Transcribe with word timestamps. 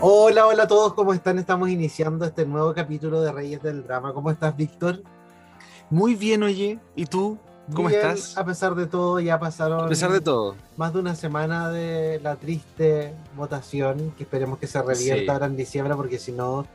Hola, 0.00 0.46
hola 0.46 0.62
a 0.64 0.68
todos, 0.68 0.94
¿cómo 0.94 1.12
están? 1.12 1.38
Estamos 1.38 1.68
iniciando 1.70 2.24
este 2.24 2.46
nuevo 2.46 2.72
capítulo 2.72 3.20
de 3.20 3.32
Reyes 3.32 3.62
del 3.62 3.82
Drama. 3.84 4.12
¿Cómo 4.12 4.30
estás, 4.30 4.56
Víctor? 4.56 5.02
Muy 5.90 6.14
bien, 6.14 6.42
oye. 6.42 6.78
¿Y 6.94 7.06
tú? 7.06 7.38
¿Cómo 7.74 7.88
Bien, 7.88 8.00
estás? 8.00 8.38
A 8.38 8.44
pesar 8.46 8.74
de 8.74 8.86
todo, 8.86 9.20
ya 9.20 9.38
pasaron 9.38 9.84
A 9.84 9.88
pesar 9.88 10.10
de 10.12 10.20
todo. 10.20 10.54
más 10.76 10.92
de 10.92 11.00
una 11.00 11.14
semana 11.14 11.68
de 11.68 12.18
la 12.22 12.36
triste 12.36 13.12
votación, 13.36 14.12
que 14.16 14.22
esperemos 14.22 14.58
que 14.58 14.66
se 14.66 14.80
revierta 14.80 15.22
Sí. 15.24 15.28
ahora 15.30 15.46
en 15.46 15.56
diciembre, 15.56 15.94
porque 15.94 16.18
si 16.18 16.32
no, 16.32 16.66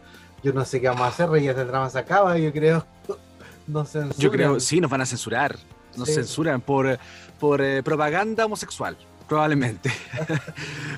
yo 0.43 0.53
no 0.53 0.63
sé 0.65 0.81
qué 0.81 0.89
vamos 0.89 1.03
a 1.03 1.07
hacer. 1.07 1.29
Reyes 1.29 1.55
del 1.55 1.67
Drama 1.67 1.89
se 1.89 1.99
acaba, 1.99 2.37
yo 2.37 2.51
creo. 2.51 2.85
No 3.65 3.85
censuran. 3.85 4.17
Yo 4.19 4.29
creo, 4.29 4.59
sí, 4.59 4.81
nos 4.81 4.91
van 4.91 4.99
a 4.99 5.05
censurar. 5.05 5.55
Nos 5.95 6.09
Sí. 6.09 6.15
censuran 6.15 6.59
por, 6.59 6.99
por 7.39 7.61
eh, 7.61 7.81
propaganda 7.81 8.45
homosexual, 8.45 8.97
probablemente. 9.27 9.91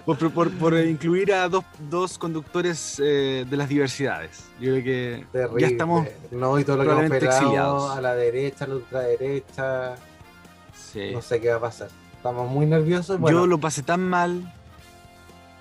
por, 0.06 0.18
por- 0.20 0.32
por- 0.32 0.52
por, 0.52 0.73
incluir 0.80 1.34
a 1.34 1.48
dos, 1.50 1.64
dos 1.90 2.18
conductores 2.18 3.00
eh, 3.04 3.45
de 3.50 3.58
las 3.58 3.70
diversidades. 3.70 4.45
Yo 4.59 4.72
creo 4.72 4.84
que 4.84 5.26
Terrible. 5.32 5.62
ya 5.62 5.67
estamos. 5.67 6.08
No, 6.32 6.59
y 6.59 6.64
todo 6.64 6.78
lo 6.78 6.84
que 6.98 7.06
hemos 7.06 7.23
exiliados. 7.23 7.92
a 7.95 8.02
la 8.02 8.16
derecha, 8.16 8.66
a 8.66 8.67
la 8.67 8.76
ultraderecha. 8.76 9.95
sí. 10.76 11.12
No 11.14 11.22
sé 11.22 11.40
qué 11.42 11.50
va 11.50 11.58
a 11.58 11.62
pasar. 11.62 11.90
Estamos 12.16 12.50
muy 12.50 12.66
nerviosos. 12.66 13.20
Bueno, 13.20 13.40
Yo 13.42 13.48
lo 13.48 13.59
pasé 13.59 13.84
tan 13.84 14.02
mal, 14.02 14.52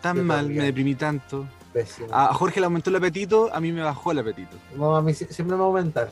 tan 0.01 0.25
mal, 0.25 0.39
también. 0.41 0.59
me 0.61 0.65
deprimí 0.67 0.95
tanto. 0.95 1.47
pésimo. 1.73 2.09
A 2.13 2.33
Jorge 2.33 2.61
le 2.61 2.67
aumentó 2.67 2.91
el 2.91 2.97
apetito, 2.97 3.51
a 3.53 3.61
mí 3.61 3.71
me 3.73 3.83
bajó 3.83 4.13
el 4.13 4.19
apetito. 4.21 4.57
No, 4.77 4.97
a 4.97 5.03
mí 5.03 5.13
sie- 5.13 5.29
siempre 5.29 5.57
me 5.57 5.61
va 5.61 5.65
a 5.65 5.69
aumentar. 5.69 6.11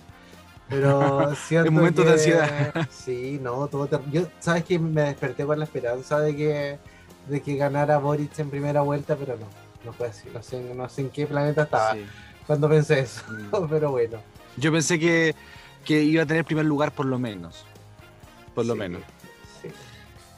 Pero 0.73 1.35
siento 1.49 1.69
En 1.69 1.75
momentos 1.75 2.05
de 2.05 2.11
que- 2.11 2.17
ansiedad. 2.19 2.89
Sí, 2.91 3.39
no, 3.43 3.67
todo 3.69 3.87
ter- 3.87 4.01
Yo, 4.11 4.23
sabes 4.41 4.65
que 4.65 4.79
me 4.79 5.03
desperté 5.03 5.45
con 5.45 5.59
la 5.59 5.65
esperanza 5.65 6.19
de 6.21 6.35
que, 6.37 6.79
de 7.29 7.41
que 7.43 7.57
ganara 7.57 7.99
Boric 7.99 8.39
en 8.39 8.51
primera 8.51 8.81
vuelta, 8.83 9.15
pero 9.17 9.37
no, 9.37 9.47
no 9.85 9.93
fue 9.93 10.09
así. 10.09 10.29
No 10.33 10.43
sé, 10.43 10.61
no 10.75 10.89
sé 10.89 11.03
en 11.03 11.11
qué 11.11 11.27
planeta 11.27 11.63
estaba 11.65 11.93
Sí. 11.95 12.05
cuando 12.47 12.69
pensé 12.69 13.01
eso, 13.01 13.23
Mm. 13.31 13.67
pero 13.71 13.91
bueno. 13.91 14.19
Yo 14.57 14.73
pensé 14.73 14.99
que, 14.99 15.35
que 15.85 16.03
iba 16.03 16.23
a 16.23 16.27
tener 16.27 16.45
primer 16.45 16.65
lugar 16.67 16.93
por 16.93 17.07
lo 17.07 17.19
menos. 17.19 17.65
Por 18.55 18.67
lo 18.67 18.75
Sí, 18.75 18.79
menos. 18.79 19.03
sí. 19.63 19.69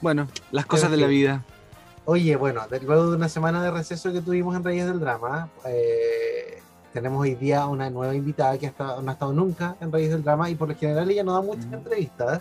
Bueno, 0.01 0.27
las 0.51 0.65
cosas 0.65 0.91
de 0.91 0.97
la 0.97 1.07
vida. 1.07 1.43
Oye, 2.05 2.35
bueno, 2.35 2.67
de- 2.67 2.79
luego 2.81 3.09
de 3.09 3.15
una 3.17 3.29
semana 3.29 3.63
de 3.63 3.71
receso 3.71 4.13
que 4.13 4.21
tuvimos 4.21 4.55
en 4.55 4.63
Reyes 4.63 4.85
del 4.85 4.99
Drama, 4.99 5.49
eh, 5.65 6.61
tenemos 6.95 7.21
hoy 7.21 7.35
día 7.35 7.65
una 7.67 7.89
nueva 7.89 8.15
invitada 8.15 8.57
que 8.57 8.67
hasta- 8.67 9.01
no 9.01 9.09
ha 9.09 9.13
estado 9.13 9.33
nunca 9.33 9.75
en 9.81 9.91
Reyes 9.91 10.11
del 10.11 10.23
Drama 10.23 10.49
y 10.49 10.55
por 10.55 10.69
lo 10.69 10.75
general 10.75 11.11
ella 11.11 11.23
no 11.25 11.33
da 11.33 11.41
muchas 11.41 11.65
entrevistas. 11.65 12.39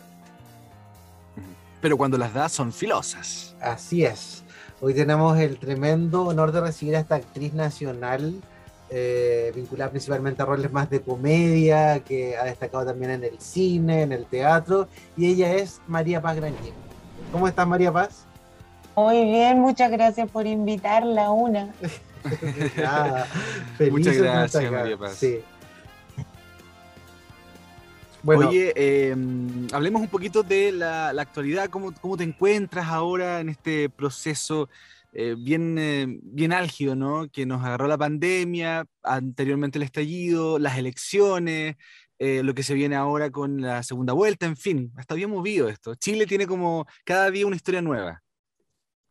Pero 1.80 1.97
cuando 1.97 2.16
las 2.16 2.33
da 2.33 2.48
son 2.48 2.72
filosas. 2.72 3.56
Así 3.60 4.05
es. 4.05 4.44
Hoy 4.80 4.94
tenemos 4.94 5.36
el 5.41 5.58
tremendo 5.58 6.27
honor 6.27 6.52
de 6.52 6.60
recibir 6.60 6.94
a 6.94 7.00
esta 7.00 7.16
actriz 7.16 7.52
nacional, 7.52 8.34
eh, 8.91 9.50
vinculada 9.56 9.91
principalmente 9.91 10.41
a 10.41 10.47
roles 10.47 10.72
más 10.72 10.88
de 10.88 11.00
comedia, 11.00 11.98
que 12.04 12.36
ha 12.36 12.44
destacado 12.44 12.86
también 12.86 13.10
en 13.10 13.25
el 13.25 13.41
cine, 13.41 14.03
en 14.03 14.12
el 14.12 14.25
teatro, 14.25 14.86
y 15.16 15.26
ella 15.26 15.53
es 15.53 15.81
María 15.88 16.22
Paz 16.22 16.36
Grañén. 16.36 16.75
¿Cómo 17.32 17.48
estás, 17.48 17.66
María 17.66 17.91
Paz? 17.92 18.25
Muy 18.94 19.25
bien, 19.25 19.60
muchas 19.60 19.91
gracias 19.91 20.31
por 20.31 20.47
invitarla 20.47 21.32
una. 21.32 21.75
Muchas 23.90 24.16
gracias. 24.16 24.72
María 24.72 24.96
Paz. 24.96 25.16
Sí. 25.16 25.40
Bueno, 28.22 28.48
Oye, 28.48 28.72
eh, 28.74 29.14
hablemos 29.72 30.00
un 30.00 30.08
poquito 30.08 30.42
de 30.42 30.72
la, 30.72 31.12
la 31.12 31.22
actualidad, 31.22 31.68
¿Cómo, 31.68 31.92
cómo 32.00 32.16
te 32.16 32.24
encuentras 32.24 32.86
ahora 32.86 33.40
en 33.40 33.50
este 33.50 33.90
proceso 33.90 34.70
eh, 35.16 35.36
bien, 35.38 35.78
eh, 35.78 36.06
bien 36.22 36.52
álgido, 36.52 36.96
¿no? 36.96 37.28
Que 37.30 37.46
nos 37.46 37.62
agarró 37.64 37.86
la 37.86 37.96
pandemia, 37.96 38.84
anteriormente 39.04 39.78
el 39.78 39.84
estallido, 39.84 40.58
las 40.58 40.76
elecciones, 40.76 41.76
eh, 42.18 42.42
lo 42.42 42.52
que 42.52 42.64
se 42.64 42.74
viene 42.74 42.96
ahora 42.96 43.30
con 43.30 43.60
la 43.60 43.84
segunda 43.84 44.12
vuelta, 44.12 44.46
en 44.46 44.56
fin, 44.56 44.92
está 44.98 45.14
bien 45.14 45.30
movido 45.30 45.68
esto. 45.68 45.94
Chile 45.94 46.26
tiene 46.26 46.48
como 46.48 46.86
cada 47.04 47.30
día 47.30 47.46
una 47.46 47.54
historia 47.54 47.80
nueva. 47.80 48.23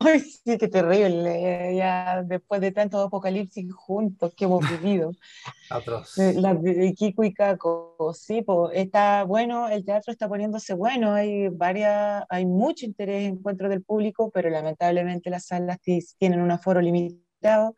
Ay, 0.05 0.19
sí, 0.19 0.57
qué 0.57 0.67
terrible. 0.67 1.69
eh, 1.71 1.75
Ya 1.75 2.23
después 2.23 2.61
de 2.61 2.71
tanto 2.71 2.99
apocalipsis 2.99 3.71
juntos 3.73 4.33
que 4.35 4.45
hemos 4.45 4.61
vivido. 4.69 5.11
atroz. 5.69 6.17
Eh, 6.17 6.33
La 6.35 6.57
Kiko 6.95 7.23
y 7.23 7.33
Caco, 7.33 8.13
sí, 8.13 8.41
po, 8.41 8.69
está 8.71 9.23
bueno, 9.23 9.67
el 9.69 9.85
teatro 9.85 10.11
está 10.11 10.27
poniéndose 10.27 10.73
bueno, 10.73 11.13
hay 11.13 11.49
varias, 11.49 12.23
hay 12.29 12.45
mucho 12.45 12.85
interés 12.85 13.27
en 13.27 13.35
encuentro 13.37 13.69
del 13.69 13.83
público, 13.83 14.29
pero 14.31 14.49
lamentablemente 14.49 15.29
las 15.29 15.45
salas 15.45 15.79
tienen 16.17 16.41
un 16.41 16.51
aforo 16.51 16.81
limitado. 16.81 17.75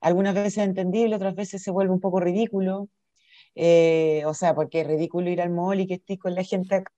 Algunas 0.00 0.34
veces 0.34 0.58
es 0.58 0.64
entendible, 0.64 1.16
otras 1.16 1.34
veces 1.34 1.62
se 1.62 1.70
vuelve 1.70 1.92
un 1.92 2.00
poco 2.00 2.20
ridículo. 2.20 2.88
Eh, 3.54 4.22
o 4.26 4.34
sea, 4.34 4.54
porque 4.54 4.82
es 4.82 4.86
ridículo 4.86 5.30
ir 5.30 5.40
al 5.40 5.50
mall 5.50 5.80
y 5.80 5.86
que 5.86 5.94
estés 5.94 6.18
con 6.18 6.34
la 6.34 6.44
gente 6.44 6.76
acá 6.76 6.92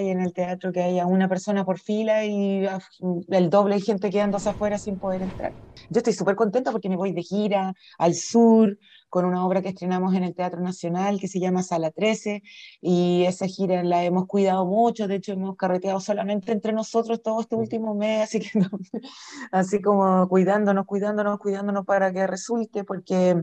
y 0.00 0.08
en 0.10 0.20
el 0.20 0.32
teatro 0.32 0.72
que 0.72 0.82
haya 0.82 1.06
una 1.06 1.28
persona 1.28 1.64
por 1.64 1.78
fila 1.78 2.24
y 2.24 2.66
ah, 2.66 2.80
el 3.28 3.50
doble 3.50 3.76
de 3.76 3.80
gente 3.82 4.10
quedándose 4.10 4.48
afuera 4.48 4.78
sin 4.78 4.98
poder 4.98 5.22
entrar. 5.22 5.54
Yo 5.88 5.98
estoy 5.98 6.12
súper 6.12 6.34
contenta 6.36 6.72
porque 6.72 6.88
me 6.88 6.96
voy 6.96 7.12
de 7.12 7.22
gira 7.22 7.74
al 7.98 8.14
sur 8.14 8.78
con 9.08 9.24
una 9.24 9.46
obra 9.46 9.62
que 9.62 9.68
estrenamos 9.68 10.14
en 10.14 10.24
el 10.24 10.34
Teatro 10.34 10.60
Nacional 10.60 11.20
que 11.20 11.28
se 11.28 11.38
llama 11.40 11.62
Sala 11.62 11.90
13 11.92 12.42
y 12.80 13.24
esa 13.26 13.46
gira 13.46 13.82
la 13.84 14.04
hemos 14.04 14.26
cuidado 14.26 14.66
mucho, 14.66 15.06
de 15.08 15.16
hecho 15.16 15.32
hemos 15.32 15.56
carreteado 15.56 16.00
solamente 16.00 16.52
entre 16.52 16.72
nosotros 16.72 17.22
todo 17.22 17.40
este 17.40 17.56
último 17.56 17.94
mes, 17.94 18.22
así 18.24 18.40
que 18.40 18.50
así 19.52 19.80
como 19.80 20.28
cuidándonos, 20.28 20.86
cuidándonos, 20.86 21.38
cuidándonos 21.38 21.84
para 21.86 22.12
que 22.12 22.26
resulte, 22.26 22.84
porque 22.84 23.42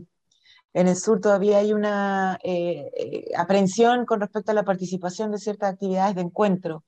en 0.80 0.88
el 0.88 0.96
sur 0.96 1.20
todavía 1.20 1.58
hay 1.58 1.72
una 1.72 2.38
eh, 2.42 2.90
eh, 2.96 3.24
aprehensión 3.36 4.06
con 4.06 4.20
respecto 4.20 4.50
a 4.52 4.54
la 4.54 4.64
participación 4.64 5.30
de 5.32 5.38
ciertas 5.38 5.72
actividades 5.72 6.14
de 6.16 6.22
encuentro. 6.22 6.84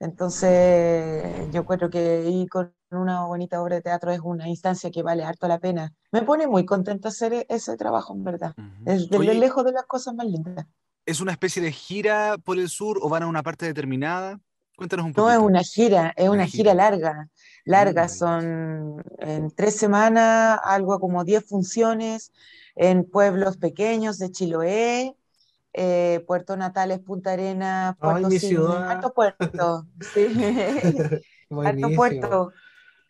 Entonces, 0.00 1.24
yo 1.52 1.64
creo 1.66 1.90
que 1.90 2.28
ir 2.30 2.48
con 2.48 2.74
una 2.90 3.24
bonita 3.26 3.60
obra 3.62 3.76
de 3.76 3.82
teatro 3.82 4.10
es 4.10 4.20
una 4.20 4.48
instancia 4.48 4.90
que 4.90 5.02
vale 5.02 5.24
harto 5.24 5.46
la 5.46 5.58
pena. 5.58 5.92
Me 6.10 6.22
pone 6.22 6.46
muy 6.46 6.64
contenta 6.64 7.08
hacer 7.10 7.32
e- 7.34 7.46
ese 7.48 7.76
trabajo, 7.76 8.14
en 8.14 8.24
verdad. 8.24 8.54
Es 8.86 9.08
de 9.10 9.18
Oye, 9.18 9.34
lejos 9.34 9.64
de 9.64 9.72
las 9.72 9.84
cosas 9.84 10.14
más 10.14 10.26
lindas. 10.26 10.66
¿Es 11.06 11.20
una 11.20 11.32
especie 11.32 11.62
de 11.62 11.72
gira 11.72 12.38
por 12.38 12.58
el 12.58 12.68
sur 12.68 12.98
o 13.02 13.08
van 13.08 13.22
a 13.24 13.26
una 13.26 13.42
parte 13.42 13.66
determinada? 13.66 14.38
Cuéntanos 14.76 15.06
un 15.06 15.12
No 15.12 15.24
poquito. 15.24 15.40
es 15.40 15.46
una 15.46 15.62
gira, 15.62 16.12
es 16.16 16.24
Una 16.24 16.32
una 16.34 16.46
gira. 16.46 16.72
gira 16.72 16.74
larga. 16.74 17.28
Larga, 17.64 18.04
Mm, 18.04 18.08
son 18.08 19.02
en 19.18 19.50
tres 19.50 19.76
semanas, 19.76 20.58
algo 20.64 20.98
como 20.98 21.24
10 21.24 21.44
funciones 21.46 22.32
en 22.80 23.04
pueblos 23.04 23.58
pequeños 23.58 24.18
de 24.18 24.30
Chiloé, 24.32 25.16
eh, 25.74 26.24
Puerto 26.26 26.56
Natales, 26.56 27.00
Punta 27.00 27.32
Arenas, 27.34 27.96
Ay, 28.00 28.24
Puerto 28.24 28.26
mi 28.26 28.38
Cisne, 28.38 28.48
ciudad. 28.48 28.88
harto 28.88 29.12
puerto, 29.14 29.86
sí. 30.00 30.26
harto 31.62 31.94
puerto, 31.94 32.52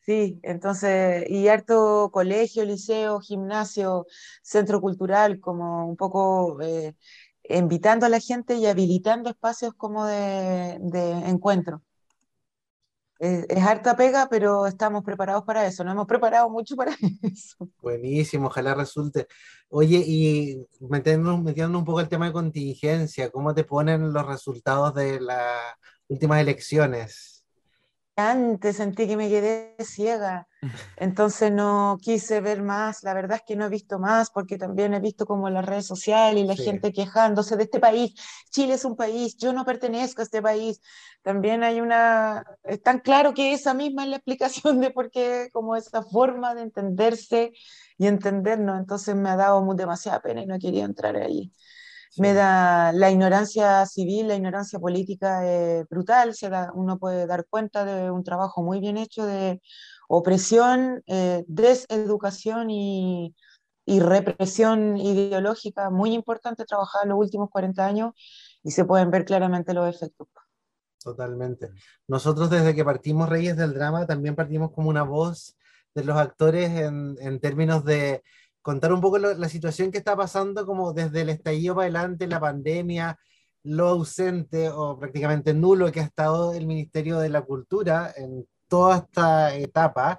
sí, 0.06 0.40
entonces, 0.42 1.24
y 1.30 1.48
harto 1.48 2.10
colegio, 2.12 2.64
liceo, 2.64 3.20
gimnasio, 3.20 4.06
centro 4.42 4.80
cultural, 4.80 5.40
como 5.40 5.86
un 5.88 5.96
poco 5.96 6.60
eh, 6.62 6.94
invitando 7.48 8.06
a 8.06 8.08
la 8.10 8.20
gente 8.20 8.56
y 8.56 8.66
habilitando 8.66 9.30
espacios 9.30 9.74
como 9.74 10.06
de, 10.06 10.78
de 10.80 11.12
encuentro. 11.28 11.82
Es, 13.20 13.44
es 13.50 13.62
harta 13.62 13.94
pega, 13.94 14.28
pero 14.30 14.66
estamos 14.66 15.04
preparados 15.04 15.44
para 15.44 15.66
eso, 15.66 15.84
nos 15.84 15.92
hemos 15.92 16.06
preparado 16.06 16.48
mucho 16.48 16.74
para 16.74 16.92
eso. 17.22 17.68
Buenísimo, 17.82 18.46
ojalá 18.46 18.74
resulte. 18.74 19.26
Oye, 19.68 20.02
y 20.04 20.66
metiéndonos, 20.80 21.42
metiéndonos 21.42 21.80
un 21.80 21.84
poco 21.84 22.00
el 22.00 22.08
tema 22.08 22.26
de 22.26 22.32
contingencia, 22.32 23.30
¿cómo 23.30 23.54
te 23.54 23.64
ponen 23.64 24.10
los 24.12 24.26
resultados 24.26 24.94
de 24.94 25.20
las 25.20 25.74
últimas 26.08 26.40
elecciones? 26.40 27.44
Antes 28.16 28.76
sentí 28.76 29.06
que 29.06 29.16
me 29.16 29.28
quedé 29.28 29.76
ciega. 29.84 30.48
Entonces 30.96 31.50
no 31.50 31.98
quise 32.00 32.40
ver 32.40 32.62
más, 32.62 33.02
la 33.02 33.14
verdad 33.14 33.38
es 33.38 33.42
que 33.46 33.56
no 33.56 33.66
he 33.66 33.68
visto 33.68 33.98
más 33.98 34.30
porque 34.30 34.58
también 34.58 34.92
he 34.94 35.00
visto 35.00 35.26
como 35.26 35.48
las 35.48 35.64
redes 35.64 35.86
sociales 35.86 36.44
y 36.44 36.46
la 36.46 36.56
gente 36.56 36.92
quejándose 36.92 37.56
de 37.56 37.64
este 37.64 37.80
país. 37.80 38.14
Chile 38.50 38.74
es 38.74 38.84
un 38.84 38.96
país, 38.96 39.36
yo 39.36 39.52
no 39.52 39.64
pertenezco 39.64 40.20
a 40.22 40.24
este 40.24 40.42
país. 40.42 40.80
También 41.22 41.62
hay 41.62 41.80
una, 41.80 42.44
es 42.64 42.82
tan 42.82 43.00
claro 43.00 43.34
que 43.34 43.52
esa 43.52 43.74
misma 43.74 44.04
es 44.04 44.10
la 44.10 44.16
explicación 44.16 44.80
de 44.80 44.90
por 44.90 45.10
qué 45.10 45.48
como 45.52 45.76
esa 45.76 46.02
forma 46.02 46.54
de 46.54 46.62
entenderse 46.62 47.52
y 47.98 48.06
entendernos. 48.06 48.78
Entonces 48.78 49.14
me 49.16 49.30
ha 49.30 49.36
dado 49.36 49.62
demasiada 49.74 50.20
pena 50.20 50.42
y 50.42 50.46
no 50.46 50.58
quería 50.58 50.84
entrar 50.84 51.16
ahí. 51.16 51.52
Me 52.16 52.34
da 52.34 52.92
la 52.92 53.10
ignorancia 53.10 53.86
civil, 53.86 54.28
la 54.28 54.34
ignorancia 54.34 54.80
política 54.80 55.46
es 55.46 55.88
brutal, 55.88 56.34
se 56.34 56.48
da, 56.48 56.72
uno 56.74 56.98
puede 56.98 57.26
dar 57.26 57.46
cuenta 57.48 57.84
de 57.84 58.10
un 58.10 58.24
trabajo 58.24 58.62
muy 58.62 58.80
bien 58.80 58.96
hecho 58.96 59.24
de 59.24 59.62
opresión, 60.12 61.04
eh, 61.06 61.44
deseducación 61.46 62.68
y, 62.68 63.34
represión 63.86 64.96
ideológica 64.96 65.90
muy 65.90 66.14
importante 66.14 66.64
trabajar 66.64 67.02
en 67.02 67.08
los 67.08 67.18
últimos 67.18 67.50
40 67.50 67.84
años 67.84 68.12
y 68.62 68.70
se 68.70 68.84
pueden 68.84 69.10
ver 69.10 69.24
claramente 69.24 69.74
los 69.74 69.92
efectos. 69.92 70.28
Totalmente. 71.02 71.70
Nosotros 72.06 72.50
desde 72.50 72.72
que 72.72 72.84
partimos 72.84 73.28
Reyes 73.28 73.56
del 73.56 73.74
Drama 73.74 74.06
también 74.06 74.36
partimos 74.36 74.70
como 74.70 74.90
una 74.90 75.02
voz 75.02 75.56
de 75.92 76.04
los 76.04 76.16
actores 76.16 76.70
en, 76.70 77.16
en 77.20 77.40
términos 77.40 77.84
de 77.84 78.22
contar 78.62 78.92
un 78.92 79.00
poco 79.00 79.18
la 79.18 79.48
situación 79.48 79.90
que 79.90 79.98
está 79.98 80.16
pasando 80.16 80.66
como 80.66 80.92
desde 80.92 81.22
el 81.22 81.30
estallido 81.30 81.74
para 81.74 81.86
adelante, 81.86 82.28
la 82.28 82.38
pandemia, 82.38 83.18
lo 83.64 83.88
ausente 83.88 84.68
o 84.68 84.98
prácticamente 85.00 85.52
nulo 85.52 85.90
que 85.90 86.00
ha 86.00 86.04
estado 86.04 86.54
el 86.54 86.66
Ministerio 86.66 87.18
de 87.18 87.30
la 87.30 87.42
Cultura 87.42 88.12
en 88.16 88.46
toda 88.70 88.98
esta 88.98 89.54
etapa. 89.54 90.18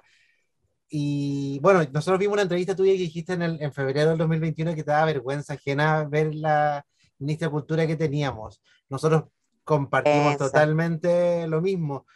Y 0.88 1.58
bueno, 1.60 1.82
nosotros 1.90 2.20
vimos 2.20 2.34
una 2.34 2.42
entrevista 2.42 2.76
tuya 2.76 2.92
que 2.92 2.98
dijiste 2.98 3.32
en, 3.32 3.42
el, 3.42 3.62
en 3.62 3.72
febrero 3.72 4.10
del 4.10 4.18
2021 4.18 4.74
que 4.74 4.84
te 4.84 4.90
da 4.90 5.04
vergüenza 5.06 5.54
ajena 5.54 6.04
ver 6.04 6.34
la 6.34 6.84
ministra 7.18 7.48
de 7.48 7.52
Cultura 7.52 7.86
que 7.86 7.96
teníamos. 7.96 8.60
Nosotros 8.90 9.24
compartimos 9.64 10.36
totalmente 10.36 11.48
lo 11.48 11.62
mismo. 11.62 12.06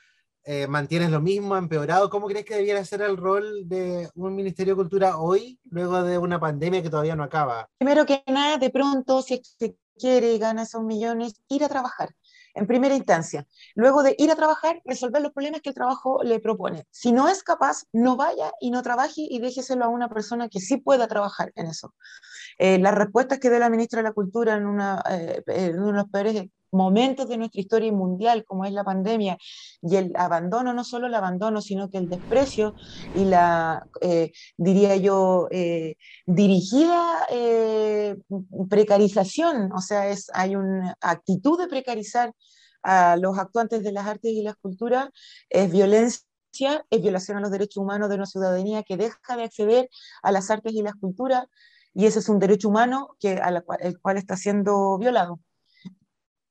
Eh, 0.45 0.69
¿Mantienes 0.69 1.11
lo 1.11 1.21
mismo, 1.21 1.57
empeorado? 1.57 2.11
¿Cómo 2.11 2.29
crees 2.29 2.45
que 2.45 2.55
debiera 2.55 2.85
ser 2.85 3.03
el 3.03 3.17
rol 3.17 3.67
de 3.67 4.09
un 4.15 4.35
Ministerio 4.35 4.75
de 4.75 4.83
Cultura 4.83 5.19
hoy, 5.19 5.59
luego 5.71 6.03
de 6.05 6.19
una 6.19 6.39
pandemia 6.39 6.83
que 6.83 6.91
todavía 6.91 7.17
no 7.17 7.25
acaba? 7.25 7.69
Primero 7.79 8.07
que 8.07 8.23
nada, 8.29 8.59
de 8.59 8.71
pronto, 8.71 9.23
si 9.23 9.43
se 9.43 9.75
quiere 9.99 10.35
y 10.35 10.39
gana 10.39 10.63
esos 10.63 10.85
millones, 10.85 11.41
ir 11.49 11.65
a 11.65 11.69
trabajar 11.69 12.11
en 12.57 12.67
primera 12.67 12.95
instancia. 12.95 13.47
Luego 13.75 14.03
de 14.03 14.17
ir 14.19 14.31
a 14.31 14.37
trabajar, 14.37 14.81
resolver 14.85 15.23
los 15.23 15.33
problemas 15.33 15.61
que 15.61 15.69
el 15.69 15.75
trabajo 15.75 16.23
le 16.25 16.41
propone. 16.41 16.87
Si 16.91 17.13
no 17.13 17.29
es 17.29 17.43
capaz, 17.43 17.85
no 17.93 18.17
vaya 18.17 18.53
y 18.61 18.71
no 18.71 18.83
trabaje 18.83 19.21
y 19.29 19.39
déjeselo 19.39 19.85
a 19.85 19.89
una 19.89 20.09
persona 20.09 20.49
que 20.49 20.61
sí 20.61 20.79
pueda 20.79 21.07
trabajar 21.07 21.53
en 21.55 21.67
eso. 21.67 21.95
Eh, 22.59 22.79
las 22.79 22.95
respuestas 22.95 23.39
que 23.39 23.51
dé 23.51 23.59
la 23.59 23.71
ministra 23.71 23.99
de 23.99 24.05
la 24.05 24.13
Cultura 24.13 24.57
en, 24.57 24.67
una, 24.67 25.03
eh, 25.11 25.43
en 25.47 25.79
uno 25.79 25.89
de 25.89 25.99
los 25.99 26.11
peores 26.11 26.51
momentos 26.77 27.29
de 27.29 27.39
nuestra 27.39 27.61
historia 27.61 27.93
mundial, 27.93 28.45
como 28.45 28.65
es 28.65 28.73
la 28.73 28.85
pandemia, 28.85 29.39
y 29.83 29.97
el 29.97 30.13
abandono, 30.17 30.73
no 30.75 30.85
solo 30.85 31.07
el 31.07 31.15
abandono, 31.15 31.61
sino 31.61 31.91
que 31.91 31.99
el 31.99 32.09
desprecio 32.09 32.75
y 33.13 33.25
la, 33.25 33.87
eh, 34.01 34.33
diría 34.57 34.97
yo, 34.97 35.49
eh, 35.51 35.97
dirigida 36.27 37.27
eh, 37.31 38.17
precarización, 38.69 39.73
o 39.73 39.81
sea, 39.81 40.09
es, 40.09 40.31
hay 40.35 40.57
una 40.57 40.97
actitud 41.01 41.59
de 41.59 41.69
precarizar 41.69 42.33
a 42.83 43.17
los 43.17 43.39
actuantes 43.39 43.83
de 43.83 43.93
las 43.93 44.07
artes 44.07 44.33
y 44.33 44.43
las 44.43 44.57
culturas, 44.57 45.09
es 45.51 45.71
violencia 45.73 46.23
es 46.91 47.03
violación 47.03 47.39
a 47.39 47.41
los 47.41 47.51
derechos 47.51 47.79
humanos 47.83 48.09
de 48.09 48.17
una 48.17 48.27
ciudadanía 48.27 48.83
que 48.83 48.97
deja 48.97 49.37
de 49.37 49.45
acceder 49.45 49.89
a 50.23 50.33
las 50.33 50.51
artes 50.51 50.73
y 50.73 50.83
las 50.83 50.95
culturas, 50.95 51.47
y 51.95 52.07
ese 52.07 52.19
es 52.21 52.29
un 52.29 52.39
derecho 52.39 52.69
humano 52.69 53.17
que, 53.21 53.41
el 53.81 53.99
cual 54.01 54.17
está 54.19 54.37
siendo 54.37 54.99
violado. 54.99 55.41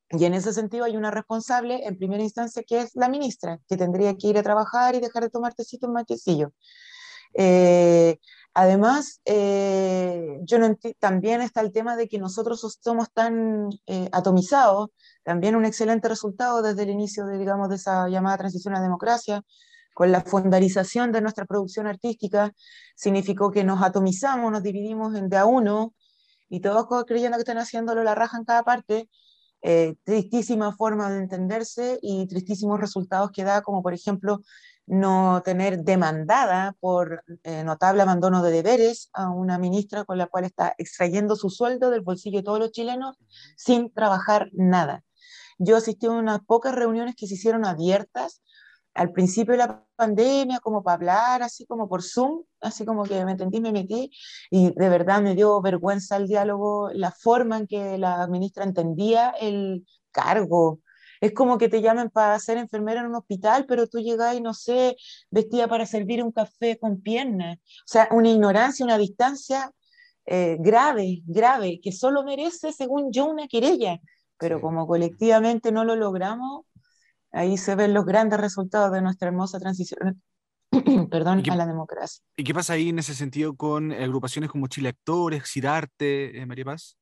Y 0.09 0.25
en 0.25 0.33
ese 0.33 0.53
sentido 0.53 0.85
hay 0.85 0.95
una 0.97 1.11
responsable 1.11 1.85
en 1.85 1.97
primera 1.97 2.23
instancia 2.23 2.63
que 2.63 2.81
es 2.81 2.95
la 2.95 3.09
ministra, 3.09 3.59
que 3.67 3.77
tendría 3.77 4.15
que 4.15 4.27
ir 4.27 4.37
a 4.37 4.43
trabajar 4.43 4.95
y 4.95 4.99
dejar 4.99 5.23
de 5.23 5.29
tomar 5.29 5.53
tecito 5.55 5.87
en 5.87 5.93
matecillo. 5.93 6.53
Eh, 7.33 8.17
además, 8.53 9.21
eh, 9.25 10.39
yo 10.43 10.59
no 10.59 10.75
también 10.99 11.41
está 11.41 11.61
el 11.61 11.71
tema 11.71 11.95
de 11.95 12.07
que 12.07 12.19
nosotros 12.19 12.77
somos 12.81 13.11
tan 13.13 13.69
eh, 13.87 14.09
atomizados, 14.11 14.89
también 15.23 15.55
un 15.55 15.65
excelente 15.65 16.07
resultado 16.07 16.61
desde 16.61 16.83
el 16.83 16.91
inicio 16.91 17.25
de, 17.25 17.37
digamos, 17.37 17.69
de 17.69 17.75
esa 17.75 18.07
llamada 18.07 18.37
transición 18.37 18.75
a 18.75 18.81
democracia, 18.81 19.41
con 19.95 20.11
la 20.11 20.21
fondarización 20.21 21.11
de 21.13 21.21
nuestra 21.21 21.45
producción 21.45 21.87
artística, 21.87 22.53
significó 22.95 23.49
que 23.51 23.63
nos 23.63 23.81
atomizamos, 23.81 24.51
nos 24.51 24.61
dividimos 24.61 25.15
en 25.15 25.29
de 25.29 25.37
a 25.37 25.45
uno, 25.45 25.93
y 26.49 26.59
todos 26.59 26.85
creyendo 27.05 27.37
que 27.37 27.41
están 27.41 27.57
haciéndolo 27.57 28.03
la 28.03 28.13
raja 28.13 28.37
en 28.37 28.45
cada 28.45 28.63
parte, 28.63 29.09
eh, 29.67 29.95
tristísima 30.03 30.75
forma 30.75 31.09
de 31.09 31.17
entenderse 31.17 31.97
y 32.03 32.27
tristísimos 32.27 32.79
resultados 32.79 33.31
que 33.31 33.43
da, 33.43 33.63
como 33.63 33.81
por 33.81 33.95
ejemplo 33.95 34.41
no 34.85 35.41
tener 35.43 35.79
demandada 35.79 36.75
por 36.79 37.23
eh, 37.41 37.63
notable 37.63 38.03
abandono 38.03 38.43
de 38.43 38.51
deberes 38.51 39.09
a 39.13 39.31
una 39.31 39.57
ministra 39.57 40.03
con 40.03 40.19
la 40.19 40.27
cual 40.27 40.45
está 40.45 40.75
extrayendo 40.77 41.35
su 41.35 41.49
sueldo 41.49 41.89
del 41.89 42.01
bolsillo 42.01 42.37
de 42.37 42.43
todos 42.43 42.59
los 42.59 42.71
chilenos 42.71 43.17
sin 43.57 43.91
trabajar 43.91 44.49
nada. 44.53 45.03
Yo 45.57 45.77
asistí 45.77 46.05
a 46.05 46.11
unas 46.11 46.41
pocas 46.45 46.75
reuniones 46.75 47.15
que 47.15 47.25
se 47.25 47.33
hicieron 47.33 47.65
abiertas 47.65 48.43
al 48.95 49.11
principio 49.11 49.51
de 49.51 49.59
la 49.59 49.85
pandemia, 49.95 50.59
como 50.59 50.81
para 50.81 50.95
hablar, 50.95 51.43
así 51.43 51.65
como 51.65 51.87
por 51.87 52.01
Zoom, 52.01 52.43
así 52.61 52.85
como 52.85 53.03
que 53.03 53.23
me 53.25 53.31
entendí, 53.31 53.59
me 53.59 53.73
metí, 53.73 54.09
y 54.49 54.73
de 54.73 54.89
verdad 54.89 55.21
me 55.21 55.35
dio 55.35 55.61
vergüenza 55.61 56.15
el 56.17 56.27
diálogo, 56.27 56.89
la 56.93 57.11
forma 57.11 57.57
en 57.57 57.67
que 57.67 57.97
la 57.97 58.25
ministra 58.27 58.63
entendía 58.63 59.31
el 59.39 59.85
cargo. 60.11 60.79
Es 61.19 61.33
como 61.33 61.57
que 61.57 61.69
te 61.69 61.81
llamen 61.81 62.09
para 62.09 62.39
ser 62.39 62.57
enfermera 62.57 63.01
en 63.01 63.07
un 63.07 63.15
hospital, 63.15 63.65
pero 63.67 63.87
tú 63.87 63.99
llegas 63.99 64.35
y 64.35 64.41
no 64.41 64.53
sé, 64.53 64.95
vestida 65.29 65.67
para 65.67 65.85
servir 65.85 66.23
un 66.23 66.31
café 66.31 66.77
con 66.79 67.01
piernas. 67.01 67.57
O 67.57 67.87
sea, 67.87 68.07
una 68.11 68.29
ignorancia, 68.29 68.85
una 68.85 68.97
distancia 68.97 69.71
eh, 70.25 70.57
grave, 70.59 71.21
grave, 71.25 71.79
que 71.81 71.91
solo 71.91 72.23
merece, 72.23 72.71
según 72.71 73.11
yo, 73.11 73.25
una 73.25 73.47
querella. 73.47 73.99
Pero 74.37 74.61
como 74.61 74.87
colectivamente 74.87 75.71
no 75.71 75.83
lo 75.85 75.95
logramos, 75.95 76.65
Ahí 77.35 77.57
se 77.57 77.75
ven 77.75 77.93
los 77.93 78.05
grandes 78.05 78.39
resultados 78.39 78.91
de 78.93 79.01
nuestra 79.01 79.27
hermosa 79.27 79.59
transición 79.59 80.21
perdón, 81.11 81.43
a 81.49 81.55
la 81.55 81.65
democracia. 81.65 82.23
¿Y 82.37 82.43
qué 82.43 82.53
pasa 82.53 82.73
ahí 82.73 82.89
en 82.89 82.99
ese 82.99 83.13
sentido 83.13 83.55
con 83.55 83.91
agrupaciones 83.91 84.49
como 84.49 84.67
Chile 84.67 84.89
Actores, 84.89 85.43
Cidarte, 85.45 86.39
eh, 86.39 86.45
María 86.45 86.65
Paz? 86.65 86.97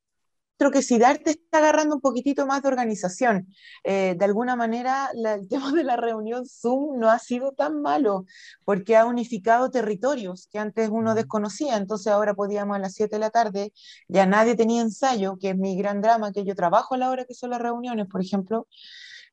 Creo 0.57 0.71
que 0.71 0.81
Cidarte 0.81 1.31
está 1.31 1.57
agarrando 1.57 1.95
un 1.95 2.01
poquitito 2.01 2.45
más 2.45 2.61
de 2.61 2.67
organización. 2.67 3.47
Eh, 3.83 4.15
de 4.17 4.25
alguna 4.25 4.55
manera, 4.55 5.09
el 5.13 5.47
tema 5.49 5.71
de 5.71 5.83
la 5.83 5.97
reunión 5.97 6.45
Zoom 6.47 6.99
no 6.99 7.09
ha 7.09 7.19
sido 7.19 7.51
tan 7.51 7.81
malo, 7.81 8.25
porque 8.63 8.95
ha 8.95 9.05
unificado 9.05 9.69
territorios 9.69 10.47
que 10.51 10.59
antes 10.59 10.89
uno 10.89 11.15
desconocía. 11.15 11.77
Entonces 11.77 12.11
ahora 12.11 12.33
podíamos 12.33 12.75
a 12.75 12.79
las 12.79 12.93
7 12.93 13.15
de 13.15 13.19
la 13.19 13.29
tarde, 13.29 13.73
ya 14.07 14.25
nadie 14.25 14.55
tenía 14.55 14.81
ensayo, 14.81 15.37
que 15.39 15.51
es 15.51 15.57
mi 15.57 15.77
gran 15.77 16.01
drama, 16.01 16.31
que 16.31 16.43
yo 16.43 16.55
trabajo 16.55 16.95
a 16.95 16.97
la 16.97 17.09
hora 17.09 17.25
que 17.25 17.33
son 17.33 17.49
las 17.49 17.61
reuniones, 17.61 18.07
por 18.07 18.21
ejemplo 18.21 18.67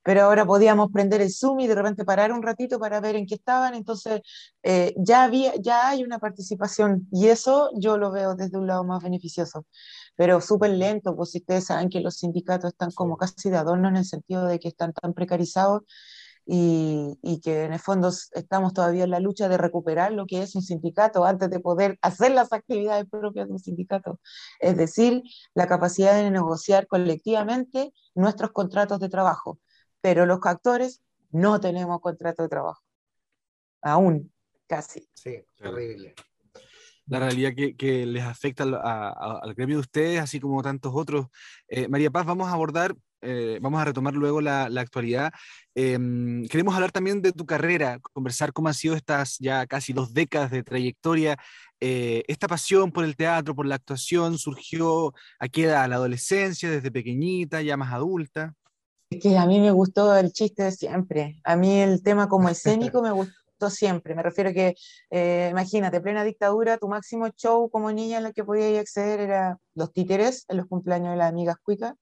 pero 0.02 0.22
ahora 0.22 0.46
podíamos 0.46 0.90
prender 0.92 1.20
el 1.20 1.30
Zoom 1.32 1.60
y 1.60 1.66
de 1.66 1.74
repente 1.74 2.04
parar 2.04 2.32
un 2.32 2.42
ratito 2.42 2.78
para 2.78 3.00
ver 3.00 3.16
en 3.16 3.26
qué 3.26 3.34
estaban, 3.34 3.74
entonces 3.74 4.20
eh, 4.62 4.94
ya, 4.96 5.24
había, 5.24 5.54
ya 5.56 5.88
hay 5.88 6.02
una 6.04 6.18
participación 6.18 7.06
y 7.12 7.28
eso 7.28 7.70
yo 7.78 7.98
lo 7.98 8.10
veo 8.10 8.34
desde 8.34 8.58
un 8.58 8.66
lado 8.66 8.84
más 8.84 9.02
beneficioso, 9.02 9.66
pero 10.16 10.40
súper 10.40 10.70
lento, 10.70 11.14
pues 11.16 11.30
si 11.32 11.38
ustedes 11.38 11.66
saben 11.66 11.88
que 11.90 12.00
los 12.00 12.16
sindicatos 12.16 12.72
están 12.72 12.90
como 12.92 13.16
casi 13.16 13.50
de 13.50 13.56
adorno 13.58 13.88
en 13.88 13.96
el 13.96 14.04
sentido 14.04 14.46
de 14.46 14.58
que 14.58 14.68
están 14.68 14.92
tan 14.92 15.12
precarizados 15.14 15.82
y, 16.46 17.18
y, 17.22 17.40
que 17.40 17.64
en 17.64 17.72
el 17.74 17.78
fondo 17.78 18.10
estamos 18.32 18.72
todavía 18.72 19.04
en 19.04 19.10
la 19.10 19.20
lucha 19.20 19.48
de 19.48 19.56
recuperar 19.58 20.12
lo 20.12 20.26
que 20.26 20.42
es 20.42 20.56
un 20.56 20.62
sindicato 20.62 21.24
antes 21.24 21.48
de 21.50 21.60
poder 21.60 21.98
hacer 22.02 22.32
las 22.32 22.52
actividades 22.52 23.06
propias 23.08 23.46
de 23.46 23.52
un 23.52 23.58
sindicato. 23.60 24.18
Es 24.58 24.76
decir, 24.76 25.22
la 25.54 25.68
capacidad 25.68 26.14
de 26.14 26.30
negociar 26.30 26.86
colectivamente 26.88 27.92
nuestros 28.14 28.50
contratos 28.52 28.98
de 29.00 29.08
trabajo 29.08 29.58
pero 30.00 30.26
los 30.26 30.40
actores 30.44 31.02
no 31.30 31.60
tenemos 31.60 32.00
contrato 32.00 32.42
de 32.42 32.48
trabajo. 32.48 32.82
Aún, 33.82 34.32
casi. 34.66 35.08
Sí, 35.14 35.42
terrible. 35.56 36.14
La 37.06 37.18
realidad 37.18 37.52
que, 37.76 38.06
les 38.06 38.22
afecta 38.22 38.62
al 38.62 39.54
gremio 39.54 39.76
de 39.76 39.80
ustedes, 39.80 40.20
así 40.20 40.38
como 40.38 40.62
tantos 40.62 40.92
otros. 40.94 41.26
Eh, 41.66 41.88
María 41.88 42.10
Paz, 42.10 42.24
vamos 42.24 42.48
a 42.48 42.52
abordar, 42.52 42.94
eh, 43.20 43.58
vamos 43.60 43.80
a 43.80 43.84
retomar 43.84 44.14
luego 44.14 44.40
la, 44.40 44.66
actualidad. 44.66 45.32
Em, 45.74 46.46
queremos 46.46 46.72
hablar 46.74 46.92
también 46.92 47.20
de 47.20 47.32
tu 47.32 47.46
carrera, 47.46 47.98
conversar 48.00 48.52
cómo 48.52 48.68
han 48.68 48.74
sido 48.74 48.94
estas 48.94 49.38
ya 49.40 49.66
casi 49.66 49.92
dos 49.92 50.14
décadas 50.14 50.52
de 50.52 50.62
trayectoria. 50.62 51.36
Eh, 51.80 52.22
esta 52.28 52.46
pasión 52.46 52.92
por 52.92 53.04
el 53.04 53.16
teatro, 53.16 53.56
por 53.56 53.66
la 53.66 53.74
actuación, 53.76 54.38
surgió 54.38 55.12
a 55.40 55.48
qué 55.48 55.64
edad, 55.64 55.88
la 55.88 55.96
adolescencia, 55.96 56.70
desde 56.70 56.92
pequeñita, 56.92 57.60
ya 57.62 57.76
más 57.76 57.92
adulta 57.92 58.54
que 59.18 59.36
a 59.36 59.46
mí 59.46 59.58
me 59.58 59.72
gustó 59.72 60.16
el 60.16 60.32
chiste 60.32 60.62
de 60.64 60.72
siempre. 60.72 61.40
A 61.44 61.56
mí 61.56 61.80
el 61.80 62.02
tema 62.02 62.28
como 62.28 62.48
escénico 62.48 63.02
me, 63.02 63.10
gustó 63.10 63.68
siempre. 63.68 64.14
Me 64.14 64.22
refiero 64.22 64.52
que, 64.52 64.76
eh, 65.10 65.48
imagínate, 65.50 66.00
plena 66.00 66.22
dictadura, 66.22 66.78
tu 66.78 66.88
máximo 66.88 67.28
show 67.30 67.68
como 67.70 67.90
niña 67.90 68.18
en 68.18 68.24
lo 68.24 68.32
que 68.32 68.44
podías 68.44 68.80
acceder 68.80 69.20
era 69.20 69.58
los 69.74 69.92
títeres 69.92 70.44
en 70.48 70.58
los 70.58 70.66
cumpleaños 70.66 71.10
de 71.10 71.16
las 71.16 71.28
amigas 71.28 71.56
cuicas. 71.62 71.94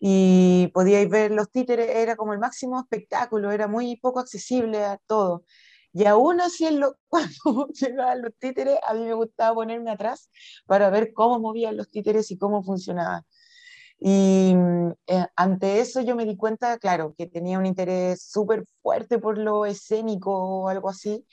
Y 0.00 0.68
podíais 0.74 1.08
ver 1.08 1.30
los 1.30 1.50
títeres, 1.50 1.88
era 1.88 2.16
como 2.16 2.32
el 2.32 2.38
máximo 2.40 2.80
espectáculo, 2.80 3.50
era 3.52 3.68
muy 3.68 3.96
poco 3.96 4.20
accesible 4.20 4.84
a 4.84 4.98
todo. 5.06 5.44
Y 5.92 6.04
aún 6.04 6.40
así, 6.40 6.70
lo, 6.70 6.96
cuando 7.08 7.68
llegaban 7.68 8.22
los 8.22 8.34
títeres, 8.38 8.78
a 8.86 8.94
mí 8.94 9.04
me 9.04 9.14
gustaba 9.14 9.54
ponerme 9.54 9.90
atrás 9.90 10.30
para 10.66 10.90
ver 10.90 11.12
cómo 11.12 11.38
movían 11.38 11.76
los 11.76 11.90
títeres 11.90 12.30
y 12.30 12.38
cómo 12.38 12.62
funcionaban. 12.62 13.22
Y 14.00 14.54
mm, 14.54 14.92
eh, 15.08 15.26
ante 15.36 15.80
eso 15.80 16.00
yo 16.00 16.14
me 16.16 16.24
di 16.24 16.36
cuenta, 16.36 16.78
claro, 16.78 17.14
que 17.18 17.26
tenía 17.26 17.58
un 17.58 17.66
interés 17.66 18.22
súper 18.22 18.64
fuerte 18.82 19.18
por 19.18 19.38
lo 19.38 19.66
escénico 19.66 20.32
o 20.32 20.68
algo 20.68 20.88
así, 20.88 21.26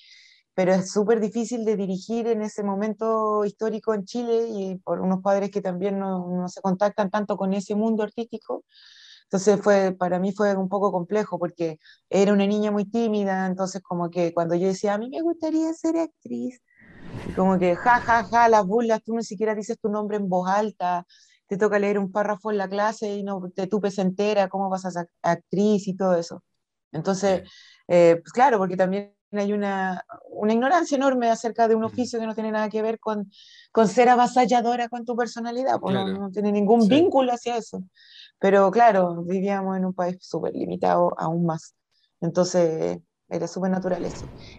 pero 0.55 0.73
es 0.73 0.91
súper 0.91 1.19
difícil 1.19 1.65
de 1.65 1.75
dirigir 1.77 2.27
en 2.27 2.41
ese 2.41 2.63
momento 2.63 3.45
histórico 3.45 3.93
en 3.93 4.05
Chile 4.05 4.47
y 4.49 4.75
por 4.77 5.01
unos 5.01 5.21
padres 5.21 5.51
que 5.51 5.61
también 5.61 5.99
no, 5.99 6.27
no 6.29 6.47
se 6.49 6.61
contactan 6.61 7.09
tanto 7.11 7.37
con 7.37 7.53
ese 7.53 7.75
mundo 7.75 8.03
artístico. 8.03 8.63
Entonces 9.25 9.59
fue, 9.61 9.93
para 9.97 10.19
mí 10.19 10.31
fue 10.33 10.55
un 10.55 10.69
poco 10.69 10.91
complejo 10.91 11.39
porque 11.39 11.79
era 12.09 12.31
una 12.33 12.45
niña 12.47 12.71
muy 12.71 12.85
tímida, 12.85 13.47
entonces 13.47 13.81
como 13.81 14.09
que 14.09 14.33
cuando 14.33 14.55
yo 14.55 14.67
decía, 14.67 14.93
a 14.93 14.97
mí 14.97 15.09
me 15.09 15.21
gustaría 15.21 15.73
ser 15.73 15.97
actriz, 15.97 16.61
como 17.35 17.57
que 17.59 17.75
ja, 17.77 18.01
ja, 18.01 18.23
ja, 18.25 18.49
las 18.49 18.65
burlas, 18.65 19.01
tú 19.03 19.15
ni 19.15 19.23
siquiera 19.23 19.55
dices 19.55 19.79
tu 19.79 19.89
nombre 19.89 20.17
en 20.17 20.29
voz 20.29 20.49
alta, 20.49 21.05
te 21.47 21.57
toca 21.57 21.79
leer 21.79 21.99
un 21.99 22.11
párrafo 22.11 22.51
en 22.51 22.57
la 22.57 22.67
clase 22.67 23.15
y 23.15 23.23
no 23.23 23.49
te 23.53 23.67
tupes 23.67 23.97
entera, 23.99 24.49
cómo 24.49 24.69
vas 24.69 24.85
a 24.85 24.91
ser 24.91 25.09
actriz 25.21 25.87
y 25.87 25.95
todo 25.95 26.15
eso. 26.15 26.43
Entonces, 26.91 27.49
eh, 27.87 28.17
pues 28.21 28.31
claro, 28.31 28.57
porque 28.57 28.77
también 28.77 29.15
hay 29.31 29.53
una, 29.53 30.03
una, 30.29 30.53
ignorancia 30.53 30.95
enorme 30.95 31.29
acerca 31.29 31.67
de 31.67 31.75
un 31.75 31.83
oficio 31.83 32.19
que 32.19 32.25
no 32.25 32.33
tiene 32.33 32.51
nada 32.51 32.69
que 32.69 32.81
ver 32.81 32.99
con, 32.99 33.29
con 33.71 33.87
ser 33.87 34.09
avasalladora 34.09 34.87
con 34.87 35.05
tu 35.05 35.15
personalidad, 35.15 35.79
pues 35.79 35.93
no, 35.93 36.31
tiene 36.31 36.51
ningún 36.51 36.87
vínculo 36.87 37.33
hacia 37.33 37.57
eso. 37.57 37.83
Pero 38.39 38.71
claro, 38.71 39.23
vivíamos 39.23 39.77
en 39.77 39.85
un 39.85 39.93
país 39.93 40.17
súper 40.21 40.53
limitado 40.53 41.13
aún 41.17 41.45
más. 41.45 41.75
Entonces, 42.21 42.99
era 43.27 43.47
súper 43.47 43.71
natural. 43.71 44.05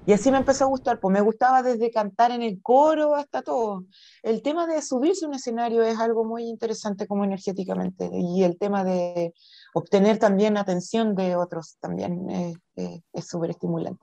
Y 0.06 0.12
así 0.12 0.30
me 0.30 0.38
empezó 0.38 0.64
a 0.64 0.68
gustar, 0.68 0.98
pues 0.98 1.12
me 1.12 1.20
gustaba 1.20 1.62
desde 1.62 1.90
cantar 1.90 2.30
en 2.32 2.42
el 2.42 2.60
coro 2.62 3.14
hasta 3.14 3.42
todo. 3.42 3.84
El 4.22 4.42
tema 4.42 4.66
de 4.66 4.82
subirse 4.82 5.24
a 5.24 5.28
un 5.28 5.34
escenario 5.34 5.82
es 5.82 5.98
algo 5.98 6.24
muy 6.24 6.44
interesante 6.44 7.06
como 7.06 7.24
energéticamente 7.24 8.10
y 8.12 8.42
el 8.42 8.58
tema 8.58 8.84
de 8.84 9.32
obtener 9.74 10.18
también 10.18 10.56
atención 10.56 11.14
de 11.14 11.36
otros 11.36 11.76
también 11.80 12.60
es 12.74 13.26
súper 13.26 13.50
estimulante. 13.50 14.02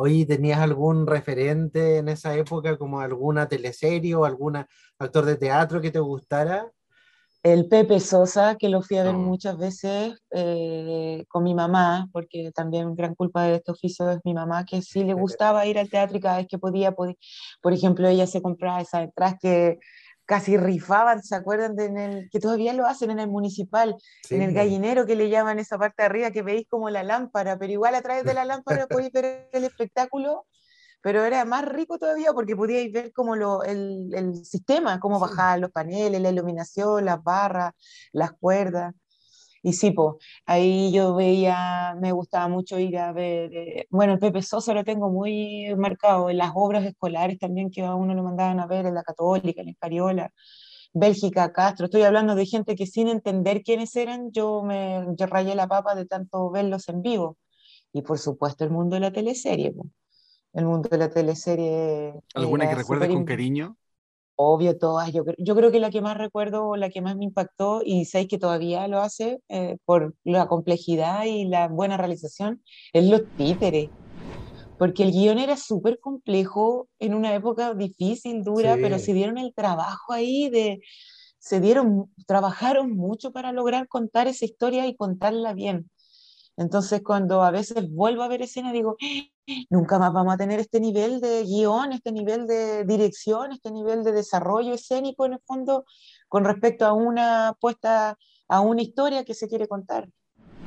Oye, 0.00 0.26
¿tenías 0.26 0.60
algún 0.60 1.08
referente 1.08 1.96
en 1.96 2.08
esa 2.08 2.36
época 2.36 2.78
como 2.78 3.00
alguna 3.00 3.48
teleserie 3.48 4.14
o 4.14 4.24
algún 4.24 4.64
actor 4.98 5.24
de 5.24 5.36
teatro 5.36 5.80
que 5.80 5.90
te 5.90 5.98
gustara? 5.98 6.70
El 7.42 7.68
Pepe 7.68 8.00
Sosa, 8.00 8.56
que 8.56 8.68
lo 8.68 8.82
fui 8.82 8.96
a 8.96 9.04
ver 9.04 9.14
oh. 9.14 9.18
muchas 9.18 9.56
veces 9.56 10.14
eh, 10.30 11.24
con 11.28 11.44
mi 11.44 11.54
mamá, 11.54 12.08
porque 12.12 12.50
también 12.52 12.94
gran 12.94 13.14
culpa 13.14 13.44
de 13.44 13.56
este 13.56 13.72
oficio 13.72 14.10
es 14.10 14.18
mi 14.24 14.34
mamá, 14.34 14.64
que 14.64 14.82
sí 14.82 15.04
le 15.04 15.14
gustaba 15.14 15.66
ir 15.66 15.78
al 15.78 15.88
teatro 15.88 16.16
y 16.16 16.20
cada 16.20 16.38
vez 16.38 16.46
que 16.48 16.58
podía, 16.58 16.92
por 16.92 17.72
ejemplo, 17.72 18.08
ella 18.08 18.26
se 18.26 18.42
compraba 18.42 18.80
esas 18.80 19.04
entradas 19.04 19.36
que 19.40 19.78
casi 20.28 20.58
rifaban, 20.58 21.22
¿se 21.22 21.34
acuerdan? 21.34 21.74
De 21.74 21.86
en 21.86 21.96
el, 21.96 22.28
que 22.30 22.38
todavía 22.38 22.74
lo 22.74 22.86
hacen 22.86 23.10
en 23.10 23.18
el 23.18 23.28
municipal, 23.28 23.96
en 24.28 24.42
el 24.42 24.52
gallinero 24.52 25.06
que 25.06 25.16
le 25.16 25.30
llaman 25.30 25.58
esa 25.58 25.78
parte 25.78 26.02
de 26.02 26.06
arriba, 26.06 26.30
que 26.30 26.42
veis 26.42 26.66
como 26.68 26.90
la 26.90 27.02
lámpara, 27.02 27.58
pero 27.58 27.72
igual 27.72 27.94
a 27.94 28.02
través 28.02 28.24
de 28.24 28.34
la 28.34 28.44
lámpara 28.44 28.86
podéis 28.86 29.10
ver 29.10 29.48
el 29.52 29.64
espectáculo 29.64 30.44
pero 31.00 31.24
era 31.24 31.44
más 31.44 31.64
rico 31.64 31.98
todavía 31.98 32.32
porque 32.32 32.56
podíais 32.56 32.92
ver 32.92 33.12
como 33.12 33.36
lo, 33.36 33.62
el, 33.62 34.12
el, 34.14 34.44
sistema, 34.44 35.00
cómo 35.00 35.18
bajaban 35.20 35.60
los 35.60 35.70
paneles, 35.70 36.20
la 36.20 36.30
iluminación, 36.30 37.04
las 37.04 37.22
barras, 37.22 37.72
las 38.12 38.32
cuerdas. 38.32 38.94
Y 39.62 39.72
sí, 39.72 39.90
pues, 39.90 40.16
ahí 40.46 40.92
yo 40.92 41.14
veía, 41.16 41.96
me 42.00 42.12
gustaba 42.12 42.48
mucho 42.48 42.78
ir 42.78 42.96
a 42.98 43.12
ver, 43.12 43.52
eh, 43.54 43.86
bueno, 43.90 44.14
el 44.14 44.18
Pepe 44.20 44.42
Sosa 44.42 44.72
lo 44.72 44.84
tengo 44.84 45.10
muy 45.10 45.74
marcado, 45.76 46.30
en 46.30 46.38
las 46.38 46.52
obras 46.54 46.84
escolares 46.84 47.38
también 47.38 47.70
que 47.70 47.82
a 47.82 47.94
uno 47.94 48.14
lo 48.14 48.22
mandaban 48.22 48.60
a 48.60 48.66
ver, 48.66 48.86
en 48.86 48.94
la 48.94 49.02
Católica, 49.02 49.60
en 49.60 49.66
la 49.66 49.72
Escariola, 49.72 50.32
Bélgica, 50.92 51.52
Castro, 51.52 51.86
estoy 51.86 52.02
hablando 52.02 52.34
de 52.34 52.46
gente 52.46 52.74
que 52.76 52.86
sin 52.86 53.08
entender 53.08 53.62
quiénes 53.62 53.94
eran, 53.96 54.32
yo 54.32 54.62
me 54.62 55.06
yo 55.16 55.26
rayé 55.26 55.54
la 55.54 55.68
papa 55.68 55.94
de 55.94 56.06
tanto 56.06 56.50
verlos 56.50 56.88
en 56.88 57.02
vivo. 57.02 57.36
Y 57.92 58.02
por 58.02 58.18
supuesto 58.18 58.64
el 58.64 58.70
mundo 58.70 58.96
de 58.96 59.00
la 59.00 59.12
teleserie, 59.12 59.72
pues 59.72 59.88
el 60.52 60.64
mundo 60.64 60.88
de 60.88 60.98
la 60.98 61.10
teleserie. 61.10 62.14
¿Alguna 62.34 62.68
que 62.68 62.74
recuerdes 62.74 63.10
con 63.10 63.24
cariño? 63.24 63.76
Obvio, 64.36 64.78
todas. 64.78 65.12
Yo, 65.12 65.24
yo 65.36 65.56
creo 65.56 65.72
que 65.72 65.80
la 65.80 65.90
que 65.90 66.00
más 66.00 66.16
recuerdo, 66.16 66.76
la 66.76 66.90
que 66.90 67.00
más 67.00 67.16
me 67.16 67.24
impactó, 67.24 67.82
y 67.84 68.04
sabéis 68.04 68.28
que 68.28 68.38
todavía 68.38 68.86
lo 68.86 69.00
hace 69.00 69.40
eh, 69.48 69.78
por 69.84 70.14
la 70.24 70.46
complejidad 70.46 71.24
y 71.24 71.44
la 71.46 71.66
buena 71.68 71.96
realización, 71.96 72.62
es 72.92 73.04
Los 73.04 73.22
Títeres. 73.34 73.90
Porque 74.76 75.02
el 75.02 75.12
guion 75.12 75.38
era 75.38 75.56
súper 75.56 75.98
complejo 76.00 76.88
en 77.00 77.14
una 77.14 77.34
época 77.34 77.74
difícil, 77.74 78.44
dura, 78.44 78.78
pero 78.80 78.98
se 78.98 79.12
dieron 79.12 79.38
el 79.38 79.52
trabajo 79.54 80.12
ahí 80.12 80.50
de. 80.50 80.80
Se 81.40 81.60
dieron, 81.60 82.12
trabajaron 82.26 82.92
mucho 82.96 83.32
para 83.32 83.52
lograr 83.52 83.88
contar 83.88 84.28
esa 84.28 84.44
historia 84.44 84.86
y 84.86 84.96
contarla 84.96 85.52
bien. 85.54 85.90
Entonces, 86.58 87.02
cuando 87.04 87.44
a 87.44 87.52
veces 87.52 87.88
vuelvo 87.88 88.24
a 88.24 88.28
ver 88.28 88.42
escena, 88.42 88.72
digo, 88.72 88.96
nunca 89.70 89.98
más 90.00 90.12
vamos 90.12 90.34
a 90.34 90.36
tener 90.36 90.58
este 90.58 90.80
nivel 90.80 91.20
de 91.20 91.44
guion, 91.44 91.92
este 91.92 92.10
nivel 92.10 92.48
de 92.48 92.84
dirección, 92.84 93.52
este 93.52 93.70
nivel 93.70 94.02
de 94.02 94.10
desarrollo 94.10 94.74
escénico 94.74 95.24
en 95.24 95.34
el 95.34 95.40
fondo 95.46 95.84
con 96.26 96.44
respecto 96.44 96.84
a 96.84 96.92
una 96.92 97.56
puesta, 97.60 98.18
a 98.48 98.60
una 98.60 98.82
historia 98.82 99.24
que 99.24 99.34
se 99.34 99.48
quiere 99.48 99.68
contar. 99.68 100.08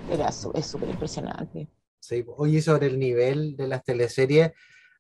Era, 0.09 0.29
es 0.29 0.65
súper 0.65 0.89
impresionante. 0.89 1.67
Sí, 1.99 2.23
oye, 2.37 2.61
sobre 2.61 2.87
el 2.87 2.97
nivel 2.97 3.57
de 3.57 3.67
las 3.67 3.83
teleseries, 3.83 4.53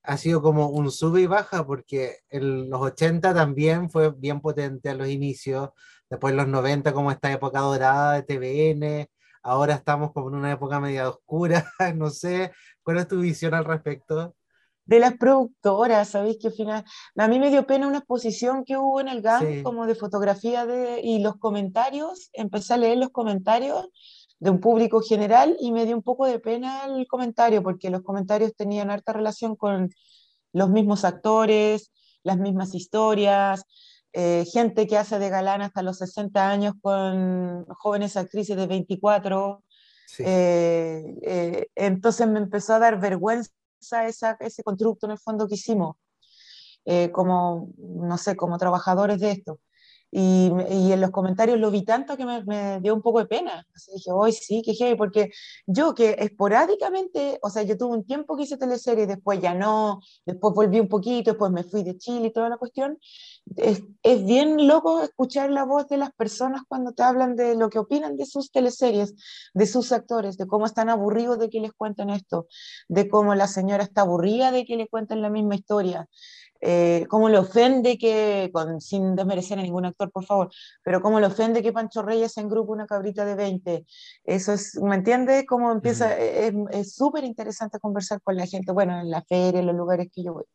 ha 0.03 0.17
sido 0.17 0.41
como 0.41 0.67
un 0.69 0.91
sube 0.91 1.21
y 1.21 1.25
baja, 1.25 1.65
porque 1.65 2.17
en 2.29 2.69
los 2.69 2.81
80 2.81 3.33
también 3.33 3.89
fue 3.89 4.11
bien 4.11 4.41
potente 4.41 4.89
a 4.89 4.95
los 4.95 5.07
inicios, 5.07 5.69
después 6.09 6.31
en 6.31 6.37
los 6.37 6.47
90 6.49 6.91
como 6.91 7.11
esta 7.11 7.31
época 7.31 7.61
dorada 7.61 8.13
de 8.13 8.23
TVN, 8.23 9.09
ahora 9.43 9.75
estamos 9.75 10.11
como 10.11 10.29
en 10.29 10.35
una 10.35 10.51
época 10.51 10.79
media 10.79 11.09
oscura, 11.09 11.65
no 11.95 12.09
sé, 12.09 12.51
¿cuál 12.83 12.97
es 12.97 13.07
tu 13.07 13.19
visión 13.19 13.53
al 13.53 13.65
respecto? 13.65 14.35
De 14.85 14.99
las 14.99 15.13
productoras, 15.13 16.09
¿sabéis 16.09 16.37
que 16.41 16.51
final, 16.51 16.83
a 17.15 17.27
mí 17.27 17.39
me 17.39 17.49
dio 17.49 17.65
pena 17.65 17.87
una 17.87 17.99
exposición 17.99 18.65
que 18.65 18.77
hubo 18.77 18.99
en 18.99 19.07
el 19.07 19.21
GAM 19.21 19.63
como 19.63 19.85
de 19.85 19.95
fotografía 19.95 20.65
de, 20.65 20.99
y 21.01 21.19
los 21.19 21.37
comentarios, 21.37 22.29
empecé 22.33 22.73
a 22.73 22.77
leer 22.77 22.97
los 22.97 23.11
comentarios 23.11 23.89
de 24.39 24.49
un 24.49 24.59
público 24.59 25.01
general 25.01 25.55
y 25.59 25.71
me 25.71 25.85
dio 25.85 25.95
un 25.95 26.01
poco 26.01 26.25
de 26.25 26.39
pena 26.39 26.85
el 26.85 27.07
comentario, 27.07 27.61
porque 27.61 27.91
los 27.91 28.01
comentarios 28.01 28.55
tenían 28.55 28.89
harta 28.89 29.13
relación 29.13 29.55
con 29.55 29.91
los 30.51 30.69
mismos 30.69 31.05
actores, 31.05 31.91
las 32.23 32.37
mismas 32.37 32.73
historias, 32.73 33.63
eh, 34.13 34.45
gente 34.51 34.87
que 34.87 34.97
hace 34.97 35.19
de 35.19 35.29
galán 35.29 35.61
hasta 35.61 35.83
los 35.83 35.97
60 35.97 36.49
años 36.49 36.73
con 36.81 37.65
jóvenes 37.65 38.17
actrices 38.17 38.57
de 38.57 38.67
24. 38.67 39.63
Eh, 40.19 41.03
eh, 41.21 41.67
entonces 41.75 42.27
me 42.27 42.39
empezó 42.39 42.73
a 42.73 42.79
dar 42.79 42.99
vergüenza 42.99 43.51
esa, 44.05 44.37
ese 44.41 44.63
constructo 44.63 45.05
en 45.05 45.13
el 45.13 45.19
fondo 45.19 45.47
que 45.47 45.55
hicimos, 45.55 45.95
como, 47.11 47.71
no 47.77 48.17
sé, 48.17 48.35
como 48.35 48.57
trabajadores 48.57 49.19
de 49.19 49.31
esto. 49.31 49.59
Y, 50.13 50.51
y, 50.69 50.91
en 50.91 50.99
los 50.99 51.11
comentarios 51.11 51.57
lo 51.57 51.71
vi 51.71 51.83
tanto 51.83 52.17
que 52.17 52.25
me, 52.25 52.43
me 52.43 52.81
dio 52.81 52.93
un 52.93 53.01
poco 53.01 53.19
de 53.19 53.27
pena. 53.27 53.65
Así 53.73 53.93
dije, 53.93 54.11
hoy 54.11 54.33
sí, 54.33 54.61
que 54.61 54.73
heavy, 54.73 54.95
porque 54.95 55.31
yo 55.65 55.95
que 55.95 56.17
esporádicamente, 56.19 57.39
o 57.41 57.49
sea, 57.49 57.63
yo 57.63 57.77
tuve 57.77 57.95
un 57.95 58.05
tiempo 58.05 58.35
que 58.35 58.43
hice 58.43 58.57
teleseries, 58.57 59.07
después 59.07 59.39
ya 59.39 59.53
no, 59.53 60.01
después 60.25 60.53
volví 60.53 60.81
un 60.81 60.89
poquito, 60.89 61.31
después 61.31 61.51
me 61.51 61.63
fui 61.63 61.83
de 61.83 61.97
Chile 61.97 62.27
y 62.27 62.33
toda 62.33 62.49
la 62.49 62.57
cuestión. 62.57 62.99
Es, 63.55 63.83
es 64.03 64.25
bien 64.25 64.67
loco 64.67 65.01
escuchar 65.01 65.49
la 65.49 65.63
voz 65.63 65.87
de 65.87 65.97
las 65.97 66.11
personas 66.11 66.63
cuando 66.67 66.91
te 66.91 67.03
hablan 67.03 67.37
de 67.37 67.55
lo 67.55 67.69
que 67.69 67.79
opinan 67.79 68.17
de 68.17 68.25
sus 68.25 68.51
teleseries, 68.51 69.15
de 69.53 69.65
sus 69.65 69.93
actores, 69.93 70.37
de 70.37 70.45
cómo 70.45 70.65
están 70.65 70.89
aburridos 70.89 71.39
de 71.39 71.49
que 71.49 71.61
les 71.61 71.71
cuenten 71.71 72.09
esto, 72.09 72.47
de 72.89 73.07
cómo 73.07 73.33
la 73.33 73.47
señora 73.47 73.83
está 73.83 74.01
aburrida 74.01 74.51
de 74.51 74.65
que 74.65 74.75
le 74.75 74.87
cuenten 74.87 75.21
la 75.21 75.29
misma 75.29 75.55
historia 75.55 76.09
eh, 76.61 77.05
cómo 77.09 77.27
le 77.27 77.39
ofende 77.39 77.97
que, 77.97 78.51
con, 78.53 78.79
sin 78.79 79.15
desmerecer 79.15 79.57
a 79.57 79.63
ningún 79.63 79.85
actor, 79.85 80.11
por 80.11 80.25
favor, 80.25 80.51
pero 80.83 81.01
cómo 81.01 81.19
le 81.19 81.25
ofende 81.25 81.63
que 81.63 81.73
Pancho 81.73 82.03
Reyes 82.03 82.37
en 82.37 82.49
grupo 82.49 82.71
una 82.71 82.85
cabrita 82.85 83.25
de 83.25 83.35
20. 83.35 83.85
Eso 84.23 84.53
es, 84.53 84.79
¿me 84.81 84.95
entiendes? 84.95 85.45
Cómo 85.47 85.71
empieza, 85.71 86.15
e, 86.17 86.53
es 86.71 86.93
súper 86.93 87.23
interesante 87.23 87.79
conversar 87.79 88.21
con 88.21 88.35
la 88.35 88.45
gente, 88.45 88.71
bueno, 88.71 88.99
en 88.99 89.09
la 89.09 89.23
feria, 89.23 89.59
en 89.59 89.65
los 89.65 89.75
lugares 89.75 90.09
que 90.13 90.23
yo 90.23 90.33
voy. 90.33 90.45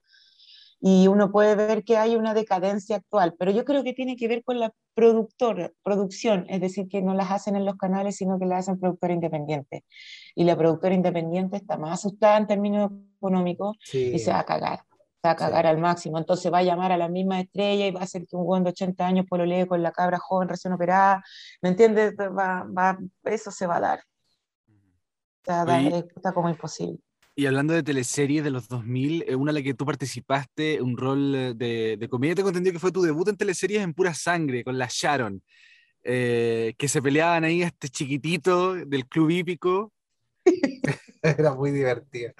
Y 0.80 1.08
uno 1.08 1.32
puede 1.32 1.54
ver 1.56 1.84
que 1.84 1.96
hay 1.96 2.16
una 2.16 2.34
decadencia 2.34 2.96
actual, 2.96 3.34
pero 3.38 3.50
yo 3.50 3.64
creo 3.64 3.82
que 3.82 3.94
tiene 3.94 4.14
que 4.14 4.28
ver 4.28 4.44
con 4.44 4.60
la 4.60 4.72
productora, 4.94 5.72
producción, 5.82 6.46
es 6.48 6.60
decir, 6.60 6.86
que 6.88 7.02
no 7.02 7.14
las 7.14 7.30
hacen 7.30 7.56
en 7.56 7.64
los 7.64 7.76
canales, 7.76 8.16
sino 8.16 8.38
que 8.38 8.46
las 8.46 8.60
hacen 8.60 8.78
productora 8.78 9.14
independiente. 9.14 9.84
Y 10.34 10.44
la 10.44 10.56
productora 10.56 10.94
independiente 10.94 11.56
está 11.56 11.78
más 11.78 11.94
asustada 11.94 12.36
en 12.36 12.46
términos 12.46 12.92
económico 13.16 13.74
y 13.92 14.18
se 14.18 14.30
va 14.30 14.40
a 14.40 14.44
cagar, 14.44 14.80
va 15.24 15.32
a 15.32 15.36
cagar 15.36 15.66
al 15.66 15.78
máximo. 15.78 16.18
Entonces 16.18 16.52
va 16.52 16.58
a 16.58 16.62
llamar 16.62 16.92
a 16.92 16.96
la 16.96 17.08
misma 17.08 17.40
estrella 17.40 17.86
y 17.86 17.90
va 17.90 18.00
a 18.00 18.04
hacer 18.04 18.26
que 18.26 18.36
un 18.36 18.44
buen 18.44 18.64
de 18.64 18.70
80 18.70 19.06
años 19.06 19.26
por 19.28 19.38
lo 19.38 19.46
lee 19.46 19.66
con 19.66 19.82
la 19.82 19.92
cabra 19.92 20.18
joven 20.18 20.48
recién 20.48 20.72
operada, 20.72 21.22
¿me 21.62 21.70
entiendes? 21.70 22.14
Va, 22.16 22.64
va, 22.64 22.98
eso 23.24 23.50
se 23.50 23.66
va 23.66 23.76
a 23.76 23.80
dar. 23.80 24.00
está 25.42 26.32
como 26.32 26.48
imposible. 26.48 26.98
Y 27.38 27.44
hablando 27.44 27.74
de 27.74 27.82
teleseries 27.82 28.42
de 28.42 28.50
los 28.50 28.66
2000, 28.66 29.24
eh, 29.28 29.36
una 29.36 29.50
en 29.50 29.56
la 29.56 29.62
que 29.62 29.74
tú 29.74 29.84
participaste, 29.84 30.80
un 30.80 30.96
rol 30.96 31.34
eh, 31.34 31.54
de, 31.54 31.98
de 31.98 32.08
comedia, 32.08 32.34
tengo 32.34 32.48
entendido 32.48 32.72
que 32.72 32.78
fue 32.78 32.92
tu 32.92 33.02
debut 33.02 33.28
en 33.28 33.36
teleseries 33.36 33.82
en 33.82 33.92
pura 33.92 34.14
sangre, 34.14 34.64
con 34.64 34.78
la 34.78 34.88
Sharon, 34.90 35.42
eh, 36.02 36.74
que 36.78 36.88
se 36.88 37.02
peleaban 37.02 37.44
ahí 37.44 37.62
este 37.62 37.88
chiquitito 37.88 38.74
del 38.74 39.06
club 39.06 39.28
hípico. 39.30 39.92
Era 41.22 41.52
muy 41.52 41.72
divertido. 41.72 42.32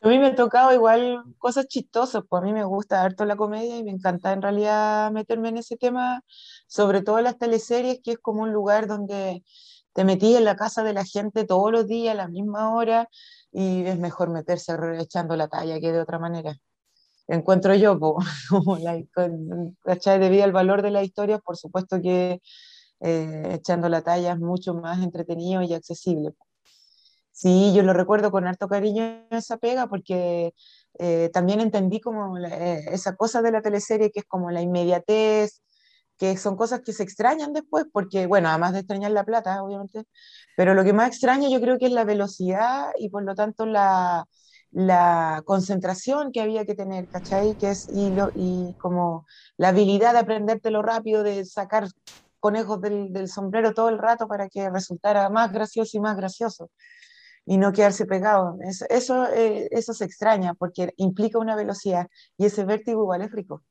A 0.00 0.08
mí 0.08 0.18
me 0.18 0.28
ha 0.28 0.34
tocado 0.34 0.72
igual 0.72 1.24
cosas 1.38 1.66
chistosas, 1.66 2.22
pues 2.28 2.42
a 2.42 2.46
mí 2.46 2.52
me 2.52 2.64
gusta 2.64 3.02
harto 3.02 3.24
la 3.24 3.36
comedia 3.36 3.76
y 3.78 3.84
me 3.84 3.90
encanta 3.90 4.32
en 4.32 4.42
realidad 4.42 5.10
meterme 5.10 5.48
en 5.48 5.56
ese 5.58 5.76
tema, 5.76 6.22
sobre 6.68 7.02
todo 7.02 7.20
las 7.20 7.36
teleseries, 7.36 8.00
que 8.02 8.12
es 8.12 8.18
como 8.18 8.42
un 8.42 8.52
lugar 8.52 8.86
donde 8.86 9.42
te 9.92 10.04
metí 10.04 10.36
en 10.36 10.44
la 10.44 10.56
casa 10.56 10.84
de 10.84 10.92
la 10.92 11.04
gente 11.04 11.44
todos 11.44 11.72
los 11.72 11.86
días 11.88 12.12
a 12.14 12.16
la 12.16 12.28
misma 12.28 12.72
hora 12.74 13.08
y 13.50 13.84
es 13.86 13.98
mejor 13.98 14.30
meterse 14.30 14.74
echando 15.00 15.34
la 15.36 15.48
talla 15.48 15.80
que 15.80 15.90
de 15.92 16.00
otra 16.00 16.20
manera. 16.20 16.56
Encuentro 17.28 17.74
yo, 17.74 17.98
como 18.50 18.78
la, 18.78 18.98
debido 20.18 20.44
al 20.44 20.52
valor 20.52 20.82
de 20.82 20.90
la 20.92 21.02
historia, 21.02 21.38
por 21.38 21.56
supuesto 21.56 22.00
que 22.00 22.40
eh, 23.00 23.42
echando 23.54 23.88
la 23.88 24.02
talla 24.02 24.32
es 24.32 24.38
mucho 24.38 24.74
más 24.74 25.02
entretenido 25.02 25.62
y 25.62 25.74
accesible. 25.74 26.32
Sí, 27.40 27.72
yo 27.72 27.84
lo 27.84 27.92
recuerdo 27.92 28.32
con 28.32 28.48
harto 28.48 28.66
cariño 28.68 29.24
esa 29.30 29.58
pega 29.58 29.86
porque 29.86 30.54
eh, 30.98 31.30
también 31.32 31.60
entendí 31.60 32.00
como 32.00 32.36
eh, 32.36 32.84
esa 32.90 33.14
cosa 33.14 33.42
de 33.42 33.52
la 33.52 33.62
teleserie 33.62 34.10
que 34.10 34.20
es 34.20 34.26
como 34.26 34.50
la 34.50 34.60
inmediatez, 34.60 35.62
que 36.18 36.36
son 36.36 36.56
cosas 36.56 36.80
que 36.82 36.92
se 36.92 37.04
extrañan 37.04 37.52
después, 37.52 37.84
porque, 37.92 38.26
bueno, 38.26 38.48
además 38.48 38.72
de 38.72 38.80
extrañar 38.80 39.12
la 39.12 39.24
plata, 39.24 39.62
obviamente, 39.62 40.02
pero 40.56 40.74
lo 40.74 40.82
que 40.84 40.92
más 40.92 41.08
extraña 41.10 41.48
yo 41.48 41.60
creo 41.60 41.78
que 41.78 41.86
es 41.86 41.92
la 41.92 42.04
velocidad 42.04 42.90
y 42.98 43.08
por 43.10 43.22
lo 43.24 43.36
tanto 43.36 43.66
la, 43.66 44.24
la 44.72 45.42
concentración 45.46 46.32
que 46.32 46.40
había 46.40 46.64
que 46.66 46.74
tener, 46.74 47.08
¿cachai? 47.08 47.56
Que 47.56 47.70
es, 47.70 47.86
y, 47.88 48.10
lo, 48.10 48.30
y 48.34 48.74
como 48.80 49.26
la 49.56 49.68
habilidad 49.68 50.12
de 50.14 50.20
aprendértelo 50.20 50.82
rápido, 50.82 51.22
de 51.22 51.44
sacar 51.44 51.86
conejos 52.40 52.80
del, 52.80 53.12
del, 53.12 53.28
sombrero 53.28 53.74
todo 53.74 53.90
el 53.90 53.98
rato 53.98 54.26
para 54.28 54.48
que 54.48 54.70
resultara 54.70 55.28
más 55.30 55.52
gracioso 55.52 55.96
y 55.96 56.00
más 56.00 56.16
gracioso 56.16 56.70
y 57.48 57.56
no 57.56 57.72
quedarse 57.72 58.04
pegado. 58.04 58.58
Eso, 58.62 58.84
eso, 58.90 59.26
eh, 59.32 59.68
eso 59.70 59.94
se 59.94 60.04
extraña 60.04 60.52
porque 60.52 60.92
implica 60.98 61.38
una 61.38 61.56
velocidad 61.56 62.08
y 62.36 62.44
ese 62.44 62.64
vértigo 62.64 63.02
igual 63.02 63.22
es 63.22 63.32
rico. 63.32 63.62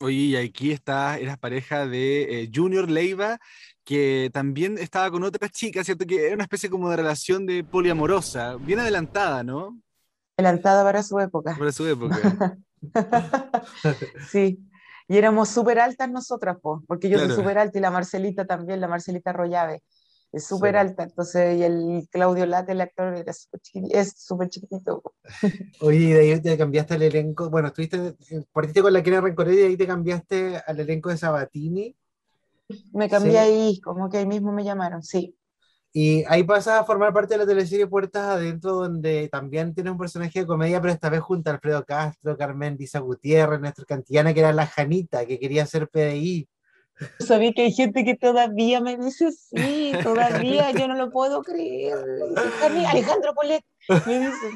Oye, 0.00 0.16
y 0.16 0.36
aquí 0.36 0.72
está, 0.72 1.18
eras 1.18 1.38
pareja 1.38 1.86
de 1.86 2.42
eh, 2.42 2.50
Junior 2.52 2.90
Leiva, 2.90 3.38
que 3.84 4.30
también 4.32 4.78
estaba 4.78 5.10
con 5.10 5.22
otra 5.22 5.48
chica, 5.48 5.84
¿cierto? 5.84 6.06
Que 6.06 6.26
era 6.26 6.34
una 6.34 6.44
especie 6.44 6.68
como 6.68 6.90
de 6.90 6.96
relación 6.96 7.46
de 7.46 7.62
poliamorosa, 7.62 8.56
bien 8.56 8.80
adelantada, 8.80 9.44
¿no? 9.44 9.78
Adelantada 10.36 10.82
para 10.82 11.02
su 11.04 11.20
época. 11.20 11.54
Para 11.56 11.70
su 11.70 11.86
época. 11.86 12.58
sí, 14.30 14.58
y 15.06 15.16
éramos 15.16 15.50
súper 15.50 15.78
altas 15.78 16.10
nosotras, 16.10 16.56
porque 16.88 17.08
yo 17.08 17.18
soy 17.18 17.30
súper 17.30 17.58
alta 17.58 17.78
y 17.78 17.82
la 17.82 17.90
Marcelita 17.92 18.44
también, 18.44 18.80
la 18.80 18.88
Marcelita 18.88 19.32
Rollave 19.32 19.82
es 20.32 20.46
súper 20.46 20.76
alta, 20.76 21.02
entonces, 21.02 21.58
y 21.58 21.62
el 21.64 22.08
Claudio 22.10 22.46
Late, 22.46 22.72
el 22.72 22.80
actor, 22.80 23.24
es 23.24 24.14
súper 24.16 24.48
chiquitito. 24.48 25.02
Oye, 25.80 25.98
y 25.98 26.12
de 26.12 26.20
ahí 26.20 26.40
te 26.40 26.56
cambiaste 26.56 26.94
al 26.94 27.02
elenco, 27.02 27.50
bueno, 27.50 27.68
estuviste, 27.68 28.14
eh, 28.30 28.44
partiste 28.52 28.82
con 28.82 28.92
la 28.92 29.02
Kena 29.02 29.20
Rencoré 29.20 29.54
y 29.54 29.64
ahí 29.64 29.76
te 29.76 29.86
cambiaste 29.86 30.62
al 30.64 30.78
elenco 30.78 31.10
de 31.10 31.16
Sabatini. 31.16 31.96
Me 32.92 33.08
cambié 33.08 33.38
ahí, 33.38 33.80
como 33.80 34.08
que 34.08 34.18
ahí 34.18 34.26
mismo 34.26 34.52
me 34.52 34.62
llamaron, 34.62 35.02
sí. 35.02 35.36
Y 35.92 36.22
ahí 36.28 36.44
pasas 36.44 36.80
a 36.80 36.84
formar 36.84 37.12
parte 37.12 37.34
de 37.34 37.38
la 37.38 37.46
teleserie 37.46 37.88
Puertas 37.88 38.22
Adentro, 38.22 38.74
donde 38.74 39.28
también 39.28 39.74
tienes 39.74 39.90
un 39.90 39.98
personaje 39.98 40.40
de 40.40 40.46
comedia, 40.46 40.80
pero 40.80 40.92
esta 40.92 41.10
vez 41.10 41.20
junto 41.20 41.50
a 41.50 41.54
Alfredo 41.54 41.84
Castro, 41.84 42.36
Carmen 42.36 42.76
Diza 42.76 43.00
Gutiérrez, 43.00 43.60
Néstor 43.60 43.86
Cantillana, 43.86 44.32
que 44.32 44.38
era 44.38 44.52
la 44.52 44.66
Janita, 44.66 45.26
que 45.26 45.40
quería 45.40 45.66
ser 45.66 45.88
PDI. 45.88 46.48
Sabía 47.18 47.52
que 47.52 47.62
hay 47.62 47.72
gente 47.72 48.04
que 48.04 48.14
todavía 48.16 48.80
me 48.80 48.96
dice 48.96 49.30
sí, 49.32 49.92
todavía 50.02 50.70
yo 50.72 50.88
no 50.88 50.94
lo 50.94 51.10
puedo 51.10 51.42
creer. 51.42 51.98
Alejandro 52.88 53.34
Polet 53.34 53.64
me 54.06 54.18
dice, 54.18 54.46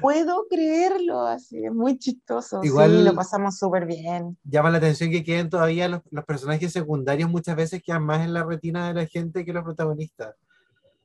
puedo 0.00 0.46
creerlo, 0.48 1.20
así, 1.26 1.64
es 1.64 1.72
muy 1.72 1.98
chistoso. 1.98 2.60
Igual 2.62 2.98
sí, 2.98 3.04
lo 3.04 3.14
pasamos 3.14 3.58
súper 3.58 3.86
bien. 3.86 4.36
Llama 4.44 4.70
la 4.70 4.78
atención 4.78 5.10
que 5.10 5.22
queden 5.22 5.50
todavía 5.50 5.88
los, 5.88 6.00
los, 6.10 6.24
personajes 6.24 6.72
secundarios, 6.72 7.30
muchas 7.30 7.56
veces 7.56 7.82
quedan 7.82 8.04
más 8.04 8.24
en 8.24 8.32
la 8.32 8.44
retina 8.44 8.88
de 8.88 8.94
la 8.94 9.06
gente 9.06 9.44
que 9.44 9.52
los 9.52 9.64
protagonistas. 9.64 10.34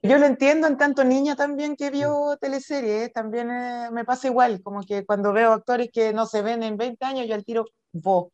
Yo 0.04 0.18
lo 0.18 0.26
entiendo 0.26 0.66
en 0.66 0.78
tanto 0.78 1.04
niña 1.04 1.36
también 1.36 1.76
que 1.76 1.92
vio 1.92 2.36
teleseries, 2.42 3.14
también 3.14 3.52
eh, 3.52 3.90
me 3.92 4.04
pasa 4.04 4.28
igual, 4.28 4.64
como 4.64 4.82
que 4.82 5.06
cuando 5.06 5.32
veo 5.32 5.52
actores 5.52 5.90
que 5.94 6.12
no 6.12 6.26
se 6.26 6.42
ven 6.42 6.64
en 6.64 6.76
20 6.76 7.06
años, 7.06 7.28
yo 7.28 7.36
al 7.36 7.46
tiro, 7.46 7.66
vos 7.92 8.30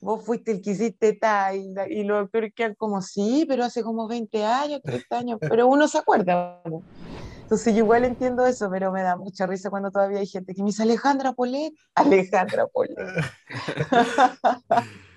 vos 0.00 0.24
fuiste 0.24 0.52
el 0.52 0.62
que 0.62 0.70
hiciste 0.70 1.14
tal, 1.14 1.56
y, 1.56 1.74
y 1.90 2.04
los 2.04 2.24
actores 2.24 2.52
quedan 2.54 2.74
como, 2.74 3.02
sí, 3.02 3.44
pero 3.48 3.64
hace 3.64 3.82
como 3.82 4.06
20 4.06 4.44
años, 4.44 4.80
30 4.82 5.18
años, 5.18 5.38
pero 5.40 5.66
uno 5.66 5.88
se 5.88 5.98
acuerda. 5.98 6.62
Entonces 7.42 7.74
yo 7.74 7.80
igual 7.80 8.04
entiendo 8.04 8.46
eso, 8.46 8.68
pero 8.70 8.92
me 8.92 9.02
da 9.02 9.16
mucha 9.16 9.46
risa 9.46 9.70
cuando 9.70 9.90
todavía 9.90 10.18
hay 10.18 10.26
gente 10.26 10.54
que 10.54 10.62
me 10.62 10.66
dice 10.66 10.82
Alejandra 10.82 11.32
Polet, 11.32 11.72
Alejandra 11.94 12.66
Polet. 12.66 12.96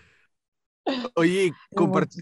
Oye, 1.16 1.54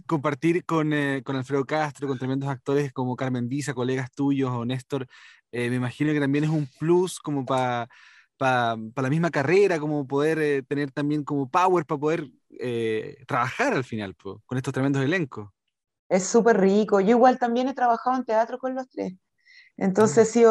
compartir 0.06 0.66
con, 0.66 0.92
eh, 0.92 1.24
con, 1.24 1.38
Alfredo 1.38 1.64
Castro, 1.64 2.10
con 2.10 2.20
tremendos 2.20 2.50
actores 2.50 2.92
como 2.92 3.16
Carmen 3.16 3.48
Diza, 3.48 3.74
colegas 3.74 4.12
tuyos 4.12 4.52
o 4.52 4.66
Néstor, 4.66 5.08
eh, 5.52 5.70
me 5.70 5.78
imagino 5.78 6.12
que 6.12 6.20
también 6.20 6.44
es 6.44 6.50
un 6.50 6.68
plus 6.78 7.20
como 7.20 7.46
para 7.46 7.88
para 8.40 8.78
la 8.96 9.10
misma 9.10 9.32
carrera, 9.32 9.80
como 9.80 10.08
poder 10.08 10.40
eh, 10.40 10.64
tener 10.64 10.92
también 10.92 11.26
como 11.26 11.50
power 11.50 11.86
para 11.86 12.00
poder 12.00 12.30
eh, 12.60 13.24
trabajar 13.28 13.74
al 13.74 13.84
final 13.84 14.16
con 14.46 14.58
estos 14.58 14.74
tremendos 14.74 15.04
elencos. 15.04 15.50
Es 16.10 16.26
súper 16.26 16.60
rico. 16.60 17.00
Yo 17.00 17.12
igual 17.12 17.38
también 17.38 17.68
he 17.68 17.74
trabajado 17.74 18.18
en 18.18 18.26
teatro 18.26 18.58
con 18.58 18.76
los 18.76 18.90
tres. 18.90 19.14
Entonces, 19.78 20.30
sí, 20.30 20.44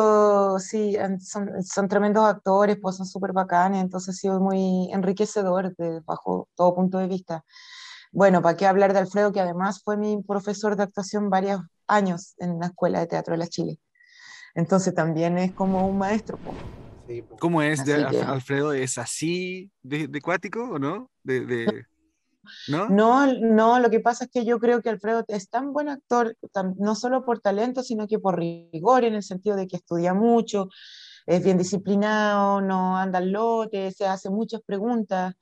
sí 0.61 0.97
son, 1.21 1.63
son, 1.63 1.89
tremendos 1.89 2.25
actores, 2.25 2.79
pues 2.81 2.97
son 2.97 3.05
súper 3.05 3.35
bacanes, 3.35 3.83
entonces 3.83 4.15
ha 4.15 4.19
sido 4.19 4.41
muy 4.41 4.91
enriquecedor 4.91 5.77
de, 5.77 6.01
bajo 6.01 6.49
todo 6.55 6.75
punto 6.75 6.97
de 6.97 7.09
vista. 7.09 7.45
Bueno, 8.11 8.41
¿para 8.41 8.57
qué 8.57 8.67
hablar 8.67 8.95
de 8.95 9.01
Alfredo, 9.01 9.31
que 9.33 9.41
además 9.41 9.83
fue 9.85 9.99
mi 9.99 10.23
profesor 10.23 10.77
de 10.77 10.85
actuación 10.85 11.29
varios 11.29 11.61
años 11.87 12.35
en 12.39 12.59
la 12.59 12.67
Escuela 12.69 13.01
de 13.01 13.07
Teatro 13.07 13.33
de 13.33 13.39
la 13.39 13.49
Chile? 13.49 13.79
Entonces 14.55 14.95
también 14.95 15.37
es 15.37 15.55
como 15.55 15.87
un 15.87 15.99
maestro. 15.99 16.39
Pues. 16.43 16.57
¿Cómo 17.41 17.63
es, 17.63 17.85
de, 17.85 17.95
Alfredo? 17.95 18.73
¿Es 18.73 18.99
así 18.99 19.71
de, 19.83 20.09
de 20.09 20.21
cuático 20.21 20.63
o 20.63 20.79
no? 20.79 21.11
De, 21.23 21.87
¿No? 22.69 22.89
¿no? 22.89 23.27
No, 23.35 23.79
lo 23.79 23.91
que 23.91 24.01
pasa 24.01 24.25
es 24.25 24.31
que 24.31 24.45
yo 24.45 24.59
creo 24.59 24.81
que 24.83 24.89
Alfredo 24.89 25.25
es 25.29 25.49
tan 25.51 25.73
buen 25.73 25.89
actor, 25.89 26.37
no 26.77 26.95
solo 26.95 27.25
por 27.25 27.41
talento, 27.41 27.83
sino 27.83 28.07
que 28.07 28.19
por 28.19 28.39
rigor, 28.39 29.05
en 29.05 29.15
el 29.15 29.23
sentido 29.23 29.57
de 29.57 29.67
que 29.67 29.77
estudia 29.77 30.15
mucho, 30.15 30.69
es 31.27 31.45
bien 31.45 31.59
disciplinado, 31.59 32.61
no 32.61 32.97
anda 32.97 33.19
al 33.19 33.31
lote, 33.31 33.93
se 33.93 34.07
hace 34.07 34.31
muchas 34.31 34.63
preguntas. 34.63 35.35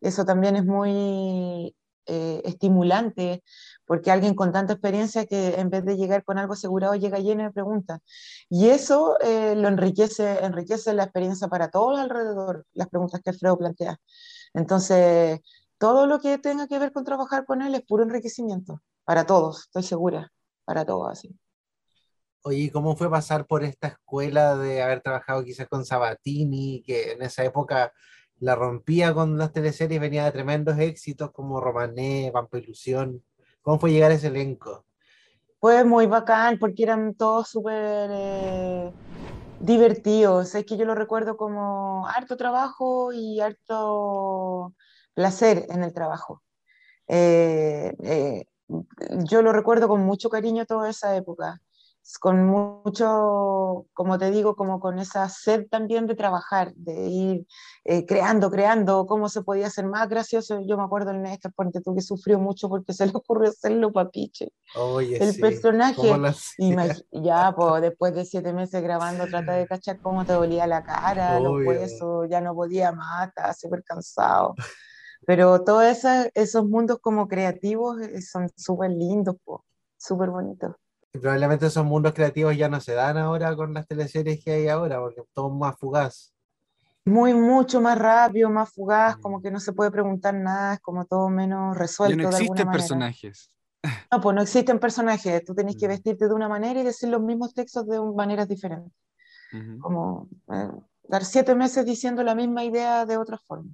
Eso 0.00 0.24
también 0.24 0.56
es 0.56 0.64
muy 0.64 1.74
eh, 2.06 2.42
estimulante, 2.44 3.42
porque 3.86 4.10
alguien 4.10 4.34
con 4.34 4.52
tanta 4.52 4.74
experiencia 4.74 5.26
que 5.26 5.54
en 5.60 5.70
vez 5.70 5.84
de 5.84 5.96
llegar 5.96 6.24
con 6.24 6.38
algo 6.38 6.54
asegurado 6.54 6.94
llega 6.94 7.18
lleno 7.18 7.44
de 7.44 7.50
preguntas. 7.50 8.00
Y 8.48 8.68
eso 8.68 9.18
eh, 9.20 9.54
lo 9.56 9.68
enriquece, 9.68 10.44
enriquece 10.44 10.94
la 10.94 11.04
experiencia 11.04 11.48
para 11.48 11.70
todos 11.70 11.98
alrededor, 11.98 12.66
las 12.72 12.88
preguntas 12.88 13.20
que 13.22 13.30
Alfredo 13.30 13.58
plantea. 13.58 13.98
Entonces, 14.54 15.40
todo 15.78 16.06
lo 16.06 16.20
que 16.20 16.38
tenga 16.38 16.66
que 16.66 16.78
ver 16.78 16.92
con 16.92 17.04
trabajar 17.04 17.44
con 17.44 17.62
él 17.62 17.74
es 17.74 17.82
puro 17.82 18.04
enriquecimiento, 18.04 18.80
para 19.04 19.26
todos, 19.26 19.64
estoy 19.66 19.82
segura, 19.82 20.32
para 20.64 20.84
todos 20.84 21.10
así. 21.10 21.36
Oye, 22.46 22.70
¿cómo 22.70 22.94
fue 22.94 23.10
pasar 23.10 23.46
por 23.46 23.64
esta 23.64 23.88
escuela 23.88 24.54
de 24.56 24.82
haber 24.82 25.00
trabajado 25.00 25.42
quizás 25.42 25.66
con 25.66 25.84
Sabatini, 25.86 26.82
que 26.84 27.12
en 27.12 27.22
esa 27.22 27.42
época 27.42 27.90
la 28.40 28.54
rompía 28.54 29.14
con 29.14 29.38
las 29.38 29.52
teleseries, 29.52 30.00
venía 30.00 30.24
de 30.24 30.32
tremendos 30.32 30.78
éxitos 30.78 31.30
como 31.30 31.60
Romané, 31.60 32.30
Pampa 32.32 32.58
Ilusión. 32.58 33.22
¿Cómo 33.62 33.78
fue 33.78 33.92
llegar 33.92 34.10
a 34.10 34.14
ese 34.14 34.26
elenco? 34.26 34.84
Fue 35.60 35.84
muy 35.84 36.06
bacán 36.06 36.58
porque 36.58 36.82
eran 36.82 37.14
todos 37.14 37.48
súper 37.48 38.10
eh, 38.12 38.92
divertidos. 39.60 40.54
Es 40.54 40.66
que 40.66 40.76
yo 40.76 40.84
lo 40.84 40.94
recuerdo 40.94 41.36
como 41.36 42.06
harto 42.06 42.36
trabajo 42.36 43.12
y 43.12 43.40
harto 43.40 44.74
placer 45.14 45.66
en 45.70 45.82
el 45.82 45.94
trabajo. 45.94 46.42
Eh, 47.08 47.94
eh, 48.02 48.44
yo 49.24 49.42
lo 49.42 49.52
recuerdo 49.52 49.88
con 49.88 50.04
mucho 50.04 50.28
cariño 50.28 50.66
toda 50.66 50.90
esa 50.90 51.16
época. 51.16 51.60
Con 52.20 52.44
mucho, 52.46 53.86
como 53.94 54.18
te 54.18 54.30
digo, 54.30 54.56
como 54.56 54.78
con 54.78 54.98
esa 54.98 55.28
sed 55.28 55.66
también 55.70 56.06
de 56.06 56.14
trabajar, 56.14 56.74
de 56.74 57.08
ir 57.08 57.46
eh, 57.84 58.04
creando, 58.06 58.50
creando, 58.50 59.06
cómo 59.06 59.28
se 59.28 59.42
podía 59.42 59.68
hacer 59.68 59.86
más 59.86 60.08
gracioso. 60.08 60.60
Yo 60.66 60.76
me 60.76 60.84
acuerdo 60.84 61.10
en 61.10 61.22
Néstor, 61.22 61.52
ponte 61.54 61.80
tú, 61.80 61.94
que 61.94 62.02
sufrió 62.02 62.38
mucho 62.38 62.68
porque 62.68 62.92
se 62.92 63.06
le 63.06 63.12
ocurrió 63.14 63.50
hacerlo 63.50 63.92
papiche. 63.92 64.52
Oye, 64.76 65.20
el 65.20 65.32
sí, 65.32 65.40
personaje, 65.40 66.02
ya, 67.12 67.54
pues 67.56 67.82
después 67.82 68.14
de 68.14 68.24
siete 68.24 68.52
meses 68.52 68.82
grabando, 68.82 69.26
trata 69.26 69.52
de 69.52 69.66
cachar 69.66 69.98
cómo 70.00 70.24
te 70.24 70.34
dolía 70.34 70.66
la 70.66 70.82
cara, 70.82 71.40
los 71.40 71.54
Obvio. 71.54 71.68
huesos, 71.68 72.28
ya 72.28 72.40
no 72.40 72.54
podía 72.54 72.92
más, 72.92 73.28
estaba 73.28 73.52
súper 73.54 73.82
cansado. 73.82 74.54
Pero 75.26 75.64
todos 75.64 75.84
esos 76.34 76.66
mundos 76.66 76.98
como 77.00 77.28
creativos 77.28 78.00
eh, 78.02 78.20
son 78.20 78.50
súper 78.56 78.90
lindos, 78.90 79.36
súper 79.96 80.30
bonitos. 80.30 80.74
Y 81.14 81.18
probablemente 81.18 81.66
esos 81.66 81.84
mundos 81.84 82.12
creativos 82.12 82.56
ya 82.56 82.68
no 82.68 82.80
se 82.80 82.92
dan 82.94 83.16
ahora 83.16 83.54
con 83.54 83.72
las 83.72 83.86
teleseries 83.86 84.42
que 84.44 84.50
hay 84.52 84.68
ahora, 84.68 84.98
porque 84.98 85.22
todo 85.32 85.46
es 85.48 85.54
más 85.54 85.76
fugaz. 85.78 86.34
Muy, 87.04 87.34
mucho 87.34 87.80
más 87.80 87.96
rápido, 87.96 88.50
más 88.50 88.72
fugaz, 88.72 89.16
como 89.18 89.38
Mm. 89.38 89.42
que 89.42 89.50
no 89.52 89.60
se 89.60 89.72
puede 89.72 89.92
preguntar 89.92 90.34
nada, 90.34 90.74
es 90.74 90.80
como 90.80 91.04
todo 91.04 91.28
menos 91.28 91.74
Ya 91.76 91.78
resuelto 91.80 92.16
no 92.16 92.30
de 92.30 92.36
alguna 92.36 92.40
existen 92.40 92.66
manera. 92.66 92.72
personajes. 92.78 93.50
No, 94.10 94.20
pues 94.20 94.34
no 94.34 94.42
existen 94.42 94.78
personajes, 94.80 95.44
tú 95.44 95.54
tenés 95.54 95.76
que 95.76 95.86
Mm. 95.86 95.90
vestirte 95.90 96.26
de 96.28 96.34
una 96.34 96.48
manera 96.48 96.80
y 96.80 96.82
decir 96.84 97.08
los 97.10 97.22
mismos 97.22 97.54
textos 97.54 97.86
de 97.86 98.00
maneras 98.00 98.48
diferentes. 98.48 98.92
Ujú. 99.52 99.78
Como 99.78 100.28
eh, 100.52 100.68
dar 101.08 101.24
siete 101.24 101.54
meses 101.54 101.84
diciendo 101.86 102.24
la 102.24 102.34
misma 102.34 102.64
idea 102.64 103.06
de 103.06 103.18
otra 103.18 103.38
forma. 103.38 103.70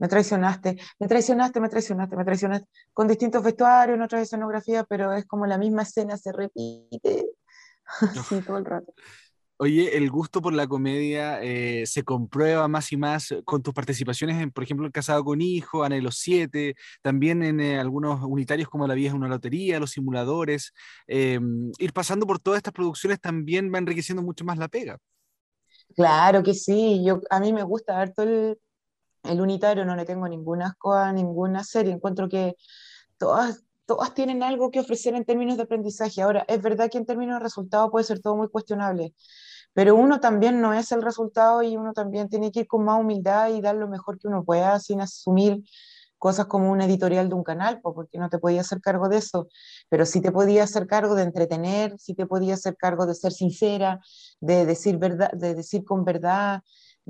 Me 0.00 0.08
traicionaste, 0.08 0.78
me 0.98 1.06
traicionaste, 1.06 1.60
me 1.60 1.68
traicionaste, 1.68 2.16
me 2.16 2.24
traicionaste, 2.24 2.66
con 2.94 3.06
distintos 3.06 3.44
vestuarios, 3.44 3.96
en 3.96 4.02
otras 4.02 4.22
escenografías, 4.22 4.86
pero 4.88 5.12
es 5.12 5.26
como 5.26 5.46
la 5.46 5.58
misma 5.58 5.82
escena 5.82 6.16
se 6.16 6.32
repite 6.32 7.26
así 8.00 8.40
todo 8.40 8.56
el 8.56 8.64
rato. 8.64 8.94
Oye, 9.58 9.98
el 9.98 10.10
gusto 10.10 10.40
por 10.40 10.54
la 10.54 10.66
comedia 10.66 11.42
eh, 11.42 11.84
se 11.84 12.02
comprueba 12.02 12.66
más 12.66 12.92
y 12.92 12.96
más 12.96 13.34
con 13.44 13.62
tus 13.62 13.74
participaciones 13.74 14.40
en, 14.40 14.50
por 14.50 14.64
ejemplo, 14.64 14.86
El 14.86 14.92
Casado 14.92 15.22
con 15.22 15.42
Hijo, 15.42 15.84
Ana 15.84 15.96
de 15.96 16.00
los 16.00 16.16
Siete, 16.16 16.76
también 17.02 17.42
en 17.42 17.60
eh, 17.60 17.78
algunos 17.78 18.22
unitarios 18.24 18.70
como 18.70 18.86
La 18.86 18.94
Vida 18.94 19.08
es 19.08 19.14
una 19.14 19.28
lotería, 19.28 19.78
Los 19.78 19.90
Simuladores. 19.90 20.72
eh, 21.06 21.38
ir 21.78 21.92
pasando 21.92 22.26
por 22.26 22.38
todas 22.38 22.56
estas 22.56 22.72
producciones 22.72 23.20
también 23.20 23.70
va 23.70 23.76
enriqueciendo 23.76 24.22
mucho 24.22 24.46
más 24.46 24.56
la 24.56 24.68
pega. 24.68 24.96
Claro 25.94 26.42
que 26.42 26.54
sí, 26.54 27.04
yo, 27.04 27.20
a 27.28 27.38
mí 27.38 27.52
me 27.52 27.62
gusta 27.62 28.00
harto 28.00 28.22
el, 28.22 28.56
el 29.24 29.40
unitario, 29.40 29.84
no 29.84 29.96
le 29.96 30.04
tengo 30.04 30.28
ninguna 30.28 30.66
asco 30.68 31.12
ninguna 31.12 31.64
serie, 31.64 31.92
encuentro 31.92 32.28
que 32.28 32.56
todas, 33.18 33.64
todas 33.86 34.14
tienen 34.14 34.42
algo 34.42 34.70
que 34.70 34.80
ofrecer 34.80 35.14
en 35.14 35.24
términos 35.24 35.56
de 35.56 35.64
aprendizaje. 35.64 36.22
Ahora, 36.22 36.44
es 36.48 36.62
verdad 36.62 36.90
que 36.90 36.98
en 36.98 37.06
términos 37.06 37.38
de 37.38 37.44
resultado 37.44 37.90
puede 37.90 38.04
ser 38.04 38.20
todo 38.20 38.36
muy 38.36 38.48
cuestionable, 38.48 39.14
pero 39.72 39.94
uno 39.94 40.20
también 40.20 40.60
no 40.60 40.74
es 40.74 40.92
el 40.92 41.02
resultado 41.02 41.62
y 41.62 41.76
uno 41.76 41.92
también 41.92 42.28
tiene 42.28 42.50
que 42.52 42.60
ir 42.60 42.66
con 42.66 42.84
más 42.84 43.00
humildad 43.00 43.50
y 43.50 43.60
dar 43.60 43.76
lo 43.76 43.88
mejor 43.88 44.18
que 44.18 44.28
uno 44.28 44.44
pueda 44.44 44.78
sin 44.80 45.00
asumir 45.00 45.62
cosas 46.20 46.46
como 46.46 46.70
un 46.70 46.82
editorial 46.82 47.30
de 47.30 47.34
un 47.34 47.42
canal, 47.42 47.80
po, 47.80 47.94
porque 47.94 48.18
no 48.18 48.28
te 48.28 48.38
podía 48.38 48.60
hacer 48.60 48.82
cargo 48.82 49.08
de 49.08 49.16
eso, 49.16 49.48
pero 49.88 50.04
sí 50.04 50.20
te 50.20 50.30
podía 50.30 50.64
hacer 50.64 50.86
cargo 50.86 51.14
de 51.14 51.22
entretener, 51.22 51.98
sí 51.98 52.14
te 52.14 52.26
podía 52.26 52.54
hacer 52.54 52.76
cargo 52.76 53.06
de 53.06 53.14
ser 53.14 53.32
sincera, 53.32 54.00
de 54.38 54.66
decir 54.66 54.98
verdad, 54.98 55.32
de 55.32 55.54
decir 55.54 55.82
con 55.82 56.04
verdad, 56.04 56.62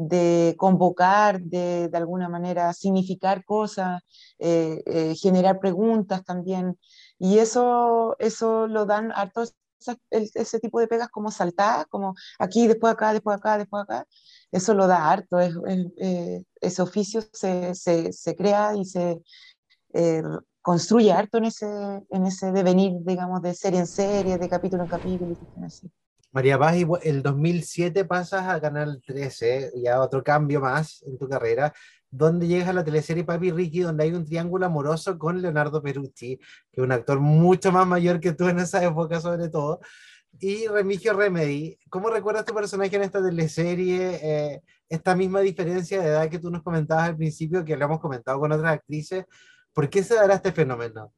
de 0.09 0.55
convocar, 0.59 1.41
de, 1.43 1.89
de 1.89 1.99
alguna 1.99 2.29
manera 2.29 2.73
significar 2.73 3.45
cosas, 3.45 4.03
eh, 4.39 4.83
eh, 4.87 5.15
generar 5.17 5.61
preguntas 5.61 6.25
también. 6.25 6.79
Y 7.19 7.39
eso, 7.39 8.17
eso 8.19 8.67
lo 8.67 8.87
dan 8.87 9.13
esa- 9.81 9.97
el- 10.11 10.31
ese 10.35 10.61
tipo 10.61 10.81
de 10.81 10.89
pegas 10.89 11.09
como 11.09 11.31
saltadas, 11.31 11.87
como 11.89 12.15
aquí, 12.39 12.67
después 12.67 12.93
acá, 12.93 13.13
después 13.13 13.37
acá, 13.37 13.59
después 13.59 13.83
acá. 13.85 14.07
Eso 14.53 14.75
lo 14.75 14.87
da 14.87 15.11
harto. 15.11 15.39
es- 15.41 15.55
es- 15.67 15.87
eh, 15.99 16.45
ese 16.61 16.83
oficio 16.83 17.23
se, 17.33 17.75
se, 17.75 18.13
se 18.13 18.37
crea 18.37 18.75
y 18.77 18.85
se 18.85 19.21
eh, 19.95 20.23
construye 20.63 21.13
harto 21.13 21.39
en 21.39 21.47
ese, 21.47 21.67
en 22.11 22.27
ese 22.27 22.53
devenir, 22.53 22.93
digamos, 23.05 23.43
de 23.43 23.55
serie 23.55 23.81
en 23.81 23.87
serie, 23.87 24.39
de 24.39 24.49
capítulo 24.49 24.85
en 24.85 24.89
capítulo. 24.89 25.35
así. 25.67 25.91
María 26.33 26.59
Paz, 26.59 26.77
y 26.77 26.87
el 27.03 27.23
2007 27.23 28.05
pasas 28.05 28.47
a 28.47 28.61
Canal 28.61 29.03
13, 29.05 29.73
ya 29.83 30.01
otro 30.01 30.23
cambio 30.23 30.61
más 30.61 31.03
en 31.03 31.19
tu 31.19 31.29
carrera, 31.29 31.73
donde 32.11 32.47
llegas 32.47 32.69
a 32.69 32.73
la 32.73 32.85
teleserie 32.85 33.25
Papi 33.25 33.51
Ricky, 33.51 33.81
donde 33.81 34.05
hay 34.05 34.13
un 34.13 34.25
triángulo 34.25 34.67
amoroso 34.67 35.19
con 35.19 35.43
Leonardo 35.43 35.83
Perucci, 35.83 36.37
que 36.37 36.81
es 36.81 36.85
un 36.85 36.93
actor 36.93 37.21
mucho 37.21 37.73
más 37.73 37.87
mayor 37.87 38.21
que 38.21 38.33
tú 38.33 38.49
en 38.49 38.61
esa 38.61 38.85
época, 38.85 39.21
sobre 39.21 39.49
todo, 39.49 39.81
y 40.39 40.67
Remigio 40.69 41.15
Remedy. 41.15 41.79
¿Cómo 41.89 42.11
recuerdas 42.11 42.45
tu 42.45 42.55
personaje 42.55 42.95
en 42.97 43.03
esta 43.03 43.23
teleserie? 43.23 44.21
Eh, 44.23 44.63
esta 44.89 45.15
misma 45.15 45.41
diferencia 45.41 46.01
de 46.01 46.09
edad 46.09 46.29
que 46.29 46.39
tú 46.39 46.51
nos 46.51 46.63
comentabas 46.63 47.09
al 47.09 47.17
principio, 47.17 47.65
que 47.65 47.77
lo 47.77 47.85
hemos 47.85 48.01
comentado 48.01 48.41
con 48.41 48.53
otras 48.53 48.73
actrices, 48.73 49.25
¿por 49.73 49.89
qué 49.89 50.03
se 50.03 50.15
dará 50.15 50.35
este 50.35 50.53
fenómeno? 50.53 51.13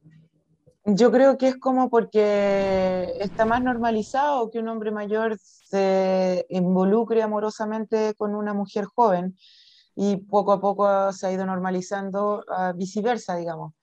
Yo 0.85 1.11
creo 1.11 1.37
que 1.37 1.47
es 1.47 1.57
como 1.57 1.89
porque 1.89 3.13
está 3.19 3.45
más 3.45 3.61
normalizado 3.63 4.51
que 4.51 4.59
un 4.59 4.67
hombre 4.67 4.91
mayor 4.91 5.37
se 5.39 6.45
involucre 6.49 7.23
amorosamente 7.23 8.13
con 8.15 8.35
una 8.35 8.53
mujer 8.53 8.85
joven 8.93 9.37
y 9.95 10.17
poco 10.17 10.51
a 10.51 10.59
poco 10.61 11.13
se 11.13 11.27
ha 11.27 11.31
ido 11.31 11.45
normalizando 11.45 12.43
ah, 12.49 12.73
viceversa, 12.75 13.35
digamos. 13.37 13.73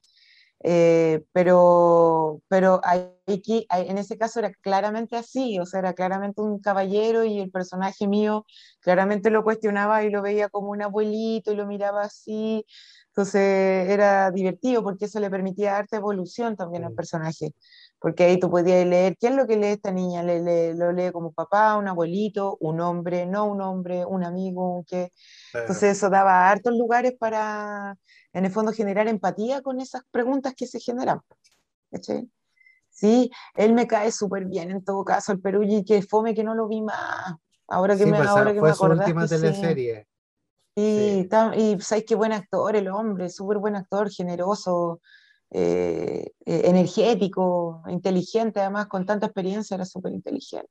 Eh, 0.62 1.24
pero 1.32 2.42
pero 2.48 2.82
aquí, 2.84 3.66
en 3.70 3.96
ese 3.98 4.18
caso 4.18 4.40
era 4.40 4.52
claramente 4.52 5.16
así, 5.16 5.58
o 5.58 5.64
sea, 5.64 5.80
era 5.80 5.94
claramente 5.94 6.42
un 6.42 6.60
caballero 6.60 7.24
y 7.24 7.40
el 7.40 7.50
personaje 7.50 8.06
mío 8.06 8.44
claramente 8.80 9.30
lo 9.30 9.42
cuestionaba 9.42 10.04
y 10.04 10.10
lo 10.10 10.20
veía 10.22 10.50
como 10.50 10.70
un 10.70 10.82
abuelito 10.82 11.52
y 11.52 11.56
lo 11.56 11.66
miraba 11.66 12.02
así. 12.02 12.66
Entonces 13.10 13.88
era 13.90 14.30
divertido 14.30 14.82
porque 14.82 15.06
eso 15.06 15.20
le 15.20 15.30
permitía 15.30 15.72
darte 15.72 15.96
evolución 15.96 16.56
también 16.56 16.84
al 16.84 16.92
personaje. 16.94 17.54
Porque 17.98 18.24
ahí 18.24 18.38
tú 18.40 18.50
podías 18.50 18.86
leer, 18.86 19.16
¿qué 19.20 19.28
es 19.28 19.34
lo 19.34 19.46
que 19.46 19.56
lee 19.56 19.66
esta 19.68 19.90
niña? 19.92 20.22
¿Le, 20.22 20.40
le- 20.40 20.74
lo 20.74 20.92
lee 20.92 21.10
como 21.12 21.32
papá, 21.32 21.76
un 21.76 21.88
abuelito, 21.88 22.56
un 22.60 22.80
hombre, 22.80 23.26
no 23.26 23.44
un 23.46 23.60
hombre, 23.60 24.06
un 24.06 24.24
amigo, 24.24 24.76
un 24.78 24.84
qué? 24.84 25.12
Entonces 25.52 25.96
eso 25.98 26.08
daba 26.08 26.48
hartos 26.50 26.74
lugares 26.76 27.14
para, 27.18 27.96
en 28.32 28.44
el 28.46 28.50
fondo, 28.52 28.72
generar 28.72 29.06
empatía 29.08 29.60
con 29.60 29.80
esas 29.80 30.02
preguntas 30.10 30.54
que 30.56 30.66
se 30.66 30.80
generan. 30.80 31.20
¿cachai? 31.90 32.30
Sí, 32.90 33.30
él 33.54 33.72
me 33.74 33.86
cae 33.86 34.12
súper 34.12 34.46
bien 34.46 34.70
en 34.70 34.84
todo 34.84 35.04
caso, 35.04 35.32
el 35.32 35.40
Peruggi, 35.40 35.84
que 35.84 36.02
fome 36.02 36.34
que 36.34 36.44
no 36.44 36.54
lo 36.54 36.68
vi 36.68 36.82
más. 36.82 37.34
Ahora 37.68 37.96
que 37.96 38.04
Sí, 38.04 38.10
me, 38.10 38.18
pues, 38.18 38.28
ahora 38.28 38.52
que 38.52 38.60
fue 38.60 38.68
me 38.70 38.74
su 38.74 38.84
última 38.84 39.22
acordaste, 39.26 39.52
sí. 39.54 40.06
Y, 40.76 41.22
Sí. 41.22 41.28
tam- 41.28 41.54
y 41.56 41.80
sabes 41.80 42.04
qué 42.06 42.14
buen 42.14 42.32
actor 42.32 42.76
el 42.76 42.88
hombre, 42.88 43.28
súper 43.28 43.58
buen 43.58 43.76
actor, 43.76 44.10
generoso, 44.10 45.00
eh, 45.50 46.30
eh, 46.46 46.62
energético, 46.64 47.82
inteligente, 47.88 48.60
además 48.60 48.86
con 48.86 49.04
tanta 49.04 49.26
experiencia, 49.26 49.74
era 49.74 49.84
súper 49.84 50.12
inteligente. 50.12 50.70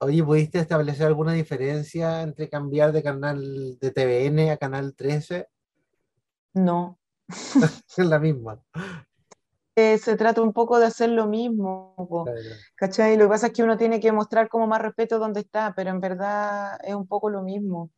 Oye, 0.00 0.24
¿pudiste 0.24 0.58
establecer 0.58 1.06
alguna 1.06 1.32
diferencia 1.34 2.22
entre 2.22 2.48
cambiar 2.48 2.92
de 2.92 3.02
canal 3.02 3.78
de 3.78 3.90
TVN 3.90 4.50
a 4.50 4.56
canal 4.56 4.94
13? 4.94 5.48
No, 6.54 6.98
Es 7.88 7.98
la 7.98 8.18
misma. 8.18 8.62
Eh, 9.76 9.98
se 9.98 10.16
trata 10.16 10.40
un 10.40 10.52
poco 10.52 10.78
de 10.78 10.86
hacer 10.86 11.10
lo 11.10 11.26
mismo, 11.26 11.94
Claro. 12.24 12.40
¿cachai? 12.76 13.16
Lo 13.16 13.24
que 13.24 13.30
pasa 13.30 13.46
es 13.48 13.52
que 13.52 13.62
uno 13.64 13.76
tiene 13.76 13.98
que 14.00 14.12
mostrar 14.12 14.48
como 14.48 14.66
más 14.68 14.80
respeto 14.80 15.18
donde 15.18 15.40
está, 15.40 15.72
pero 15.74 15.90
en 15.90 16.00
verdad 16.00 16.78
es 16.84 16.94
un 16.94 17.06
poco 17.08 17.28
lo 17.28 17.42
mismo. 17.42 17.90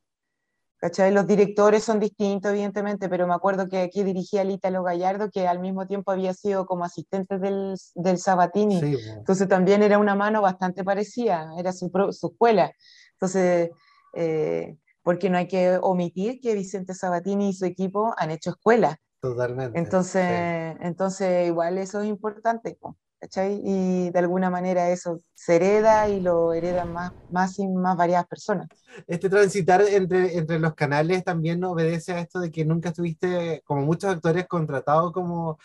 ¿Cachai? 0.78 1.10
Los 1.10 1.26
directores 1.26 1.84
son 1.84 1.98
distintos, 1.98 2.50
evidentemente, 2.52 3.08
pero 3.08 3.26
me 3.26 3.34
acuerdo 3.34 3.66
que 3.68 3.78
aquí 3.80 4.02
dirigía 4.04 4.42
el 4.42 4.50
Ítalo 4.50 4.82
Gallardo, 4.82 5.30
que 5.30 5.48
al 5.48 5.58
mismo 5.58 5.86
tiempo 5.86 6.10
había 6.10 6.34
sido 6.34 6.66
como 6.66 6.84
asistente 6.84 7.38
del, 7.38 7.76
del 7.94 8.18
Sabatini. 8.18 8.80
Sí, 8.80 8.96
po. 8.96 9.18
Entonces 9.18 9.48
también 9.48 9.82
era 9.82 9.98
una 9.98 10.14
mano 10.14 10.42
bastante 10.42 10.84
parecida, 10.84 11.50
era 11.58 11.72
su, 11.72 11.90
su 12.12 12.26
escuela. 12.26 12.72
Entonces, 13.12 13.70
eh, 14.14 14.76
porque 15.02 15.30
no 15.30 15.38
hay 15.38 15.48
que 15.48 15.78
omitir 15.80 16.40
que 16.40 16.54
Vicente 16.54 16.92
Sabatini 16.92 17.50
y 17.50 17.52
su 17.54 17.64
equipo 17.64 18.12
han 18.18 18.30
hecho 18.30 18.50
escuela. 18.50 18.98
totalmente. 19.20 19.78
Entonces, 19.78 20.76
entonces 20.80 21.46
igual 21.46 21.78
eso 21.78 22.02
es 22.02 22.08
importante, 22.08 22.76
po, 22.78 22.96
¿cachai? 23.18 23.60
Y 23.64 24.10
de 24.10 24.18
alguna 24.18 24.50
manera 24.50 24.90
eso 24.90 25.20
se 25.34 25.56
hereda 25.56 26.08
y 26.08 26.20
lo 26.20 26.52
heredan 26.52 26.92
más, 26.92 27.12
más 27.30 27.58
y 27.58 27.66
más 27.66 27.96
variadas 27.96 28.26
personas. 28.26 28.68
Este 29.06 29.28
transitar 29.28 29.82
entre, 29.82 30.36
entre 30.36 30.58
los 30.58 30.74
canales 30.74 31.24
también 31.24 31.62
obedece 31.64 32.12
a 32.12 32.20
esto 32.20 32.40
de 32.40 32.50
que 32.50 32.64
nunca 32.64 32.90
estuviste, 32.90 33.62
como 33.64 33.82
muchos 33.82 34.10
actores, 34.10 34.46
contratados 34.46 35.12
como 35.12 35.58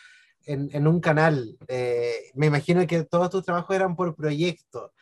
en, 0.45 0.69
en 0.73 0.87
un 0.87 0.99
canal. 0.99 1.57
Eh, 1.67 2.31
me 2.33 2.47
imagino 2.47 2.85
que 2.87 3.03
todos 3.03 3.29
tus 3.29 3.45
trabajos 3.45 3.75
eran 3.75 3.95
por 3.95 4.15
proyecto. 4.15 4.93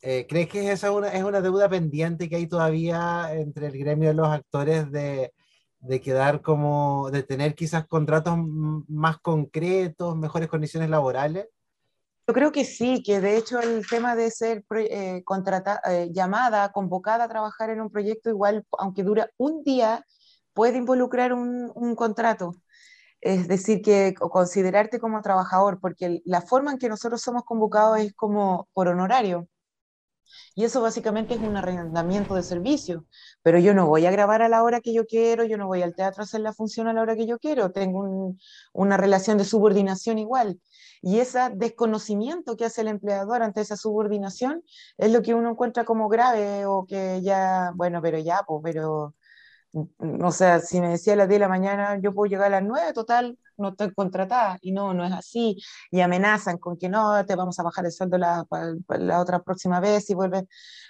Eh, 0.00 0.26
¿crees 0.28 0.48
que 0.48 0.70
esa 0.70 0.88
es 0.88 0.92
una, 0.92 1.08
es 1.08 1.24
una 1.24 1.40
deuda 1.40 1.68
pendiente 1.68 2.28
que 2.28 2.36
hay 2.36 2.46
todavía 2.46 3.30
entre 3.32 3.66
el 3.66 3.78
gremio 3.78 4.08
de 4.08 4.14
los 4.14 4.28
actores 4.28 4.90
de, 4.92 5.32
de 5.80 6.00
quedar 6.00 6.40
como, 6.40 7.10
de 7.10 7.24
tener 7.24 7.54
quizás 7.54 7.86
contratos 7.86 8.38
más 8.88 9.18
concretos, 9.18 10.16
mejores 10.16 10.48
condiciones 10.48 10.88
laborales? 10.88 11.48
Creo 12.34 12.52
que 12.52 12.64
sí, 12.64 13.02
que 13.02 13.20
de 13.20 13.36
hecho 13.36 13.60
el 13.60 13.86
tema 13.86 14.14
de 14.16 14.30
ser 14.30 14.64
eh, 14.76 15.22
eh, 15.24 16.10
llamada, 16.12 16.72
convocada 16.72 17.24
a 17.24 17.28
trabajar 17.28 17.70
en 17.70 17.80
un 17.80 17.90
proyecto, 17.90 18.30
igual, 18.30 18.64
aunque 18.78 19.02
dura 19.02 19.30
un 19.38 19.62
día, 19.64 20.04
puede 20.52 20.78
involucrar 20.78 21.32
un, 21.32 21.70
un 21.74 21.94
contrato. 21.94 22.54
Es 23.20 23.48
decir, 23.48 23.82
que 23.82 24.14
considerarte 24.14 25.00
como 25.00 25.22
trabajador, 25.22 25.80
porque 25.80 26.20
la 26.24 26.42
forma 26.42 26.72
en 26.72 26.78
que 26.78 26.88
nosotros 26.88 27.22
somos 27.22 27.44
convocados 27.44 27.98
es 28.00 28.14
como 28.14 28.68
por 28.74 28.88
honorario. 28.88 29.48
Y 30.54 30.64
eso 30.64 30.82
básicamente 30.82 31.34
es 31.34 31.40
un 31.40 31.56
arrendamiento 31.56 32.34
de 32.34 32.42
servicio. 32.42 33.06
Pero 33.42 33.58
yo 33.58 33.74
no 33.74 33.86
voy 33.86 34.06
a 34.06 34.10
grabar 34.10 34.42
a 34.42 34.48
la 34.48 34.62
hora 34.62 34.80
que 34.80 34.92
yo 34.92 35.06
quiero, 35.06 35.44
yo 35.44 35.56
no 35.56 35.66
voy 35.66 35.82
al 35.82 35.94
teatro 35.94 36.22
a 36.22 36.24
hacer 36.24 36.40
la 36.40 36.52
función 36.52 36.88
a 36.88 36.92
la 36.92 37.02
hora 37.02 37.16
que 37.16 37.26
yo 37.26 37.38
quiero. 37.38 37.70
Tengo 37.72 38.34
una 38.72 38.96
relación 38.96 39.38
de 39.38 39.44
subordinación 39.44 40.18
igual. 40.18 40.60
Y 41.02 41.20
ese 41.20 41.50
desconocimiento 41.54 42.56
que 42.56 42.64
hace 42.64 42.80
el 42.80 42.88
empleador 42.88 43.42
ante 43.42 43.60
esa 43.60 43.76
subordinación 43.76 44.64
es 44.96 45.12
lo 45.12 45.22
que 45.22 45.34
uno 45.34 45.50
encuentra 45.50 45.84
como 45.84 46.08
grave 46.08 46.66
o 46.66 46.86
que 46.86 47.20
ya, 47.22 47.72
bueno, 47.76 48.02
pero 48.02 48.18
ya, 48.18 48.42
pues, 48.46 48.60
pero 48.64 49.14
o 50.22 50.32
sea, 50.32 50.60
si 50.60 50.80
me 50.80 50.88
decía 50.90 51.12
a 51.14 51.16
las 51.16 51.28
10 51.28 51.36
de 51.36 51.40
la 51.40 51.48
mañana, 51.48 51.98
yo 52.00 52.14
puedo 52.14 52.30
llegar 52.30 52.46
a 52.46 52.60
las 52.60 52.62
9, 52.62 52.92
total, 52.92 53.38
no 53.58 53.70
estoy 53.70 53.92
contratada. 53.94 54.58
Y 54.62 54.72
no, 54.72 54.94
no 54.94 55.04
es 55.04 55.12
así. 55.12 55.58
Y 55.90 56.00
amenazan 56.00 56.58
con 56.58 56.78
que 56.78 56.88
no, 56.88 57.24
te 57.26 57.36
vamos 57.36 57.58
a 57.58 57.62
bajar 57.62 57.84
el 57.86 57.92
sueldo 57.92 58.18
la, 58.18 58.46
la 58.88 59.20
otra 59.20 59.42
próxima 59.42 59.80
vez 59.80 60.08
y 60.10 60.14
vuelves. 60.14 60.44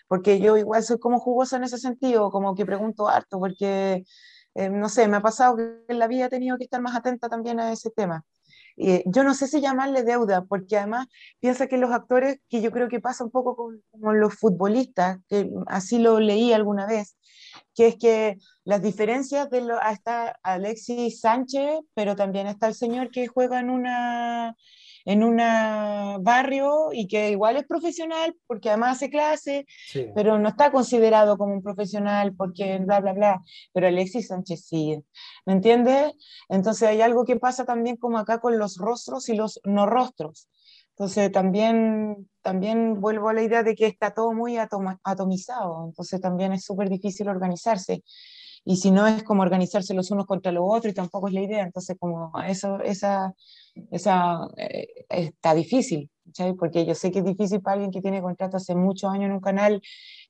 Porque 0.09 0.41
yo 0.41 0.57
igual 0.57 0.83
soy 0.83 0.99
como 0.99 1.19
jugosa 1.21 1.57
en 1.57 1.65
ese 1.65 1.79
sentido, 1.79 2.31
como 2.31 2.55
que 2.55 2.67
pregunto 2.67 3.09
harto, 3.09 3.39
porque, 3.39 4.05
eh, 4.55 4.71
no 4.71 4.89
sé, 4.89 5.09
me 5.09 5.19
ha 5.19 5.23
pasado 5.23 5.57
que 5.57 5.85
en 5.89 5.99
la 5.99 6.07
vida 6.09 6.27
he 6.27 6.29
tenido 6.31 6.57
que 6.59 6.65
estar 6.65 6.81
más 6.81 6.97
atenta 6.97 7.29
también 7.29 7.61
a 7.61 7.73
ese 7.73 7.91
tema. 7.91 8.25
Eh, 8.81 9.03
yo 9.07 9.25
no 9.25 9.35
sé 9.35 9.49
si 9.49 9.61
llamarle 9.61 10.05
deuda, 10.05 10.45
porque 10.45 10.79
además 10.79 11.09
piensa 11.41 11.67
que 11.67 11.79
los 11.79 11.91
actores, 11.91 12.41
que 12.49 12.63
yo 12.63 12.71
creo 12.71 12.89
que 12.89 13.01
pasa 13.01 13.25
un 13.25 13.31
poco 13.31 13.57
con, 13.57 13.83
con 14.01 14.21
los 14.21 14.35
futbolistas, 14.35 15.19
que 15.29 15.51
así 15.67 15.99
lo 15.99 16.21
leí 16.21 16.53
alguna 16.53 16.87
vez, 16.87 17.17
que 17.79 17.87
es 17.87 17.97
que 17.97 18.39
las 18.65 18.83
diferencias 18.83 19.49
de 19.51 19.61
lo, 19.61 19.81
está 19.81 20.37
Alexis 20.43 21.21
Sánchez, 21.21 21.79
pero 21.95 22.17
también 22.17 22.49
está 22.49 22.67
el 22.67 22.75
señor 22.75 23.13
que 23.13 23.29
juega 23.29 23.61
en 23.61 23.71
una 23.71 24.57
en 25.05 25.23
un 25.23 25.37
barrio 26.25 26.89
y 26.93 27.07
que 27.07 27.31
igual 27.31 27.57
es 27.57 27.67
profesional 27.67 28.37
porque 28.49 28.69
además 28.69 28.97
hace 28.97 29.11
clase, 29.11 29.67
pero 30.15 30.41
no 30.41 30.49
está 30.49 30.73
considerado 30.73 31.39
como 31.39 31.55
un 31.55 31.63
profesional 31.63 32.35
porque 32.35 32.79
bla, 32.79 33.01
bla, 33.01 33.13
bla. 33.13 33.43
Pero 33.73 33.87
Alexis 33.87 34.27
Sánchez 34.27 34.67
sí, 34.67 34.99
¿me 35.47 35.53
entiendes? 35.53 36.13
Entonces 36.49 36.89
hay 36.89 37.01
algo 37.01 37.25
que 37.25 37.37
pasa 37.37 37.65
también 37.65 37.97
como 37.97 38.19
acá 38.19 38.41
con 38.41 38.59
los 38.59 38.77
rostros 38.77 39.29
y 39.29 39.37
los 39.37 39.61
no 39.65 39.87
rostros. 39.87 40.49
Entonces 40.99 41.31
también, 41.31 42.29
también 42.43 43.01
vuelvo 43.01 43.29
a 43.29 43.33
la 43.33 43.43
idea 43.43 43.63
de 43.63 43.77
que 43.77 43.87
está 43.87 44.13
todo 44.15 44.33
muy 44.33 44.57
atomizado, 44.59 45.85
entonces 45.87 46.21
también 46.21 46.53
es 46.53 46.65
súper 46.65 46.89
difícil 46.89 47.29
organizarse. 47.29 48.03
Y 48.65 48.77
si 48.77 48.91
no 48.91 49.07
es 49.07 49.23
como 49.23 49.43
organizarse 49.43 49.95
los 49.95 50.11
unos 50.11 50.27
contra 50.27 50.53
los 50.53 50.65
otros 50.67 50.93
y 50.93 50.95
tampoco 50.95 51.29
es 51.29 51.35
la 51.35 51.43
idea, 51.43 51.63
entonces 51.63 51.97
como 51.99 52.33
eso, 52.47 52.81
esa, 52.81 53.35
esa 53.91 54.49
eh, 54.57 54.87
está 55.09 55.55
difícil, 55.55 56.11
¿sabes? 56.35 56.55
porque 56.59 56.85
yo 56.85 56.95
sé 56.95 57.11
que 57.11 57.21
es 57.21 57.25
difícil 57.25 57.61
para 57.61 57.75
alguien 57.75 57.91
que 57.91 58.03
tiene 58.03 58.21
contrato 58.21 58.57
hace 58.57 58.75
muchos 58.75 59.11
años 59.11 59.27
en 59.27 59.33
un 59.33 59.41
canal 59.41 59.81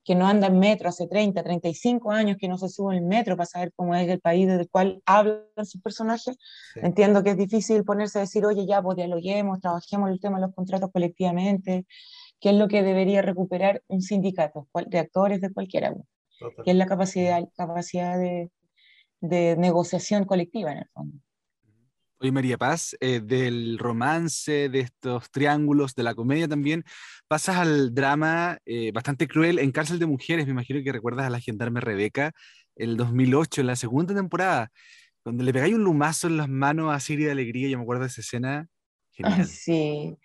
que 0.05 0.15
no 0.15 0.27
anda 0.27 0.47
en 0.47 0.59
metro 0.59 0.89
hace 0.89 1.07
30, 1.07 1.43
35 1.43 2.11
años 2.11 2.37
que 2.41 2.49
no 2.49 2.57
se 2.57 2.69
sube 2.69 2.97
en 2.97 3.07
metro 3.09 3.37
para 3.37 3.47
saber 3.47 3.73
cómo 3.77 3.95
es 3.95 4.09
el 4.09 4.21
país 4.21 4.47
del 4.47 4.69
cual 4.71 5.03
hablan 5.05 5.45
sus 5.65 5.83
personajes. 5.83 6.39
Entiendo 6.77 7.23
que 7.23 7.31
es 7.31 7.37
difícil 7.37 7.85
ponerse 7.85 8.19
a 8.19 8.23
decir, 8.23 8.47
oye, 8.47 8.67
ya, 8.67 8.81
pues 8.81 8.97
dialoguemos, 8.97 9.61
trabajemos 9.61 10.11
el 10.11 10.19
tema 10.19 10.39
de 10.39 10.47
los 10.47 10.55
contratos 10.55 10.91
colectivamente, 10.93 11.87
que 12.41 12.51
es 12.51 12.55
lo 12.55 12.69
que 12.69 12.83
debería 12.83 13.21
recuperar 13.21 13.83
un 13.89 14.01
sindicato 14.01 14.67
de 14.87 14.99
actores 14.99 15.41
de 15.41 15.53
cualquiera, 15.53 15.95
que 16.65 16.71
es 16.71 16.77
la 16.77 16.87
capacidad, 16.87 17.43
capacidad 17.57 18.19
de, 18.19 18.51
de 19.21 19.57
negociación 19.57 20.25
colectiva 20.25 20.73
en 20.73 20.79
el 20.79 20.89
fondo. 20.93 21.19
Oye, 22.21 22.33
María 22.33 22.59
Paz, 22.59 22.97
eh, 22.99 23.21
del 23.21 23.79
romance, 23.79 24.69
de 24.69 24.81
estos 24.81 25.31
triángulos, 25.31 25.95
de 25.95 26.03
la 26.03 26.17
comedia 26.17 26.49
también, 26.49 26.83
pasas 27.29 27.59
al 27.59 27.95
drama 27.95 28.59
eh, 28.67 28.91
bastante 28.91 29.29
cruel 29.29 29.61
en 29.61 29.71
Cárcel 29.71 30.01
de 30.01 30.07
Mujeres. 30.07 30.47
Me 30.47 30.51
imagino 30.51 30.83
que 30.83 30.91
recuerdas 30.91 31.27
a 31.27 31.31
la 31.31 31.39
gendarme 31.39 31.81
Rebeca, 31.81 32.33
el 32.75 32.97
2008, 32.97 33.61
en 33.61 33.67
la 33.69 33.77
segunda 33.77 34.15
temporada, 34.17 34.73
donde 35.25 35.45
le 35.45 35.53
pegáis 35.53 35.75
un 35.75 35.85
lumazo 35.85 36.27
en 36.27 36.39
las 36.39 36.49
manos 36.49 36.93
a 36.93 36.99
Siri 36.99 37.23
de 37.25 37.31
Alegría. 37.31 37.69
Yo 37.69 37.79
me 37.79 37.85
acuerdo 37.85 38.03
de 38.03 38.09
esa 38.09 38.21
escena. 38.21 38.67
Genial. 39.19 39.45
sí, 39.49 40.17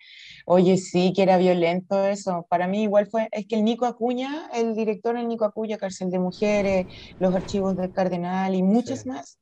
oye, 0.46 0.76
sí, 0.78 1.12
que 1.14 1.22
era 1.22 1.36
violento 1.38 2.04
eso. 2.06 2.46
Para 2.48 2.68
mí 2.68 2.82
igual 2.84 3.06
fue, 3.08 3.28
es 3.32 3.46
que 3.46 3.56
el 3.56 3.64
Nico 3.64 3.86
Acuña, 3.86 4.48
el 4.54 4.74
director 4.74 5.16
el 5.16 5.28
Nico 5.28 5.44
Acuña, 5.44 5.78
Cárcel 5.78 6.10
de 6.10 6.18
Mujeres, 6.20 6.86
los 7.18 7.34
archivos 7.34 7.76
del 7.76 7.92
Cardenal 7.92 8.54
y 8.54 8.62
muchos 8.62 9.06
más 9.06 9.38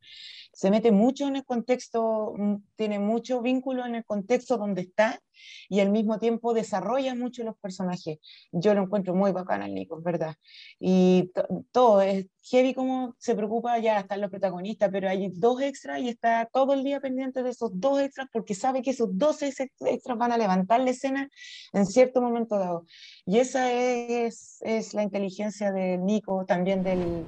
se 0.62 0.70
mete 0.70 0.92
mucho 0.92 1.26
en 1.26 1.34
el 1.34 1.44
contexto, 1.44 2.34
mm, 2.38 2.54
tiene 2.76 3.00
mucho 3.00 3.42
vínculo 3.42 3.84
en 3.84 3.96
el 3.96 4.04
contexto 4.04 4.58
donde 4.58 4.82
está 4.82 5.20
y 5.68 5.80
al 5.80 5.90
mismo 5.90 6.20
tiempo 6.20 6.54
desarrolla 6.54 7.16
mucho 7.16 7.42
los 7.42 7.56
personajes. 7.58 8.20
Yo 8.52 8.72
lo 8.72 8.82
encuentro 8.82 9.12
muy 9.12 9.32
bacán 9.32 9.62
al 9.62 9.74
Nico, 9.74 10.00
¿verdad? 10.00 10.36
Y 10.78 11.32
todo 11.72 12.00
es 12.00 12.26
heavy 12.44 12.74
como 12.74 13.16
se 13.18 13.34
preocupa, 13.34 13.76
ya 13.80 13.98
están 13.98 14.20
los 14.20 14.30
protagonistas, 14.30 14.88
pero 14.92 15.08
hay 15.08 15.30
dos 15.34 15.60
extras 15.60 15.98
y 15.98 16.08
está 16.08 16.48
todo 16.52 16.74
el 16.74 16.84
día 16.84 17.00
pendiente 17.00 17.42
de 17.42 17.50
esos 17.50 17.72
dos 17.74 18.00
extras 18.00 18.28
porque 18.32 18.54
sabe 18.54 18.82
que 18.82 18.90
esos 18.90 19.08
dos 19.18 19.42
extras 19.42 20.16
van 20.16 20.30
a 20.30 20.38
levantar 20.38 20.78
la 20.78 20.90
escena 20.90 21.28
en 21.72 21.86
cierto 21.86 22.22
momento 22.22 22.56
dado. 22.56 22.86
Y 23.26 23.38
esa 23.38 23.72
es, 23.72 24.58
es 24.60 24.94
la 24.94 25.02
inteligencia 25.02 25.72
del 25.72 26.04
Nico, 26.04 26.44
también 26.46 26.84
del 26.84 27.26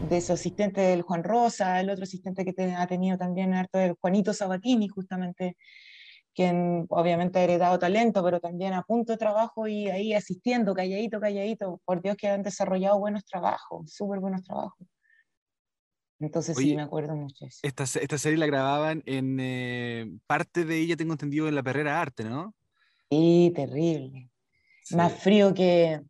de 0.00 0.20
su 0.20 0.32
asistente 0.32 0.80
del 0.80 1.02
Juan 1.02 1.24
Rosa, 1.24 1.80
el 1.80 1.90
otro 1.90 2.04
asistente 2.04 2.44
que 2.44 2.72
ha 2.72 2.86
tenido 2.86 3.16
también 3.16 3.54
harto 3.54 3.78
el 3.78 3.94
Juanito 4.00 4.32
Sabatini, 4.32 4.88
justamente, 4.88 5.56
quien 6.34 6.86
obviamente 6.88 7.38
ha 7.38 7.44
heredado 7.44 7.78
talento, 7.78 8.22
pero 8.22 8.40
también 8.40 8.74
a 8.74 8.82
punto 8.82 9.12
de 9.12 9.18
trabajo 9.18 9.68
y 9.68 9.88
ahí 9.88 10.14
asistiendo, 10.14 10.74
calladito, 10.74 11.20
calladito. 11.20 11.80
Por 11.84 12.02
Dios 12.02 12.16
que 12.16 12.28
han 12.28 12.42
desarrollado 12.42 12.98
buenos 12.98 13.24
trabajos, 13.24 13.92
súper 13.92 14.20
buenos 14.20 14.42
trabajos. 14.42 14.86
Entonces 16.20 16.56
sí, 16.56 16.74
me 16.74 16.82
acuerdo 16.82 17.14
mucho 17.14 17.44
eso. 17.44 17.60
Esta, 17.62 17.84
esta 17.84 18.18
serie 18.18 18.38
la 18.38 18.46
grababan 18.46 19.02
en 19.06 19.38
eh, 19.40 20.10
parte 20.26 20.64
de 20.64 20.78
ella, 20.78 20.96
tengo 20.96 21.12
entendido, 21.12 21.48
en 21.48 21.54
la 21.54 21.62
Perrera 21.62 22.00
Arte, 22.00 22.24
¿no? 22.24 22.54
Sí, 23.10 23.52
terrible. 23.54 24.30
Más 24.90 25.12
frío 25.12 25.54
que, 25.54 26.00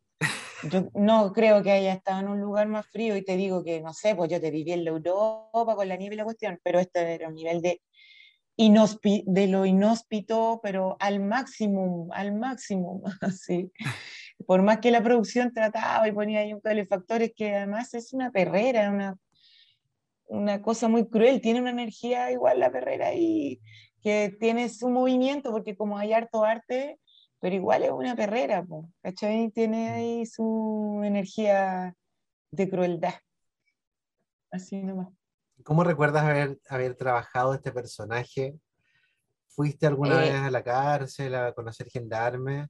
yo 0.70 0.88
no 0.94 1.33
creo 1.33 1.62
que 1.62 1.72
haya 1.72 1.92
estado 1.92 2.20
en 2.20 2.29
un 2.29 2.40
lugar 2.40 2.68
más 2.68 2.87
frío 2.87 3.16
y 3.16 3.24
te 3.24 3.37
digo 3.37 3.62
que, 3.64 3.81
no 3.81 3.92
sé, 3.92 4.14
pues 4.14 4.31
yo 4.31 4.40
te 4.40 4.50
viví 4.50 4.72
en 4.72 4.85
la 4.85 4.90
Europa 4.90 5.77
con 5.77 5.88
la 5.88 5.96
nieve 5.96 6.14
y 6.14 6.18
la 6.18 6.24
cuestión, 6.24 6.61
pero 6.62 6.79
este 6.79 7.14
era 7.14 7.29
un 7.29 7.35
nivel 7.35 7.62
de, 7.62 7.83
de 8.57 9.46
lo 9.48 9.66
inhóspito, 9.66 10.61
pero 10.62 10.96
al 11.00 11.20
máximo, 11.20 12.09
al 12.12 12.35
máximo, 12.35 13.03
así. 13.20 13.70
Por 14.46 14.62
más 14.62 14.79
que 14.79 14.90
la 14.90 15.03
producción 15.03 15.53
trataba 15.53 16.09
y 16.09 16.12
ponía 16.12 16.40
ahí 16.40 16.53
un 16.53 16.61
calefactores 16.61 17.33
que 17.35 17.55
además 17.55 17.94
es 17.94 18.12
una 18.12 18.31
perrera, 18.31 18.90
una, 18.90 19.16
una 20.27 20.62
cosa 20.62 20.88
muy 20.88 21.09
cruel, 21.09 21.40
tiene 21.40 21.61
una 21.61 21.70
energía 21.70 22.31
igual 22.33 22.61
la 22.61 22.70
perrera 22.70 23.14
y 23.14 23.61
que 24.03 24.37
tiene 24.38 24.68
su 24.68 24.90
movimiento, 24.90 25.50
porque 25.50 25.77
como 25.77 25.96
hay 25.96 26.12
harto 26.12 26.44
arte, 26.44 26.98
pero 27.44 27.57
igual 27.57 27.83
es 27.83 27.90
una 27.90 28.16
perrera, 28.16 28.66
¿cachai? 29.02 29.50
Tiene 29.50 29.90
mm. 29.90 29.92
ahí 29.92 30.24
su 30.24 31.02
energía 31.04 31.94
de 32.50 32.70
crueldad. 32.70 33.12
Así 34.50 34.83
nomás. 34.83 35.09
¿Cómo 35.62 35.85
recuerdas 35.85 36.22
haber, 36.24 36.59
haber 36.70 36.94
trabajado 36.94 37.52
este 37.52 37.70
personaje? 37.70 38.54
¿Fuiste 39.48 39.87
alguna 39.87 40.24
eh, 40.24 40.30
vez 40.30 40.40
a 40.40 40.50
la 40.50 40.64
cárcel 40.64 41.35
a 41.35 41.52
conocer 41.52 41.90
gendarmes? 41.90 42.66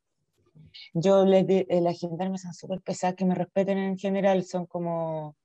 Yo 0.93 1.25
les 1.25 1.47
di, 1.47 1.65
eh, 1.69 1.81
las 1.81 2.01
gendarmes 2.01 2.43
son 2.43 2.53
súper 2.53 2.81
pesadas, 2.81 3.15
que 3.15 3.25
me 3.25 3.37
respeten 3.37 3.79
en 3.79 3.97
general, 3.97 4.43
son 4.43 4.67
como, 4.67 5.37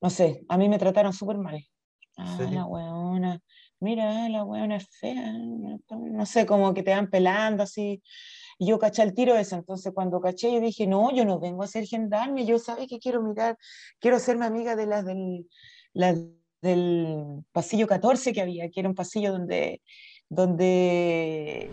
no 0.00 0.08
sé, 0.08 0.46
a 0.48 0.56
mí 0.56 0.70
me 0.70 0.78
trataron 0.78 1.12
súper 1.12 1.36
mal. 1.36 1.62
Ah, 2.16 2.38
la 2.50 2.64
weona, 2.64 3.42
mira, 3.80 4.28
la 4.28 4.44
weona 4.44 4.76
es 4.76 4.88
fea, 4.88 5.32
no 5.32 6.26
sé, 6.26 6.46
como 6.46 6.74
que 6.74 6.82
te 6.82 6.90
van 6.90 7.10
pelando 7.10 7.62
así. 7.62 8.02
Y 8.58 8.66
yo 8.66 8.78
caché 8.78 9.02
el 9.02 9.14
tiro 9.14 9.36
ese, 9.36 9.54
entonces 9.54 9.92
cuando 9.94 10.20
caché 10.20 10.52
yo 10.52 10.60
dije, 10.60 10.86
no, 10.86 11.14
yo 11.14 11.24
no 11.24 11.38
vengo 11.38 11.62
a 11.62 11.68
ser 11.68 11.86
gendarme, 11.86 12.44
yo 12.44 12.58
sabe 12.58 12.88
que 12.88 12.98
quiero 12.98 13.22
mirar, 13.22 13.56
quiero 14.00 14.18
ser 14.18 14.36
mi 14.36 14.46
amiga 14.46 14.74
de 14.74 14.86
las 14.86 15.04
del, 15.04 15.46
del 16.60 17.44
pasillo 17.52 17.86
14 17.86 18.32
que 18.32 18.40
había, 18.40 18.68
que 18.70 18.80
era 18.80 18.88
un 18.88 18.94
pasillo 18.94 19.32
donde, 19.32 19.80
donde 20.28 21.70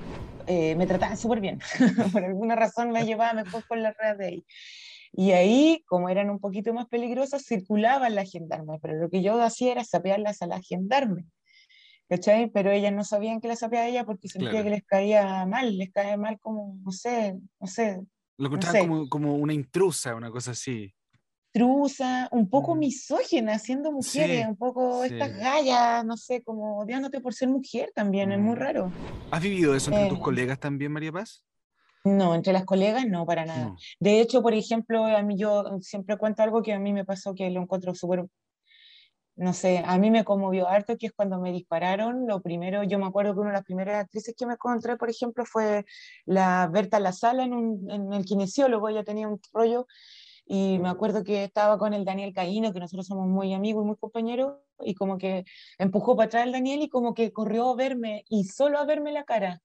eh, 0.47 0.75
me 0.75 0.87
trataban 0.87 1.17
súper 1.17 1.41
bien. 1.41 1.59
Por 2.13 2.23
alguna 2.23 2.55
razón 2.55 2.91
me 2.91 3.05
llevaba 3.05 3.33
mejor 3.33 3.63
por 3.67 3.77
la 3.77 3.93
red 3.93 4.17
de 4.17 4.25
ahí. 4.25 4.45
Y 5.11 5.31
ahí, 5.31 5.83
como 5.87 6.09
eran 6.09 6.29
un 6.29 6.39
poquito 6.39 6.73
más 6.73 6.87
peligrosas, 6.87 7.45
circulaban 7.45 8.15
las 8.15 8.29
gendarmes, 8.29 8.79
pero 8.81 8.95
lo 8.95 9.09
que 9.09 9.21
yo 9.21 9.41
hacía 9.41 9.71
era 9.71 9.83
sapearlas 9.83 10.41
a 10.41 10.47
las 10.47 10.67
gendarmes. 10.67 11.25
¿Cachai? 12.09 12.49
Pero 12.51 12.71
ellas 12.71 12.93
no 12.93 13.03
sabían 13.03 13.41
que 13.41 13.47
la 13.47 13.55
sabía 13.55 13.87
ella 13.87 14.05
porque 14.05 14.27
sentía 14.27 14.63
que 14.63 14.69
les 14.69 14.83
caía 14.83 15.45
mal, 15.45 15.77
les 15.77 15.91
caía 15.91 16.17
mal 16.17 16.39
como, 16.39 16.77
no 16.83 16.91
sé, 16.91 17.37
no 17.59 17.67
sé. 17.67 18.01
Lo 18.37 18.47
encontraban 18.47 18.87
como, 18.87 19.09
como 19.09 19.35
una 19.35 19.53
intrusa, 19.53 20.15
una 20.15 20.29
cosa 20.29 20.51
así 20.51 20.93
intrusa, 21.55 22.27
un 22.31 22.49
poco 22.49 22.75
mm. 22.75 22.79
misógina, 22.79 23.57
siendo 23.59 23.91
mujeres, 23.91 24.45
un 24.45 24.57
poco 24.57 25.03
estas 25.03 25.35
gallas, 25.37 26.05
no 26.05 26.17
sé, 26.17 26.43
como 26.43 26.79
odiándote 26.79 27.21
por 27.21 27.33
ser 27.33 27.47
mujer 27.47 27.91
también, 27.95 28.31
es 28.31 28.39
muy 28.39 28.55
mm. 28.55 28.59
raro. 28.59 28.91
¿Has 29.31 29.41
vivido 29.41 29.73
eso 29.75 29.91
entre 29.91 30.09
tus 30.09 30.17
eh. 30.19 30.21
colegas 30.21 30.59
también, 30.59 30.91
María 30.91 31.11
Paz? 31.11 31.43
No, 32.03 32.35
entre 32.35 32.53
las 32.53 32.65
colegas 32.65 33.07
no, 33.07 33.25
para 33.25 33.45
nada. 33.45 33.73
De 33.99 34.21
hecho, 34.21 34.43
por 34.43 34.53
ejemplo, 34.53 35.05
a 35.05 35.23
mí 35.23 35.37
yo 35.37 35.63
siempre 35.81 36.17
cuento 36.17 36.43
algo 36.43 36.61
que 36.61 36.73
a 36.73 36.79
mí 36.79 36.93
me 36.93 37.05
pasó 37.05 37.33
que 37.33 37.49
lo 37.49 37.61
encuentro 37.61 37.95
súper, 37.95 38.25
no 39.35 39.53
sé, 39.53 39.83
a 39.85 39.97
mí 39.97 40.11
me 40.11 40.23
conmovió 40.23 40.67
harto, 40.67 40.97
que 40.97 41.07
es 41.07 41.13
cuando 41.13 41.39
me 41.39 41.51
dispararon, 41.51 42.25
lo 42.27 42.41
primero, 42.41 42.83
yo 42.83 42.99
me 42.99 43.05
acuerdo 43.05 43.33
que 43.33 43.41
una 43.41 43.49
de 43.49 43.57
las 43.57 43.65
primeras 43.65 44.03
actrices 44.03 44.33
que 44.37 44.45
me 44.45 44.53
encontré, 44.53 44.97
por 44.97 45.09
ejemplo, 45.09 45.45
fue 45.45 45.85
la 46.25 46.69
Berta 46.71 46.99
La 46.99 47.11
Sala 47.11 47.43
en, 47.43 47.53
un, 47.53 47.91
en 47.91 48.13
el 48.13 48.25
kinesiólogo, 48.25 48.89
ella 48.89 49.03
tenía 49.03 49.27
un 49.27 49.39
rollo 49.51 49.87
y 50.45 50.79
me 50.79 50.89
acuerdo 50.89 51.23
que 51.23 51.43
estaba 51.43 51.77
con 51.77 51.93
el 51.93 52.05
Daniel 52.05 52.33
Caíno, 52.33 52.71
que 52.71 52.79
nosotros 52.79 53.07
somos 53.07 53.27
muy 53.27 53.53
amigos 53.53 53.83
y 53.83 53.87
muy 53.87 53.97
compañeros, 53.97 54.57
y 54.79 54.93
como 54.93 55.17
que 55.17 55.43
empujó 55.79 56.15
para 56.15 56.27
atrás 56.27 56.45
el 56.45 56.51
Daniel 56.51 56.81
y 56.83 56.89
como 56.89 57.13
que 57.13 57.33
corrió 57.33 57.71
a 57.71 57.75
verme 57.75 58.25
y 58.29 58.45
solo 58.45 58.77
a 58.77 58.85
verme 58.85 59.11
la 59.11 59.23
cara. 59.23 59.61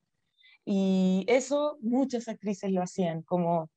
Y 0.64 1.24
eso 1.28 1.78
muchas 1.80 2.28
actrices 2.28 2.70
lo 2.70 2.82
hacían, 2.82 3.22
como 3.22 3.70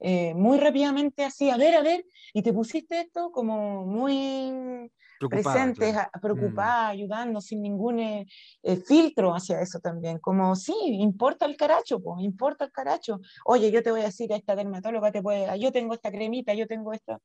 eh, 0.00 0.34
muy 0.34 0.58
rápidamente 0.58 1.24
así, 1.24 1.50
a 1.50 1.56
ver, 1.56 1.74
a 1.74 1.82
ver, 1.82 2.04
y 2.34 2.42
te 2.42 2.52
pusiste 2.52 3.00
esto 3.00 3.30
como 3.32 3.86
muy 3.86 4.90
presentes, 5.28 5.94
preocupada, 6.20 6.88
mm. 6.88 6.90
ayudando, 6.90 7.40
sin 7.40 7.62
ningún 7.62 7.98
eh, 7.98 8.26
eh, 8.62 8.76
filtro 8.76 9.34
hacia 9.34 9.60
eso 9.60 9.80
también. 9.80 10.18
Como, 10.18 10.56
sí, 10.56 10.74
importa 10.82 11.46
el 11.46 11.56
caracho, 11.56 12.00
pues, 12.00 12.22
importa 12.22 12.64
el 12.64 12.72
caracho. 12.72 13.20
Oye, 13.44 13.70
yo 13.70 13.82
te 13.82 13.90
voy 13.90 14.00
a 14.00 14.04
decir 14.04 14.32
a 14.32 14.36
esta 14.36 14.56
dermatóloga, 14.56 15.12
te 15.12 15.22
puede, 15.22 15.58
yo 15.58 15.72
tengo 15.72 15.94
esta 15.94 16.10
cremita, 16.10 16.54
yo 16.54 16.66
tengo 16.66 16.92
esta. 16.92 17.18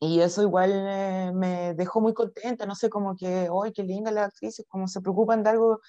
Y 0.00 0.20
eso 0.20 0.42
igual 0.42 0.72
eh, 0.74 1.30
me 1.34 1.74
dejó 1.74 2.00
muy 2.00 2.14
contenta, 2.14 2.64
no 2.64 2.74
sé, 2.74 2.88
como 2.88 3.14
que, 3.14 3.48
hoy 3.50 3.72
qué 3.72 3.82
linda 3.82 4.10
la 4.10 4.24
actriz, 4.24 4.64
como 4.68 4.88
se 4.88 5.02
preocupan 5.02 5.42
de 5.42 5.50
algo 5.50 5.80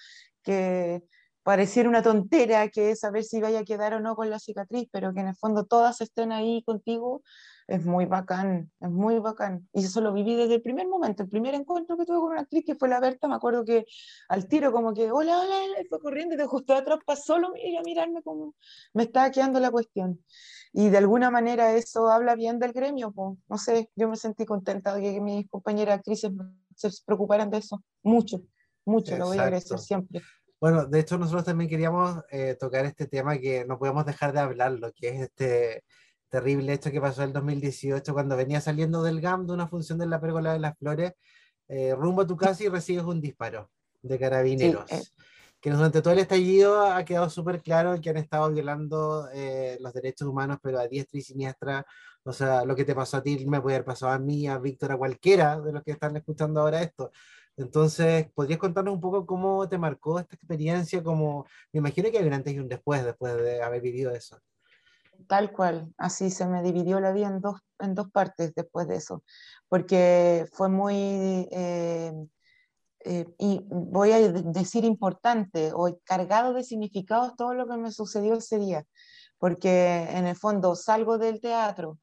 que 0.43 1.01
pareciera 1.43 1.89
una 1.89 2.03
tontera, 2.03 2.69
que 2.69 2.91
es 2.91 2.99
saber 2.99 3.23
si 3.23 3.41
vaya 3.41 3.59
a 3.59 3.63
quedar 3.63 3.93
o 3.93 3.99
no 3.99 4.15
con 4.15 4.29
la 4.29 4.39
cicatriz, 4.39 4.87
pero 4.91 5.13
que 5.13 5.21
en 5.21 5.29
el 5.29 5.35
fondo 5.35 5.65
todas 5.65 6.01
estén 6.01 6.31
ahí 6.31 6.63
contigo 6.63 7.23
es 7.67 7.85
muy 7.85 8.05
bacán, 8.05 8.69
es 8.81 8.89
muy 8.89 9.19
bacán. 9.19 9.67
Y 9.73 9.85
eso 9.85 10.01
lo 10.01 10.13
viví 10.13 10.35
desde 10.35 10.55
el 10.55 10.61
primer 10.61 10.87
momento, 10.87 11.23
el 11.23 11.29
primer 11.29 11.55
encuentro 11.55 11.97
que 11.97 12.05
tuve 12.05 12.17
con 12.19 12.31
una 12.31 12.41
actriz 12.41 12.63
que 12.65 12.75
fue 12.75 12.89
la 12.89 12.99
Berta, 12.99 13.27
me 13.27 13.35
acuerdo 13.35 13.63
que 13.63 13.85
al 14.27 14.47
tiro 14.47 14.71
como 14.71 14.93
que, 14.93 15.09
hola, 15.11 15.39
hola, 15.39 15.55
y 15.81 15.85
fue 15.85 15.99
corriendo 15.99 16.35
y 16.35 16.37
de 16.37 16.45
justo 16.45 16.73
atrás 16.73 16.99
pasó 17.05 17.37
lo 17.39 17.55
y 17.55 17.77
a 17.77 17.81
mirarme 17.81 18.21
como 18.23 18.55
me 18.93 19.03
estaba 19.03 19.31
quedando 19.31 19.59
la 19.59 19.71
cuestión. 19.71 20.19
Y 20.73 20.89
de 20.89 20.97
alguna 20.97 21.31
manera 21.31 21.73
eso 21.73 22.09
habla 22.09 22.35
bien 22.35 22.59
del 22.59 22.73
gremio, 22.73 23.11
pues. 23.11 23.37
no 23.47 23.57
sé, 23.57 23.89
yo 23.95 24.09
me 24.09 24.15
sentí 24.15 24.45
contenta 24.45 24.93
de 24.95 25.01
que 25.01 25.21
mis 25.21 25.49
compañeras 25.49 25.99
actrices 25.99 26.31
se 26.75 26.89
preocuparan 27.05 27.49
de 27.49 27.59
eso, 27.59 27.81
mucho, 28.03 28.41
mucho, 28.85 29.17
lo 29.17 29.27
voy 29.27 29.37
a 29.37 29.43
agradecer 29.43 29.79
siempre. 29.79 30.21
Bueno, 30.61 30.85
de 30.85 30.99
hecho 30.99 31.17
nosotros 31.17 31.43
también 31.43 31.67
queríamos 31.67 32.23
eh, 32.29 32.55
tocar 32.59 32.85
este 32.85 33.07
tema 33.07 33.35
que 33.39 33.65
no 33.65 33.79
podemos 33.79 34.05
dejar 34.05 34.31
de 34.31 34.41
hablarlo, 34.41 34.93
que 34.93 35.09
es 35.09 35.21
este 35.21 35.83
terrible 36.29 36.71
hecho 36.71 36.91
que 36.91 37.01
pasó 37.01 37.23
en 37.23 37.29
el 37.29 37.33
2018 37.33 38.13
cuando 38.13 38.37
venía 38.37 38.61
saliendo 38.61 39.01
del 39.01 39.21
GAM 39.21 39.47
de 39.47 39.53
una 39.53 39.67
función 39.67 39.97
de 39.97 40.05
la 40.05 40.21
Pérgola 40.21 40.53
de 40.53 40.59
las 40.59 40.77
Flores, 40.77 41.13
eh, 41.67 41.95
rumbo 41.95 42.21
a 42.21 42.27
tu 42.27 42.37
casa 42.37 42.63
y 42.63 42.67
recibes 42.67 43.03
un 43.05 43.19
disparo 43.19 43.71
de 44.03 44.19
carabineros. 44.19 44.91
Eh. 44.91 45.01
Que 45.59 45.71
durante 45.71 45.99
todo 45.99 46.13
el 46.13 46.19
estallido 46.19 46.85
ha 46.85 47.03
quedado 47.05 47.29
súper 47.31 47.61
claro 47.63 47.99
que 47.99 48.11
han 48.11 48.17
estado 48.17 48.51
violando 48.51 49.29
eh, 49.33 49.77
los 49.81 49.93
derechos 49.93 50.27
humanos, 50.27 50.59
pero 50.61 50.79
a 50.79 50.87
diestra 50.87 51.19
y 51.19 51.23
siniestra. 51.23 51.87
O 52.23 52.33
sea, 52.33 52.65
lo 52.65 52.75
que 52.75 52.85
te 52.85 52.93
pasó 52.93 53.17
a 53.17 53.23
ti 53.23 53.45
me 53.47 53.61
puede 53.61 53.77
haber 53.77 53.85
pasado 53.85 54.11
a 54.11 54.19
mí, 54.19 54.47
a 54.47 54.59
Víctor, 54.59 54.91
a 54.91 54.97
cualquiera 54.97 55.59
de 55.59 55.71
los 55.71 55.83
que 55.83 55.91
están 55.91 56.15
escuchando 56.15 56.61
ahora 56.61 56.83
esto. 56.83 57.11
Entonces, 57.57 58.27
¿podrías 58.33 58.59
contarnos 58.59 58.93
un 58.93 59.01
poco 59.01 59.25
cómo 59.25 59.67
te 59.69 59.77
marcó 59.77 60.19
esta 60.19 60.35
experiencia? 60.35 61.03
Como, 61.03 61.45
me 61.73 61.79
imagino 61.79 62.09
que 62.09 62.17
hay 62.17 62.25
un 62.25 62.33
antes 62.33 62.53
y 62.53 62.59
un 62.59 62.69
después, 62.69 63.03
después 63.05 63.35
de 63.37 63.61
haber 63.61 63.81
vivido 63.81 64.11
eso 64.11 64.39
tal 65.27 65.51
cual, 65.51 65.93
así 65.97 66.29
se 66.29 66.45
me 66.45 66.61
dividió 66.61 66.99
la 66.99 67.11
vida 67.11 67.27
en 67.27 67.41
dos, 67.41 67.59
en 67.79 67.95
dos 67.95 68.09
partes 68.11 68.53
después 68.55 68.87
de 68.87 68.97
eso, 68.97 69.23
porque 69.69 70.45
fue 70.51 70.69
muy, 70.69 71.47
eh, 71.51 72.13
eh, 73.05 73.25
y 73.39 73.61
voy 73.69 74.11
a 74.11 74.31
decir 74.31 74.83
importante 74.85 75.71
o 75.73 75.97
cargado 76.03 76.53
de 76.53 76.63
significados 76.63 77.35
todo 77.35 77.53
lo 77.53 77.67
que 77.67 77.77
me 77.77 77.91
sucedió 77.91 78.35
ese 78.35 78.59
día, 78.59 78.85
porque 79.37 80.03
en 80.11 80.27
el 80.27 80.35
fondo 80.35 80.75
salgo 80.75 81.17
del 81.17 81.41
teatro, 81.41 81.99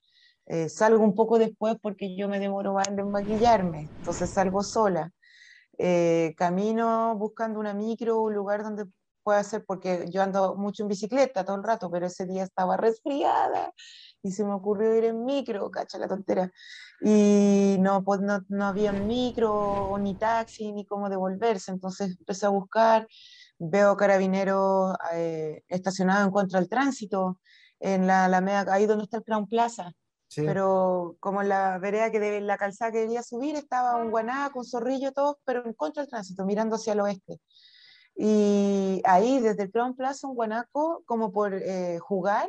eh, 0.47 0.69
salgo 0.69 1.05
un 1.05 1.15
poco 1.15 1.39
después 1.39 1.77
porque 1.81 2.17
yo 2.17 2.29
me 2.29 2.41
demoro 2.41 2.73
más 2.75 2.89
en 2.89 3.11
maquillarme, 3.11 3.91
entonces 3.99 4.33
salgo 4.33 4.63
sola. 4.63 5.13
Camino 6.37 7.15
buscando 7.17 7.61
una 7.61 7.73
micro, 7.75 8.21
un 8.21 8.35
lugar 8.35 8.63
donde 8.63 8.87
puede 9.29 9.41
hacer, 9.41 9.65
porque 9.67 10.07
yo 10.09 10.23
ando 10.23 10.55
mucho 10.57 10.83
en 10.83 10.89
bicicleta 10.89 11.45
todo 11.45 11.57
el 11.57 11.63
rato, 11.63 11.91
pero 11.91 12.07
ese 12.07 12.25
día 12.25 12.45
estaba 12.45 12.79
resfriada 12.79 13.75
y 14.23 14.33
se 14.33 14.43
me 14.43 14.55
ocurrió 14.55 14.97
ir 14.97 15.05
en 15.05 15.25
micro, 15.27 15.71
cacha 15.71 15.99
la 15.99 16.09
tontera. 16.09 16.51
Y 17.03 17.77
no, 17.79 18.03
pues 18.03 18.21
no, 18.21 18.41
no 18.49 18.65
había 18.65 18.93
micro, 18.93 19.95
ni 20.01 20.17
taxi, 20.17 20.73
ni 20.73 20.87
cómo 20.87 21.11
devolverse. 21.11 21.71
Entonces 21.71 22.17
empecé 22.19 22.47
a 22.47 22.49
buscar, 22.49 23.07
veo 23.59 23.97
carabineros 23.99 24.97
eh, 25.13 25.63
estacionados 25.69 26.25
en 26.25 26.33
contra 26.33 26.59
del 26.61 26.71
tránsito, 26.71 27.39
en 27.81 28.07
la 28.07 28.25
Alameda, 28.25 28.73
ahí 28.73 28.87
donde 28.87 29.05
está 29.05 29.19
el 29.19 29.25
Crown 29.25 29.47
Plaza. 29.47 29.93
Pero 30.35 31.17
como 31.21 31.43
la 31.43 31.79
vereda 31.79 32.11
que 32.11 32.21
de 32.21 32.41
la 32.41 32.59
calzada 32.59 32.93
que 32.93 33.01
debía 33.01 33.23
subir 33.23 33.57
estaba 33.57 33.97
un 33.97 34.11
guanaco, 34.11 34.59
un 34.59 34.65
zorrillo, 34.65 35.13
todos, 35.13 35.37
pero 35.45 35.65
en 35.65 35.73
contra 35.73 36.03
del 36.03 36.11
tránsito, 36.11 36.45
mirando 36.45 36.77
hacia 36.77 36.93
el 36.93 37.01
oeste. 37.01 37.41
Y 38.15 39.01
ahí, 39.05 39.41
desde 39.41 39.65
el 39.65 39.71
Crown 39.71 39.97
Plaza, 39.97 40.27
un 40.27 40.35
guanaco, 40.35 41.03
como 41.07 41.33
por 41.33 41.55
eh, 41.55 41.99
jugar 42.01 42.49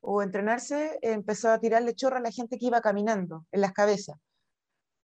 o 0.00 0.22
entrenarse, 0.22 0.98
empezó 1.02 1.50
a 1.50 1.60
tirarle 1.60 1.94
chorro 1.94 2.16
a 2.16 2.20
la 2.20 2.32
gente 2.32 2.58
que 2.58 2.66
iba 2.66 2.80
caminando 2.80 3.46
en 3.52 3.60
las 3.60 3.72
cabezas. 3.72 4.16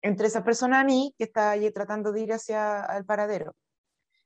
Entre 0.01 0.27
esa 0.27 0.43
persona 0.43 0.79
a 0.81 0.83
mí, 0.83 1.13
que 1.17 1.25
estaba 1.25 1.51
allí 1.51 1.71
tratando 1.71 2.11
de 2.11 2.21
ir 2.21 2.33
hacia 2.33 2.85
el 2.97 3.05
paradero. 3.05 3.55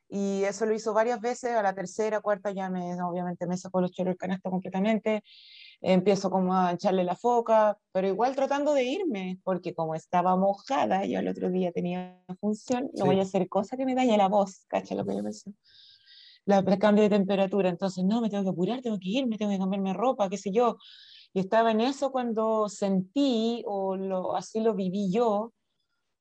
Y 0.08 0.43
eso 0.43 0.65
lo 0.65 0.73
hizo 0.73 0.93
varias 0.93 1.19
veces, 1.19 1.51
a 1.51 1.62
la 1.62 1.73
tercera, 1.73 2.21
cuarta 2.21 2.51
ya 2.51 2.69
me, 2.69 3.01
obviamente 3.01 3.45
me 3.45 3.58
sacó 3.58 3.82
los 3.82 3.91
chorros 3.91 4.12
del 4.12 4.17
canasto 4.17 4.49
completamente 4.51 5.23
empiezo 5.84 6.32
como 6.32 6.56
a 6.56 6.72
echarle 6.72 7.04
la 7.04 7.15
foca, 7.15 7.78
pero 7.91 8.08
igual 8.08 8.36
tratando 8.36 8.74
de 8.74 8.86
irme, 8.86 9.39
porque 9.43 9.76
como 9.76 9.96
estaba 9.96 10.36
mojada, 10.38 11.06
yo 11.06 11.19
el 11.19 11.28
otro 11.28 11.50
día 11.50 11.74
tenía 11.74 12.17
función, 12.39 12.89
no 12.93 13.06
voy 13.06 13.19
a 13.19 13.24
hacer 13.24 13.50
cosa 13.50 13.76
que 13.76 13.86
me 13.86 13.93
dañe 13.93 14.17
la 14.17 14.30
voz, 14.30 14.65
cacha 14.67 14.96
lo 14.96 15.06
que 15.06 15.15
yo 15.15 15.24
pensé. 15.24 15.54
La, 16.46 16.60
el 16.60 16.80
cambio 16.80 17.04
de 17.04 17.10
temperatura, 17.10 17.69
entonces 17.69 18.04
no, 18.06 18.22
me 18.22 18.30
tengo 18.30 18.43
que 18.43 18.50
apurar, 18.50 18.82
tengo 18.82 18.98
que 18.98 19.10
irme, 19.10 19.38
tengo 19.38 19.52
que 19.52 19.60
cambiarme 19.60 19.93
ropa, 19.93 20.30
qué 20.30 20.38
sé 20.38 20.52
yo. 20.52 20.78
Y 21.34 21.41
estaba 21.41 21.72
en 21.72 21.82
eso 21.82 22.12
cuando 22.12 22.69
sentí, 22.69 23.63
o 23.65 23.98
lo, 23.98 24.36
así 24.36 24.62
lo 24.62 24.74
viví 24.76 25.12
yo, 25.12 25.52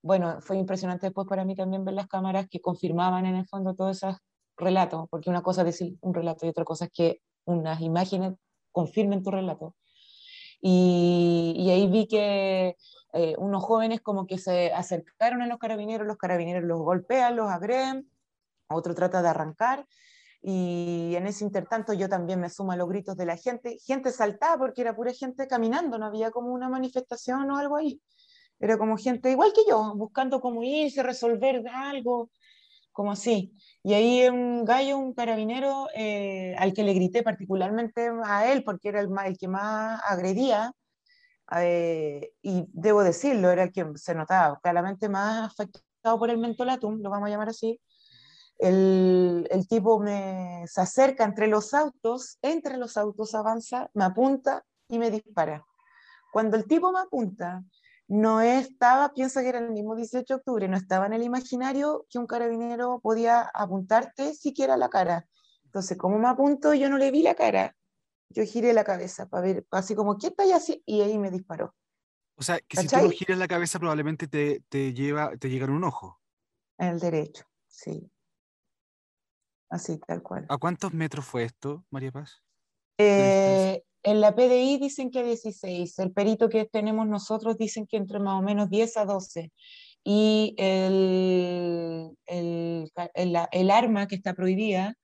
bueno, 0.03 0.41
fue 0.41 0.59
impresionante 0.59 1.07
después 1.07 1.29
para 1.29 1.45
mí 1.45 1.55
también 1.55 1.85
ver 1.85 1.95
las 1.95 2.09
cámaras 2.09 2.49
que 2.49 2.61
confirmaban 2.61 3.27
en 3.27 3.37
el 3.37 3.47
fondo 3.47 3.75
todos 3.75 3.99
esos 3.99 4.17
relatos, 4.57 5.07
porque 5.09 5.31
una 5.31 5.43
cosa 5.43 5.63
es 5.63 5.67
decir 5.67 5.97
un 6.01 6.15
relato 6.15 6.47
y 6.47 6.49
otra 6.49 6.65
cosa 6.65 6.87
es 6.87 6.91
que 6.93 7.21
unas 7.45 7.81
imágenes 7.81 8.35
confirmen 8.73 9.23
tu 9.23 9.31
relato. 9.31 9.75
Y, 10.61 11.69
ahí 11.71 11.89
vi 11.89 12.07
que 12.07 12.77
eh, 13.13 13.35
unos 13.39 13.65
jóvenes 13.65 14.01
como 14.01 14.27
que 14.27 14.39
se 14.39 14.73
acercaron 14.73 15.43
a 15.43 15.47
los 15.47 15.59
carabineros, 15.59 16.07
los 16.07 16.17
carabineros 16.17 16.65
los 16.65 16.81
golpean, 16.81 17.37
los 17.37 17.51
agreden, 17.51 18.09
otro 18.69 18.95
trata 18.95 19.23
de 19.23 19.29
arrancar. 19.29 19.87
Y 20.41 21.15
en 21.17 21.27
ese 21.27 21.45
intertanto 21.45 21.93
yo 21.93 22.09
también 22.09 22.41
me 22.41 22.51
sumo 22.51 22.73
a 22.73 22.77
los 22.77 22.89
gritos 22.89 23.17
de 23.17 23.27
la 23.27 23.37
gente. 23.37 23.79
Gente 23.85 24.11
saltaba 24.11 24.59
porque 24.59 24.83
era 24.83 24.95
pura 24.95 25.13
gente 25.13 25.47
caminando, 25.47 25.99
no 25.99 26.07
había 26.07 26.31
como 26.31 26.53
una 26.53 26.69
manifestación 26.69 27.51
o 27.51 27.57
algo 27.57 27.77
ahí. 27.77 28.01
Era 28.59 28.79
como 28.79 28.97
gente 28.97 29.31
igual 29.31 29.53
que 29.53 29.63
yo, 29.69 29.95
buscando 29.97 30.41
cómo 30.41 30.63
irse, 30.63 31.03
resolver 31.03 31.65
algo, 31.69 32.31
como 32.93 33.13
así. 33.13 33.53
Y 33.83 33.95
ahí 33.95 34.29
un 34.29 34.65
gallo, 34.65 34.99
un 34.99 35.15
carabinero, 35.15 35.89
eh, 35.95 36.55
al 36.59 36.73
que 36.73 36.85
le 36.85 36.95
grité 36.95 37.23
particularmente 37.23 38.11
a 38.25 38.53
él, 38.53 38.63
porque 38.65 38.89
era 38.91 39.01
el, 39.01 39.11
el 39.27 39.39
que 39.39 39.49
más 39.49 40.01
agredía, 40.05 40.73
eh, 41.57 42.33
y 42.43 42.65
debo 42.73 43.03
decirlo, 43.03 43.51
era 43.51 43.65
el 43.65 43.73
que 43.73 43.87
se 43.97 44.15
notaba 44.15 44.59
claramente 44.63 45.09
más 45.09 45.53
afectado 45.53 46.19
por 46.19 46.31
el 46.31 46.39
mentolatum, 46.39 47.01
lo 47.03 47.11
vamos 47.11 47.29
a 47.29 47.31
llamar 47.31 47.49
así. 47.49 47.81
El, 48.59 49.49
el 49.51 49.67
tipo 49.67 49.99
me, 49.99 50.65
se 50.67 50.81
acerca 50.81 51.25
entre 51.25 51.49
los 51.49 51.75
autos, 51.75 52.39
entre 52.43 52.77
los 52.77 52.97
autos 52.97 53.35
avanza, 53.35 53.91
me 53.95 54.05
apunta 54.05 54.65
y 54.89 54.99
me 54.99 55.11
dispara. 55.11 55.65
Cuando 56.33 56.57
el 56.57 56.67
tipo 56.67 56.93
me 56.93 57.01
apunta, 57.01 57.63
no 58.13 58.43
estaba, 58.43 59.15
piensa 59.15 59.41
que 59.41 59.49
era 59.49 59.59
el 59.59 59.71
mismo 59.71 59.97
18 59.97 60.35
de 60.35 60.37
octubre, 60.37 60.69
no 60.69 60.77
estaba 60.77 61.07
en 61.07 61.15
el 61.15 61.23
imaginario 61.23 62.05
que 62.11 62.19
un 62.19 62.27
carabinero 62.27 63.01
podía 63.01 63.51
apuntarte 63.55 64.35
siquiera 64.35 64.77
la 64.77 64.91
cara. 64.91 65.27
Entonces, 65.65 65.97
como 65.97 66.19
me 66.19 66.29
apunto, 66.29 66.75
yo 66.75 66.91
no 66.91 66.99
le 66.99 67.11
vi 67.11 67.23
la 67.23 67.35
cara. 67.35 67.75
Yo 68.29 68.45
giré 68.45 68.75
la 68.75 68.85
cabeza 68.85 69.31
para 69.31 69.43
ver, 69.43 69.67
así 69.71 69.95
como, 69.95 70.19
¿qué 70.19 70.27
está 70.27 70.45
así? 70.55 70.83
Y 70.85 71.01
ahí 71.01 71.19
me 71.19 71.31
disparó. 71.31 71.75
O 72.35 72.43
sea, 72.43 72.61
que 72.61 72.77
si 72.77 72.87
tú 72.87 72.97
no 72.97 73.09
giras 73.09 73.39
la 73.39 73.49
cabeza, 73.49 73.79
probablemente 73.79 74.29
te, 74.29 74.63
te, 74.69 74.93
lleva, 74.93 75.35
te 75.39 75.49
llega 75.49 75.65
en 75.65 75.73
un 75.73 75.85
ojo. 75.85 76.21
En 76.77 76.89
el 76.89 77.01
derecho, 77.01 77.45
sí. 77.67 78.11
Así, 79.71 79.99
tal 80.07 80.23
cual. 80.23 80.45
¿A 80.51 80.59
cuántos 80.59 80.93
metros 80.93 81.25
fue 81.25 81.45
esto, 81.45 81.87
María 81.89 82.13
Paz? 82.13 82.43
Eh, 82.99 83.83
en 84.03 84.21
la 84.21 84.35
PDI 84.35 84.79
dicen 84.79 85.11
que 85.11 85.23
16, 85.23 85.99
el 86.01 86.13
perito 86.13 86.49
que 86.49 86.65
tenemos 86.65 87.07
nosotros 87.07 87.57
dicen 87.57 87.87
que 87.87 87.97
entre 87.97 88.19
más 88.19 88.39
o 88.41 88.43
menos 88.43 88.69
10 88.69 88.97
a 88.97 89.05
12. 89.05 89.53
Y 90.05 90.55
el, 90.59 92.11
el, 92.27 92.91
el, 93.15 93.71
arma 93.71 94.09
que 94.09 94.17
está 94.17 94.35
prohibida, 94.35 94.97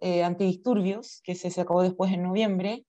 eh, 0.00 0.24
antidisturbios, 0.24 1.20
que 1.22 1.34
se 1.34 1.50
sacó 1.50 1.82
después 1.82 2.12
en 2.12 2.22
noviembre, 2.22 2.86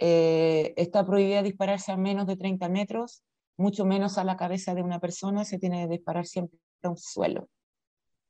eh, 0.00 0.74
está 0.76 1.06
prohibida 1.06 1.42
dispararse 1.42 1.92
a 1.92 1.96
menos 1.96 2.26
de 2.26 2.36
30 2.36 2.68
metros, 2.68 3.22
mucho 3.56 3.84
menos 3.84 4.18
a 4.18 4.24
la 4.24 4.36
cabeza 4.36 4.74
de 4.74 4.82
una 4.82 4.98
persona, 4.98 5.44
se 5.44 5.60
tiene 5.60 5.82
que 5.82 5.92
disparar 5.92 6.26
siempre 6.26 6.58
a 6.82 6.88
un 6.88 6.96
suelo. 6.96 7.48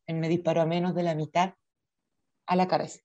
Él 0.06 0.16
me 0.16 0.28
disparó 0.28 0.60
a 0.60 0.66
menos 0.66 0.94
de 0.94 1.04
la 1.04 1.14
mitad 1.14 1.54
a 2.46 2.56
la 2.56 2.68
cabeza. 2.68 3.00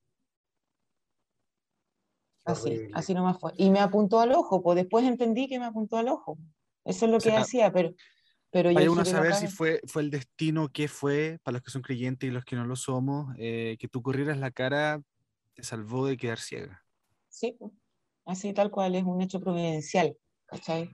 Así, 2.47 2.87
así 2.93 3.13
nomás 3.13 3.39
fue. 3.39 3.51
Y 3.57 3.69
me 3.69 3.79
apuntó 3.79 4.19
al 4.19 4.31
ojo, 4.31 4.61
pues 4.63 4.75
después 4.75 5.05
entendí 5.05 5.47
que 5.47 5.59
me 5.59 5.65
apuntó 5.65 5.97
al 5.97 6.07
ojo. 6.07 6.37
Eso 6.85 7.05
es 7.05 7.11
lo 7.11 7.19
que 7.19 7.35
hacía, 7.35 7.71
pero, 7.71 7.93
pero 8.49 8.71
yo... 8.71 8.91
uno 8.91 9.03
saber 9.03 9.33
si 9.33 9.47
fue, 9.47 9.81
fue 9.85 10.01
el 10.03 10.09
destino 10.09 10.69
que 10.69 10.87
fue, 10.87 11.39
para 11.43 11.53
los 11.53 11.61
que 11.61 11.71
son 11.71 11.81
creyentes 11.81 12.29
y 12.29 12.31
los 12.31 12.45
que 12.45 12.55
no 12.55 12.65
lo 12.65 12.77
somos, 12.77 13.35
eh, 13.37 13.75
que 13.79 13.87
tú 13.87 14.01
corrieras 14.01 14.37
la 14.37 14.51
cara 14.51 15.01
te 15.53 15.63
salvó 15.63 16.07
de 16.07 16.15
quedar 16.15 16.39
ciega. 16.39 16.83
Sí, 17.27 17.57
así 18.25 18.53
tal 18.53 18.71
cual, 18.71 18.95
es 18.95 19.03
un 19.03 19.21
hecho 19.21 19.39
providencial. 19.39 20.15
¿cachai? 20.47 20.89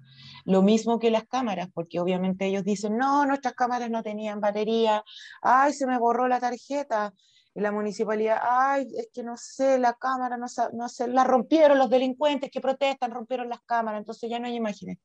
Lo 0.45 0.61
mismo 0.61 0.99
que 0.99 1.11
las 1.11 1.25
cámaras, 1.25 1.69
porque 1.73 1.99
obviamente 1.99 2.45
ellos 2.45 2.63
dicen, 2.63 2.97
no, 2.97 3.25
nuestras 3.25 3.53
cámaras 3.53 3.89
no 3.89 4.03
tenían 4.03 4.41
batería, 4.41 5.03
ay, 5.41 5.73
se 5.73 5.87
me 5.87 5.97
borró 5.97 6.27
la 6.27 6.39
tarjeta, 6.39 7.13
y 7.55 7.61
la 7.61 7.71
municipalidad, 7.71 8.39
ay, 8.41 8.87
es 8.97 9.09
que 9.13 9.23
no 9.23 9.37
sé, 9.37 9.77
la 9.77 9.93
cámara, 9.93 10.37
no, 10.37 10.47
no 10.73 10.89
sé, 10.89 11.07
la 11.07 11.23
rompieron 11.23 11.77
los 11.77 11.89
delincuentes 11.89 12.49
que 12.49 12.61
protestan, 12.61 13.11
rompieron 13.11 13.49
las 13.49 13.61
cámaras, 13.61 13.99
entonces 13.99 14.29
ya 14.29 14.39
no 14.39 14.47
hay 14.47 14.55
imágenes. 14.55 14.97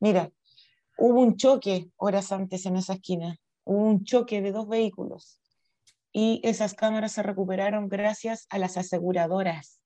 Mira, 0.00 0.30
hubo 0.98 1.20
un 1.20 1.36
choque 1.36 1.90
horas 1.96 2.32
antes 2.32 2.64
en 2.66 2.76
esa 2.76 2.94
esquina, 2.94 3.36
hubo 3.64 3.82
un 3.82 4.04
choque 4.04 4.40
de 4.40 4.52
dos 4.52 4.68
vehículos 4.68 5.40
y 6.12 6.40
esas 6.44 6.74
cámaras 6.74 7.12
se 7.12 7.22
recuperaron 7.22 7.88
gracias 7.88 8.46
a 8.48 8.58
las 8.58 8.76
aseguradoras, 8.76 9.80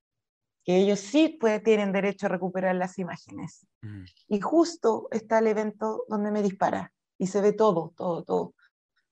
que 0.63 0.77
ellos 0.77 1.01
sí 1.01 1.39
pues, 1.41 1.63
tienen 1.63 1.91
derecho 1.91 2.27
a 2.27 2.29
recuperar 2.29 2.77
las 2.77 2.99
imágenes. 2.99 3.67
Y 4.29 4.41
justo 4.41 5.09
está 5.11 5.39
el 5.39 5.47
evento 5.47 6.05
donde 6.09 6.31
me 6.31 6.43
dispara 6.43 6.93
y 7.17 7.29
se 7.29 7.41
ve 7.41 7.53
todo, 7.53 7.95
todo, 7.97 8.25
todo. 8.25 8.55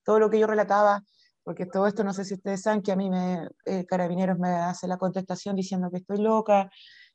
Todo 0.05 0.18
lo 0.18 0.28
que 0.30 0.39
yo 0.39 0.47
relataba, 0.47 1.03
porque 1.47 1.64
todo 1.64 1.86
esto 1.86 2.03
no 2.03 2.12
sé 2.12 2.24
si 2.24 2.34
ustedes 2.34 2.62
saben 2.62 2.82
que 2.82 2.90
a 2.90 2.97
mí 2.97 3.09
me, 3.09 3.49
eh, 3.66 3.86
Carabineros 3.86 4.36
me 4.36 4.49
hace 4.49 4.88
la 4.88 4.99
contestación 4.99 5.55
diciendo 5.55 5.88
que 5.92 5.99
estoy 5.99 6.18
loca, 6.18 6.68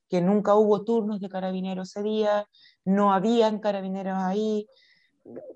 que 0.07 0.21
nunca 0.21 0.55
hubo 0.55 0.85
turnos 0.85 1.19
de 1.19 1.27
carabineros 1.27 1.89
ese 1.89 2.01
día, 2.01 2.47
no 2.85 3.11
habían 3.11 3.59
carabineros 3.59 4.17
ahí, 4.17 4.69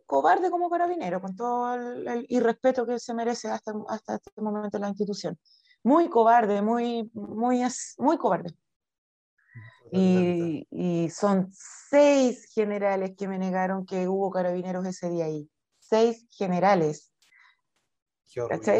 cobarde 0.05 0.51
como 0.51 0.69
carabinero, 0.69 1.21
con 1.21 1.38
todo 1.38 1.73
el, 1.73 2.26
irrespeto 2.28 2.86
que 2.86 2.99
se 2.99 3.13
merece 3.13 3.47
hasta, 3.47 3.71
hasta 3.88 4.15
este 4.15 4.41
momento 4.41 4.78
la 4.78 4.89
institución. 4.89 5.39
Muy 5.82 6.09
cobarde, 6.09 6.61
muy, 6.61 7.09
muy, 7.13 7.61
muy 7.97 8.17
cobarde. 8.17 8.53
Y, 9.93 10.67
y, 10.69 11.09
son 11.11 11.47
seis 11.53 12.51
generales 12.53 13.13
que 13.17 13.30
me 13.30 13.39
negaron 13.39 13.86
que 13.86 14.05
hubo 14.09 14.30
carabineros 14.32 14.86
ese 14.86 15.09
día 15.09 15.26
ahí. 15.26 15.49
Seis 15.80 16.28
generales. 16.30 17.14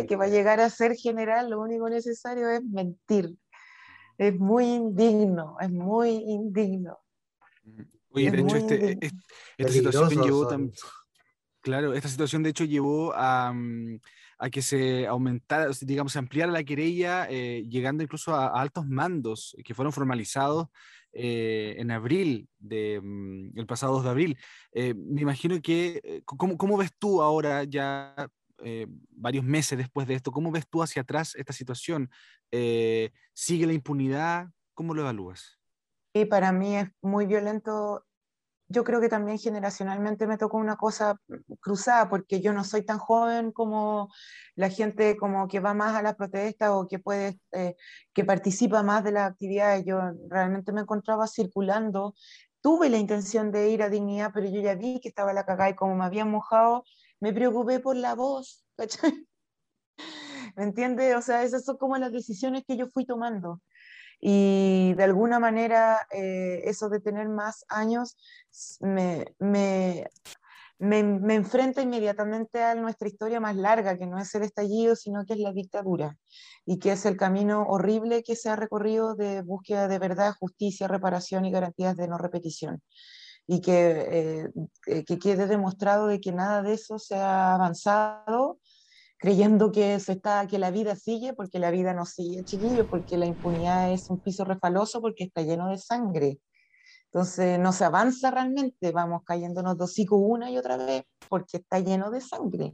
Que 0.08 0.16
va 0.18 0.26
a 0.26 0.30
llegar 0.30 0.60
a 0.60 0.70
ser 0.70 0.96
general, 0.96 1.50
lo 1.50 1.62
único 1.62 1.90
necesario 1.90 2.50
es 2.50 2.62
mentir. 2.64 3.34
Es 4.18 4.38
muy 4.38 4.66
indigno, 4.66 5.56
es 5.62 5.72
muy 5.72 6.10
indigno. 6.10 7.00
Oye, 8.10 8.32
de 8.32 8.42
hecho, 8.42 8.58
este, 8.58 9.00
esta 9.58 9.72
situación 9.72 10.24
llevó 10.24 10.48
también. 10.48 10.74
Claro, 11.62 11.94
esta 11.94 12.10
situación 12.10 12.44
de 12.44 12.52
hecho 12.52 12.64
llevó 12.64 13.14
a, 13.16 13.52
mm, 13.52 14.00
a 14.38 14.50
que 14.50 14.62
se 14.62 15.08
aumentara, 15.08 15.72
digamos, 15.82 16.14
se 16.14 16.20
ampliara 16.20 16.52
la 16.52 16.64
querella, 16.64 17.28
eh, 17.30 17.66
llegando 17.68 18.04
incluso 18.04 18.36
a, 18.36 18.62
altos 18.62 18.86
mandos 18.86 19.56
que 19.64 19.74
fueron 19.74 19.92
formalizados 19.92 20.68
eh, 21.12 21.76
en 21.78 21.92
abril, 21.92 22.48
de, 22.60 23.00
mm, 23.02 23.58
el 23.58 23.66
pasado 23.66 23.94
2 23.94 24.04
de 24.04 24.10
abril. 24.10 24.38
Eh, 24.74 24.94
me 24.94 25.22
imagino 25.22 25.60
que, 25.62 26.22
¿cómo, 26.26 26.58
¿cómo, 26.58 26.78
ves 26.78 26.92
tú 27.00 27.22
ahora 27.22 27.64
ya 27.64 28.30
eh, 28.64 28.88
varios 29.10 29.44
meses 29.44 29.78
después 29.78 30.08
de 30.08 30.16
esto, 30.16 30.32
¿cómo 30.32 30.52
ves 30.52 30.68
tú 30.70 30.82
hacia 30.82 31.02
atrás 31.02 31.36
esta 31.36 31.54
situación? 31.54 32.10
Eh, 32.52 33.12
¿Sigue 33.34 33.68
la 33.68 33.74
impunidad? 33.74 34.48
¿Cómo 34.74 34.94
lo 34.94 35.02
evalúas? 35.02 35.60
Y 36.14 36.26
para 36.26 36.52
mí 36.52 36.78
es 36.78 36.90
muy 37.02 37.26
violento. 37.26 38.06
Yo 38.68 38.84
creo 38.84 39.00
que 39.00 39.10
también 39.10 39.38
generacionalmente 39.38 40.26
me 40.26 40.38
tocó 40.38 40.58
una 40.58 40.76
cosa 40.76 41.20
cruzada, 41.60 42.10
porque 42.10 42.42
yo 42.42 42.52
no 42.54 42.64
soy 42.64 42.84
tan 42.84 42.98
joven 42.98 43.52
como 43.52 44.10
la 44.56 44.70
gente 44.70 45.18
como 45.18 45.48
que 45.48 45.60
va 45.60 45.74
más 45.74 45.96
a 45.96 46.02
la 46.02 46.16
protesta 46.16 46.76
o 46.76 46.88
que 46.88 46.98
puede, 46.98 47.40
eh, 47.52 47.76
que 48.14 48.24
participa 48.24 48.82
más 48.82 49.04
de 49.04 49.12
las 49.12 49.30
actividades. 49.30 49.86
Yo 49.86 50.00
realmente 50.30 50.72
me 50.72 50.82
encontraba 50.82 51.28
circulando 51.28 52.16
tuve 52.66 52.90
la 52.90 52.98
intención 52.98 53.52
de 53.52 53.70
ir 53.70 53.84
a 53.84 53.92
Dignidad, 53.92 54.32
pero 54.34 54.50
yo 54.50 54.60
ya 54.60 54.74
vi 54.74 55.00
que 55.00 55.08
estaba 55.08 55.34
la 55.34 55.46
cagada 55.46 55.70
y 55.70 55.76
como 55.76 55.96
me 55.96 56.04
habían 56.04 56.32
mojado, 56.32 56.84
me 57.26 57.34
preocupé 57.34 57.80
por 57.80 57.96
la 57.96 58.14
voz, 58.14 58.64
¿Me 60.56 60.64
entiendes? 60.64 61.16
O 61.16 61.24
sea, 61.24 61.42
esas 61.42 61.66
son 61.66 61.78
como 61.78 61.98
las 61.98 62.12
decisiones 62.12 62.64
que 62.68 62.78
yo 62.78 62.88
fui 62.88 63.04
tomando. 63.04 63.64
Y 64.22 64.94
de 64.94 65.04
alguna 65.06 65.40
manera 65.40 66.06
eh, 66.12 66.62
eso 66.66 66.88
de 66.88 67.00
tener 67.00 67.28
más 67.28 67.66
años 67.68 68.16
me, 68.80 69.34
me, 69.40 70.08
me, 70.78 71.02
me, 71.02 71.34
enfrenta 71.34 71.82
inmediatamente 71.82 72.62
a 72.62 72.76
nuestra 72.76 73.08
historia 73.08 73.40
más 73.40 73.56
larga, 73.56 73.98
que 73.98 74.06
no 74.06 74.20
es 74.20 74.34
el 74.36 74.44
estallido, 74.44 74.96
sino 74.96 75.26
que 75.26 75.34
es 75.34 75.40
la 75.40 75.52
dictadura, 75.52 76.16
y 76.64 76.78
que 76.78 76.92
es 76.92 77.08
el 77.08 77.18
camino 77.18 77.64
horrible 77.64 78.22
que 78.22 78.36
se 78.36 78.50
ha 78.50 78.56
recorrido 78.56 79.16
de 79.16 79.42
búsqueda 79.42 79.88
de 79.88 79.98
verdad, 79.98 80.36
justicia, 80.40 80.88
reparación 80.88 81.44
y 81.46 81.52
garantías 81.52 81.98
de 81.98 82.08
no 82.08 82.20
repetición 82.20 82.84
y 83.48 83.62
que, 83.62 84.50
eh, 84.88 85.04
que 85.06 85.20
quede 85.20 85.48
demostrado 85.48 86.08
de 86.08 86.20
que 86.20 86.32
nada 86.32 86.62
de 86.62 86.74
eso 86.74 87.00
se 87.00 87.16
ha 87.16 87.54
avanzado 87.56 88.60
creyendo 89.18 89.72
que, 89.72 89.96
eso 89.96 90.12
está, 90.12 90.46
que 90.48 90.60
la 90.60 90.72
vida 90.72 90.96
sigue, 90.96 91.34
porque 91.34 91.60
la 91.60 91.72
vida 91.72 91.94
no 91.94 92.06
sigue, 92.06 92.44
chiquillos, 92.44 92.86
porque 92.90 93.18
la 93.18 93.26
impunidad 93.26 93.92
es 93.92 94.10
un 94.10 94.20
piso 94.20 94.46
refaloso, 94.46 95.02
porque 95.02 95.24
está 95.24 95.42
lleno 95.42 95.70
de 95.70 95.78
sangre. 95.78 96.40
Entonces 97.06 97.60
no 97.60 97.72
se 97.72 97.86
avanza 97.86 98.30
realmente, 98.30 98.92
vamos 98.92 99.24
cayéndonos 99.26 99.78
dos 99.78 99.92
hocico 99.92 100.18
una 100.18 100.52
y 100.52 100.58
otra 100.58 100.78
vez, 100.78 101.04
porque 101.30 101.58
está 101.58 101.80
lleno 101.80 102.12
de 102.12 102.22
sangre. 102.22 102.74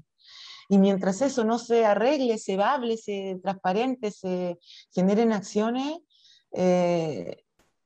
Y 0.68 0.78
mientras 0.78 1.22
eso 1.22 1.44
no 1.44 1.60
se 1.60 1.86
arregle, 1.86 2.38
se 2.38 2.62
hable, 2.62 2.98
se 2.98 3.40
transparente, 3.44 4.10
se 4.12 4.58
generen 4.92 5.34
acciones, 5.34 6.00
eh, 6.54 7.44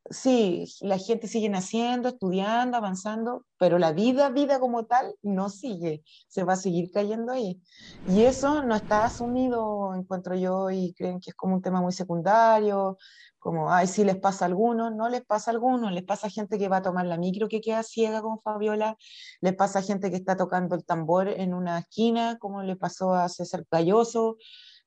sí, 0.10 0.66
la 0.82 0.98
gente 0.98 1.28
sigue 1.28 1.50
naciendo, 1.50 2.10
estudiando, 2.10 2.78
avanzando, 2.78 3.46
pero 3.58 3.80
la 3.80 3.92
vida, 3.92 4.30
vida 4.30 4.60
como 4.60 4.86
tal, 4.86 5.16
no 5.22 5.50
sigue, 5.50 6.04
se 6.28 6.44
va 6.44 6.54
a 6.54 6.58
seguir 6.58 6.92
cayendo 6.92 7.32
ahí. 7.32 7.62
Y 8.06 8.24
eso 8.24 8.64
no 8.64 8.76
está 8.76 9.06
asumido, 9.06 9.96
encuentro 9.96 10.36
yo, 10.36 10.70
y 10.70 10.94
creen 10.94 11.20
que 11.20 11.32
es 11.32 11.36
como 11.36 11.56
un 11.56 11.62
tema 11.62 11.82
muy 11.82 11.92
secundario, 11.92 12.98
como, 13.40 13.72
ay, 13.72 13.88
si 13.88 14.04
les 14.04 14.18
pasa 14.18 14.46
a 14.46 14.48
algunos, 14.48 14.96
no 14.96 15.10
les 15.10 15.24
pasa 15.24 15.52
a 15.52 15.54
algunos, 15.54 15.92
les 15.92 16.04
pasa 16.04 16.28
a 16.28 16.30
gente 16.30 16.58
que 16.58 16.68
va 16.68 16.78
a 16.78 16.82
tomar 16.82 17.06
la 17.06 17.18
micro 17.18 17.48
que 17.48 17.62
queda 17.62 17.84
ciega 17.84 18.22
como 18.22 18.42
Fabiola, 18.42 18.98
les 19.42 19.56
pasa 19.56 19.80
a 19.80 19.82
gente 19.84 20.10
que 20.10 20.18
está 20.18 20.36
tocando 20.36 20.76
el 20.76 20.84
tambor 20.86 21.28
en 21.28 21.54
una 21.54 21.80
esquina, 21.80 22.38
como 22.40 22.64
le 22.64 22.76
pasó 22.76 23.14
a 23.14 23.30
César 23.30 23.66
Calloso, 23.70 24.38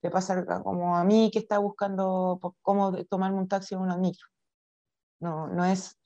le 0.03 0.11
pasa 0.11 0.45
como 0.63 0.97
a 0.97 1.05
mí 1.05 1.31
que 1.33 1.39
está 1.41 1.59
buscando 1.59 2.41
cómo 2.63 2.93
tomarme 3.05 3.39
un 3.39 3.49
taxi 3.49 3.75
o 3.75 3.81
una 3.81 3.97
micro. 3.97 4.27
No, 5.21 5.49
no 5.49 5.65
es, 5.65 5.99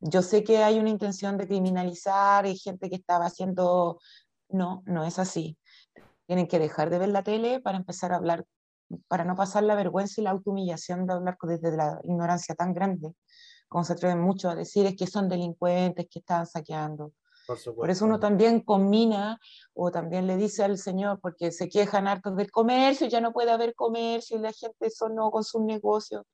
yo 0.00 0.22
sé 0.22 0.44
que 0.44 0.58
hay 0.58 0.78
una 0.78 0.90
intención 0.90 1.36
de 1.36 1.46
criminalizar 1.46 2.46
y 2.46 2.56
gente 2.56 2.88
que 2.88 2.96
estaba 2.96 3.26
haciendo, 3.26 3.98
no, 4.48 4.82
no 4.86 5.04
es 5.04 5.18
así. 5.18 5.58
Tienen 6.26 6.46
que 6.46 6.58
dejar 6.58 6.90
de 6.90 6.98
ver 6.98 7.08
la 7.08 7.22
tele 7.22 7.60
para 7.60 7.78
empezar 7.78 8.12
a 8.12 8.16
hablar, 8.16 8.44
para 9.08 9.24
no 9.24 9.34
pasar 9.34 9.64
la 9.64 9.74
vergüenza 9.74 10.20
y 10.20 10.24
la 10.24 10.30
autohumillación 10.30 11.06
de 11.06 11.14
hablar 11.14 11.36
desde 11.42 11.76
la 11.76 12.00
ignorancia 12.04 12.54
tan 12.54 12.74
grande, 12.74 13.14
como 13.68 13.84
se 13.84 13.94
atreven 13.94 14.20
mucho 14.20 14.50
a 14.50 14.54
decir, 14.54 14.86
es 14.86 14.96
que 14.96 15.06
son 15.06 15.28
delincuentes, 15.28 16.06
que 16.10 16.20
están 16.20 16.46
saqueando. 16.46 17.12
Por, 17.74 17.88
eso 17.88 18.04
uno 18.04 18.20
también 18.20 18.60
combina 18.60 19.40
o 19.72 19.90
también 19.90 20.26
le 20.26 20.36
dice 20.36 20.64
al 20.64 20.76
señor, 20.76 21.18
porque 21.18 21.50
se 21.50 21.70
quejan 21.70 22.06
hartos 22.06 22.36
del 22.36 22.50
comercio, 22.50 23.06
ya 23.06 23.22
no 23.22 23.32
puede 23.32 23.50
haber 23.50 23.74
comercio 23.74 24.36
y 24.36 24.40
la 24.40 24.52
gente 24.52 24.90
sonó 24.90 25.30
con 25.30 25.44
sus 25.44 25.62
negocios. 25.62 26.26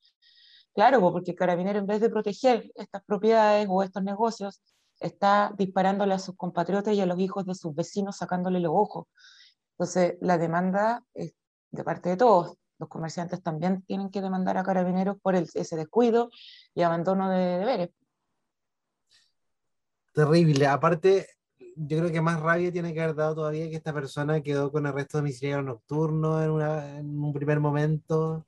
Claro, 0.74 1.00
porque 1.00 1.34
Carabinero 1.34 1.78
en 1.78 1.86
vez 1.86 2.00
de 2.00 2.10
proteger 2.10 2.70
estas 2.74 3.02
propiedades 3.04 3.66
o 3.70 3.82
estos 3.82 4.02
negocios, 4.02 4.60
está 5.00 5.52
disparándole 5.56 6.14
a 6.14 6.18
sus 6.18 6.36
compatriotas 6.36 6.94
y 6.94 7.00
a 7.00 7.06
los 7.06 7.18
hijos 7.18 7.46
de 7.46 7.54
sus 7.54 7.74
vecinos, 7.74 8.16
sacándole 8.16 8.60
los 8.60 8.72
ojos. 8.74 9.06
Entonces, 9.72 10.16
la 10.20 10.38
demanda 10.38 11.02
es 11.14 11.34
de 11.70 11.84
parte 11.84 12.08
de 12.08 12.16
todos. 12.16 12.56
Los 12.78 12.88
comerciantes 12.88 13.42
también 13.42 13.82
tienen 13.82 14.10
que 14.10 14.20
demandar 14.20 14.56
a 14.56 14.64
carabineros 14.64 15.16
por 15.20 15.36
ese 15.36 15.76
descuido 15.76 16.30
y 16.74 16.82
abandono 16.82 17.30
de 17.30 17.58
deberes. 17.58 17.90
Terrible. 20.12 20.66
Aparte, 20.66 21.26
yo 21.76 21.98
creo 21.98 22.12
que 22.12 22.20
más 22.20 22.40
rabia 22.40 22.72
tiene 22.72 22.94
que 22.94 23.00
haber 23.00 23.16
dado 23.16 23.34
todavía 23.36 23.68
que 23.68 23.76
esta 23.76 23.92
persona 23.92 24.40
quedó 24.42 24.70
con 24.70 24.86
arresto 24.86 25.18
domiciliario 25.18 25.62
nocturno 25.62 26.42
en, 26.42 26.50
una, 26.50 26.98
en 26.98 27.18
un 27.18 27.32
primer 27.32 27.60
momento. 27.60 28.46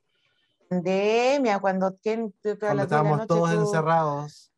Pandemia, 0.69 1.59
cuando, 1.59 1.97
cuando 2.59 2.83
estábamos 2.83 3.27
todos 3.27 3.51
encerrados. 3.53 4.51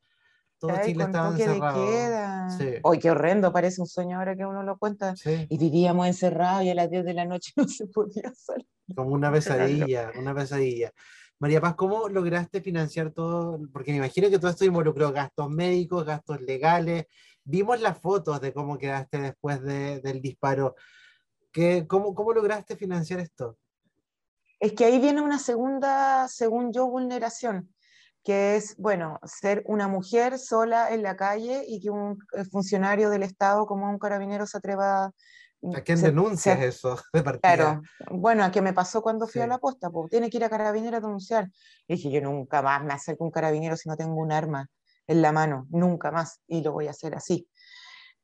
Todo 0.60 0.74
Chile 0.84 1.05
estaba 1.05 1.30
encerrado. 1.30 2.49
Sí. 2.57 2.99
qué 2.99 3.12
horrendo, 3.12 3.53
parece 3.53 3.80
un 3.80 3.88
sueño 3.88 4.18
ahora 4.18 4.36
que 4.36 4.45
uno 4.45 4.62
lo 4.64 4.78
cuenta. 4.78 5.16
Y 5.47 5.57
vivíamos 5.57 6.05
encerrados 6.07 6.64
y 6.64 6.70
a 6.70 6.76
las 6.76 6.89
10 6.89 7.05
de 7.05 7.14
la 7.14 7.26
noche 7.26 7.53
no 7.57 7.68
se 7.68 7.88
podía 7.88 8.34
salir. 8.36 8.68
Como 8.93 9.12
una 9.12 9.32
pesadilla, 9.32 10.12
una 10.18 10.36
pesadilla. 10.36 10.91
María 11.39 11.62
Paz, 11.62 11.76
¿cómo 11.76 12.10
lograste 12.10 12.60
financiar 12.60 13.12
todo? 13.12 13.62
Porque 13.72 13.91
me 13.91 13.97
imagino 13.97 14.30
que 14.30 14.39
todo 14.39 14.51
esto 14.51 14.66
involucró 14.66 15.14
gastos 15.14 15.49
médicos, 15.49 16.05
gastos 16.05 16.41
legales. 16.41 17.05
Vimos 17.45 17.80
las 17.80 17.97
fotos 17.97 18.41
de 18.41 18.51
cómo 18.51 18.78
quedaste 18.78 19.22
después 19.22 19.64
del 19.64 20.22
disparo. 20.22 20.76
¿Qué, 21.53 21.88
cómo, 21.88 22.14
¿Cómo 22.14 22.34
lograste 22.34 22.76
financiar 22.76 23.22
esto? 23.22 23.57
Es 24.60 24.74
que 24.74 24.86
ahí 24.86 24.99
viene 24.99 25.22
una 25.22 25.39
segunda, 25.39 26.28
según 26.28 26.74
yo, 26.74 26.88
vulneración, 26.88 27.74
que 28.24 28.57
es, 28.57 28.76
bueno, 28.78 29.20
ser 29.24 29.64
una 29.66 29.88
mujer 29.88 30.38
sola 30.38 30.91
en 30.93 31.03
la 31.03 31.16
calle 31.16 31.64
y 31.68 31.80
que 31.80 31.89
un 31.89 32.18
eh, 32.34 32.43
funcionario 32.45 33.10
del 33.10 33.24
Estado 33.24 33.66
como 33.66 33.89
un 33.89 33.99
carabinero 33.99 34.45
se 34.45 34.57
atreva 34.57 35.12
¿A 35.76 35.82
quién 35.82 36.01
denuncias 36.01 36.60
eso 36.62 36.97
de 37.14 37.39
Claro, 37.39 37.82
bueno, 38.12 38.43
a 38.43 38.51
qué 38.51 38.62
me 38.62 38.74
pasó 38.74 39.01
cuando 39.01 39.28
fui 39.28 39.41
a 39.41 39.47
la 39.47 39.57
posta, 39.57 39.89
pues 39.89 40.10
tiene 40.10 40.30
que 40.30 40.38
ir 40.38 40.43
a 40.45 40.49
carabinero 40.49 40.97
a 40.97 41.01
denunciar. 41.01 41.49
Y 41.88 41.95
dije, 41.95 42.12
yo 42.12 42.22
nunca 42.22 42.62
más 42.62 42.84
me 42.84 42.93
acerco 42.93 43.24
a 43.24 43.28
un 43.28 43.32
carabinero 43.32 43.76
si 43.76 43.89
no 43.89 43.97
tengo 43.97 44.16
un 44.16 44.32
arma 44.32 44.70
en 45.07 45.22
la 45.22 45.32
mano, 45.32 45.68
nunca 45.70 46.12
más, 46.12 46.41
y 46.47 46.62
lo 46.62 46.72
voy 46.72 46.88
a 46.88 46.91
hacer 46.91 47.16
así. 47.16 47.49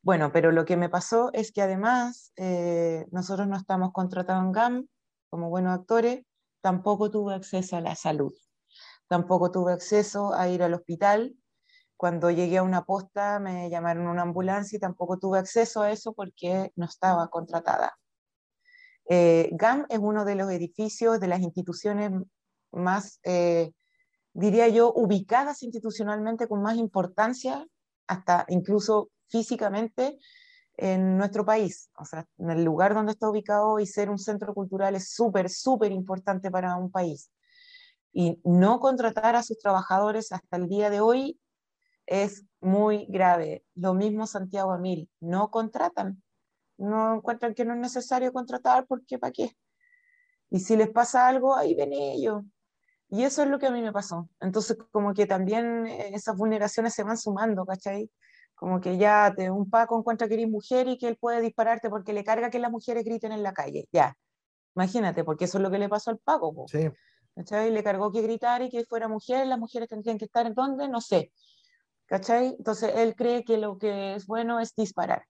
Bueno, 0.01 0.31
pero 0.31 0.51
lo 0.51 0.65
que 0.65 0.77
me 0.77 0.87
pasó 0.87 1.31
es 1.33 1.51
que 1.51 1.61
además 1.61 2.31
eh, 2.37 3.05
nosotros 3.11 3.47
no 3.47 3.57
estamos 3.57 3.91
contratados 3.91 4.43
en 4.43 4.51
GAM 4.51 4.87
como 5.29 5.49
buenos 5.49 5.77
actores, 5.77 6.23
tampoco 6.61 7.11
tuve 7.11 7.33
acceso 7.33 7.75
a 7.75 7.81
la 7.81 7.95
salud, 7.95 8.33
tampoco 9.07 9.51
tuve 9.51 9.73
acceso 9.73 10.33
a 10.33 10.49
ir 10.49 10.63
al 10.63 10.73
hospital, 10.73 11.35
cuando 11.97 12.29
llegué 12.29 12.57
a 12.57 12.63
una 12.63 12.83
posta 12.83 13.39
me 13.39 13.69
llamaron 13.69 14.07
una 14.07 14.23
ambulancia 14.23 14.77
y 14.77 14.79
tampoco 14.79 15.17
tuve 15.17 15.39
acceso 15.39 15.81
a 15.81 15.91
eso 15.91 16.13
porque 16.13 16.71
no 16.75 16.85
estaba 16.85 17.29
contratada. 17.29 17.97
Eh, 19.07 19.49
GAM 19.53 19.85
es 19.89 19.99
uno 19.99 20.25
de 20.25 20.35
los 20.35 20.51
edificios 20.51 21.19
de 21.19 21.27
las 21.27 21.41
instituciones 21.41 22.11
más, 22.71 23.19
eh, 23.23 23.71
diría 24.33 24.67
yo, 24.67 24.91
ubicadas 24.93 25.63
institucionalmente 25.63 26.47
con 26.47 26.61
más 26.61 26.75
importancia, 26.77 27.65
hasta 28.07 28.45
incluso 28.49 29.09
físicamente, 29.27 30.19
en 30.77 31.17
nuestro 31.17 31.45
país. 31.45 31.89
O 31.97 32.05
sea, 32.05 32.25
en 32.37 32.49
el 32.51 32.63
lugar 32.63 32.93
donde 32.93 33.13
está 33.13 33.29
ubicado 33.29 33.79
y 33.79 33.85
ser 33.85 34.09
un 34.09 34.19
centro 34.19 34.53
cultural 34.53 34.95
es 34.95 35.09
súper, 35.09 35.49
súper 35.49 35.91
importante 35.91 36.51
para 36.51 36.75
un 36.75 36.91
país. 36.91 37.31
Y 38.13 38.39
no 38.43 38.79
contratar 38.79 39.35
a 39.35 39.43
sus 39.43 39.57
trabajadores 39.59 40.31
hasta 40.31 40.57
el 40.57 40.67
día 40.67 40.89
de 40.89 41.01
hoy 41.01 41.39
es 42.05 42.45
muy 42.61 43.05
grave. 43.07 43.65
Lo 43.75 43.93
mismo 43.93 44.27
Santiago 44.27 44.71
Amil, 44.71 45.09
no 45.19 45.49
contratan, 45.51 46.23
no 46.77 47.15
encuentran 47.15 47.53
que 47.53 47.65
no 47.65 47.73
es 47.73 47.79
necesario 47.79 48.31
contratar 48.31 48.85
porque 48.87 49.17
¿para 49.17 49.31
qué? 49.31 49.51
Y 50.49 50.59
si 50.59 50.75
les 50.75 50.89
pasa 50.89 51.27
algo, 51.27 51.55
ahí 51.55 51.75
ven 51.75 51.93
ellos. 51.93 52.43
Y 53.09 53.23
eso 53.23 53.43
es 53.43 53.49
lo 53.49 53.59
que 53.59 53.67
a 53.67 53.71
mí 53.71 53.81
me 53.81 53.91
pasó. 53.91 54.29
Entonces, 54.39 54.77
como 54.91 55.13
que 55.13 55.25
también 55.25 55.85
esas 55.85 56.37
vulneraciones 56.37 56.93
se 56.93 57.03
van 57.03 57.17
sumando, 57.17 57.65
¿cachai? 57.65 58.09
Como 58.55 58.79
que 58.81 58.97
ya 58.97 59.33
te, 59.35 59.51
un 59.51 59.69
Paco 59.69 59.99
encuentra 59.99 60.27
que 60.27 60.35
eres 60.35 60.49
mujer 60.49 60.87
y 60.87 60.97
que 60.97 61.07
él 61.07 61.17
puede 61.17 61.41
dispararte 61.41 61.89
porque 61.89 62.13
le 62.13 62.23
carga 62.23 62.49
que 62.49 62.59
las 62.59 62.71
mujeres 62.71 63.03
griten 63.03 63.31
en 63.31 63.43
la 63.43 63.53
calle. 63.53 63.87
Ya, 63.91 64.17
imagínate, 64.75 65.23
porque 65.23 65.45
eso 65.45 65.57
es 65.57 65.61
lo 65.61 65.69
que 65.69 65.79
le 65.79 65.89
pasó 65.89 66.11
al 66.11 66.19
Paco. 66.19 66.65
Sí. 66.67 66.89
¿cachai? 67.35 67.71
Le 67.71 67.83
cargó 67.83 68.11
que 68.11 68.21
gritar 68.21 68.61
y 68.61 68.69
que 68.69 68.85
fuera 68.85 69.07
mujer, 69.07 69.45
las 69.47 69.59
mujeres 69.59 69.89
tendrían 69.89 70.17
que 70.17 70.25
estar 70.25 70.45
en 70.45 70.53
donde, 70.53 70.87
no 70.87 71.01
sé. 71.01 71.31
¿cachai? 72.05 72.55
Entonces 72.57 72.93
él 72.95 73.15
cree 73.15 73.43
que 73.43 73.57
lo 73.57 73.77
que 73.77 74.15
es 74.15 74.25
bueno 74.25 74.59
es 74.59 74.73
disparar. 74.75 75.25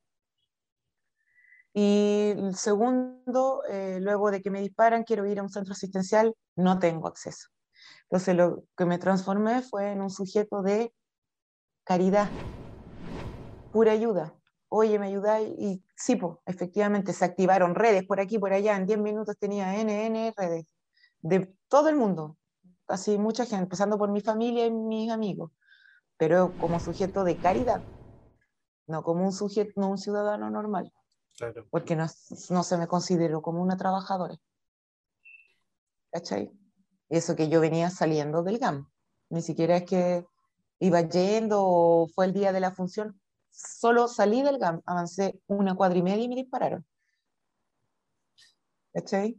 Y 1.73 2.32
el 2.38 2.55
segundo, 2.55 3.63
eh, 3.69 3.99
luego 3.99 4.32
de 4.32 4.41
que 4.41 4.49
me 4.49 4.61
disparan, 4.61 5.03
quiero 5.03 5.26
ir 5.26 5.39
a 5.39 5.43
un 5.43 5.49
centro 5.49 5.73
asistencial, 5.73 6.34
no 6.55 6.80
tengo 6.80 7.07
acceso. 7.07 7.49
Entonces 8.03 8.36
lo 8.36 8.63
que 8.78 8.86
me 8.86 8.97
transformé 8.97 9.61
fue 9.61 9.91
en 9.91 10.01
un 10.01 10.09
sujeto 10.09 10.61
de 10.61 10.93
caridad, 11.84 12.30
pura 13.76 13.91
ayuda. 13.91 14.34
Oye, 14.69 14.97
me 14.97 15.07
ayudáis 15.07 15.49
y 15.59 15.84
sí, 15.97 16.15
pues, 16.15 16.38
efectivamente 16.45 17.11
se 17.11 17.26
activaron 17.26 17.76
redes 17.76 18.05
por 18.05 18.21
aquí, 18.21 18.39
por 18.39 18.53
allá. 18.53 18.78
En 18.78 18.86
10 18.86 18.99
minutos 18.99 19.36
tenía 19.38 19.76
NN 19.76 20.34
redes 20.38 20.65
de 21.19 21.53
todo 21.67 21.89
el 21.89 21.97
mundo, 21.97 22.38
casi 22.86 23.17
mucha 23.17 23.43
gente, 23.43 23.63
empezando 23.63 23.97
por 23.97 24.09
mi 24.11 24.21
familia 24.21 24.65
y 24.65 24.71
mis 24.71 25.11
amigos 25.11 25.51
pero 26.17 26.57
como 26.57 26.80
sujeto 26.80 27.26
de 27.26 27.39
caridad, 27.39 27.84
no 28.88 29.03
como 29.03 29.26
un 29.26 29.34
sujeto, 29.34 29.73
no 29.76 29.89
un 29.89 29.97
ciudadano 29.97 30.49
normal. 30.49 30.93
Porque 31.69 31.97
no, 31.97 32.05
no, 32.49 32.63
se 32.63 32.78
me 32.78 32.88
consideró 32.88 33.41
como 33.41 33.61
una 33.61 33.76
trabajadora. 33.76 34.38
¿Cachai? 36.09 36.49
Eso 37.09 37.36
que 37.36 37.49
yo 37.49 37.59
venía 37.59 37.89
saliendo 37.89 38.41
del 38.41 38.57
GAM. 38.57 38.89
Ni 39.30 39.41
siquiera 39.41 39.76
es 39.76 39.84
que 39.84 40.26
iba 40.80 41.01
yendo 41.01 41.61
o 41.61 42.07
fue 42.07 42.28
el 42.28 42.34
día 42.34 42.53
de 42.53 42.61
la 42.61 42.71
función. 42.71 43.19
Solo 43.56 44.08
salí 44.08 44.41
del 44.41 44.58
GAM, 44.58 44.82
avancé 44.86 45.39
una 45.47 45.76
cuadra 45.76 45.97
y 45.97 46.03
media 46.03 46.24
y 46.24 46.30
me 46.30 46.36
dispararon. 46.36 46.86
¿Cachai? 48.93 49.38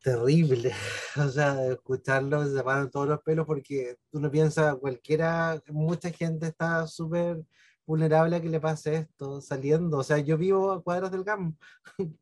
terrible. 0.00 0.72
O 1.16 1.28
sea, 1.28 1.66
escucharlo 1.72 2.46
se 2.46 2.62
paran 2.62 2.90
todos 2.90 3.08
los 3.08 3.20
pelos 3.22 3.44
porque 3.44 3.96
uno 4.12 4.30
piensa, 4.30 4.76
cualquiera, 4.76 5.60
mucha 5.66 6.10
gente 6.10 6.46
está 6.46 6.86
súper 6.86 7.44
vulnerable 7.84 8.36
a 8.36 8.40
que 8.40 8.48
le 8.48 8.60
pase 8.60 8.94
esto 8.94 9.40
saliendo. 9.40 9.98
O 9.98 10.04
sea, 10.04 10.18
yo 10.18 10.38
vivo 10.38 10.70
a 10.70 10.82
cuadras 10.82 11.10
del 11.10 11.24
campo. 11.24 11.58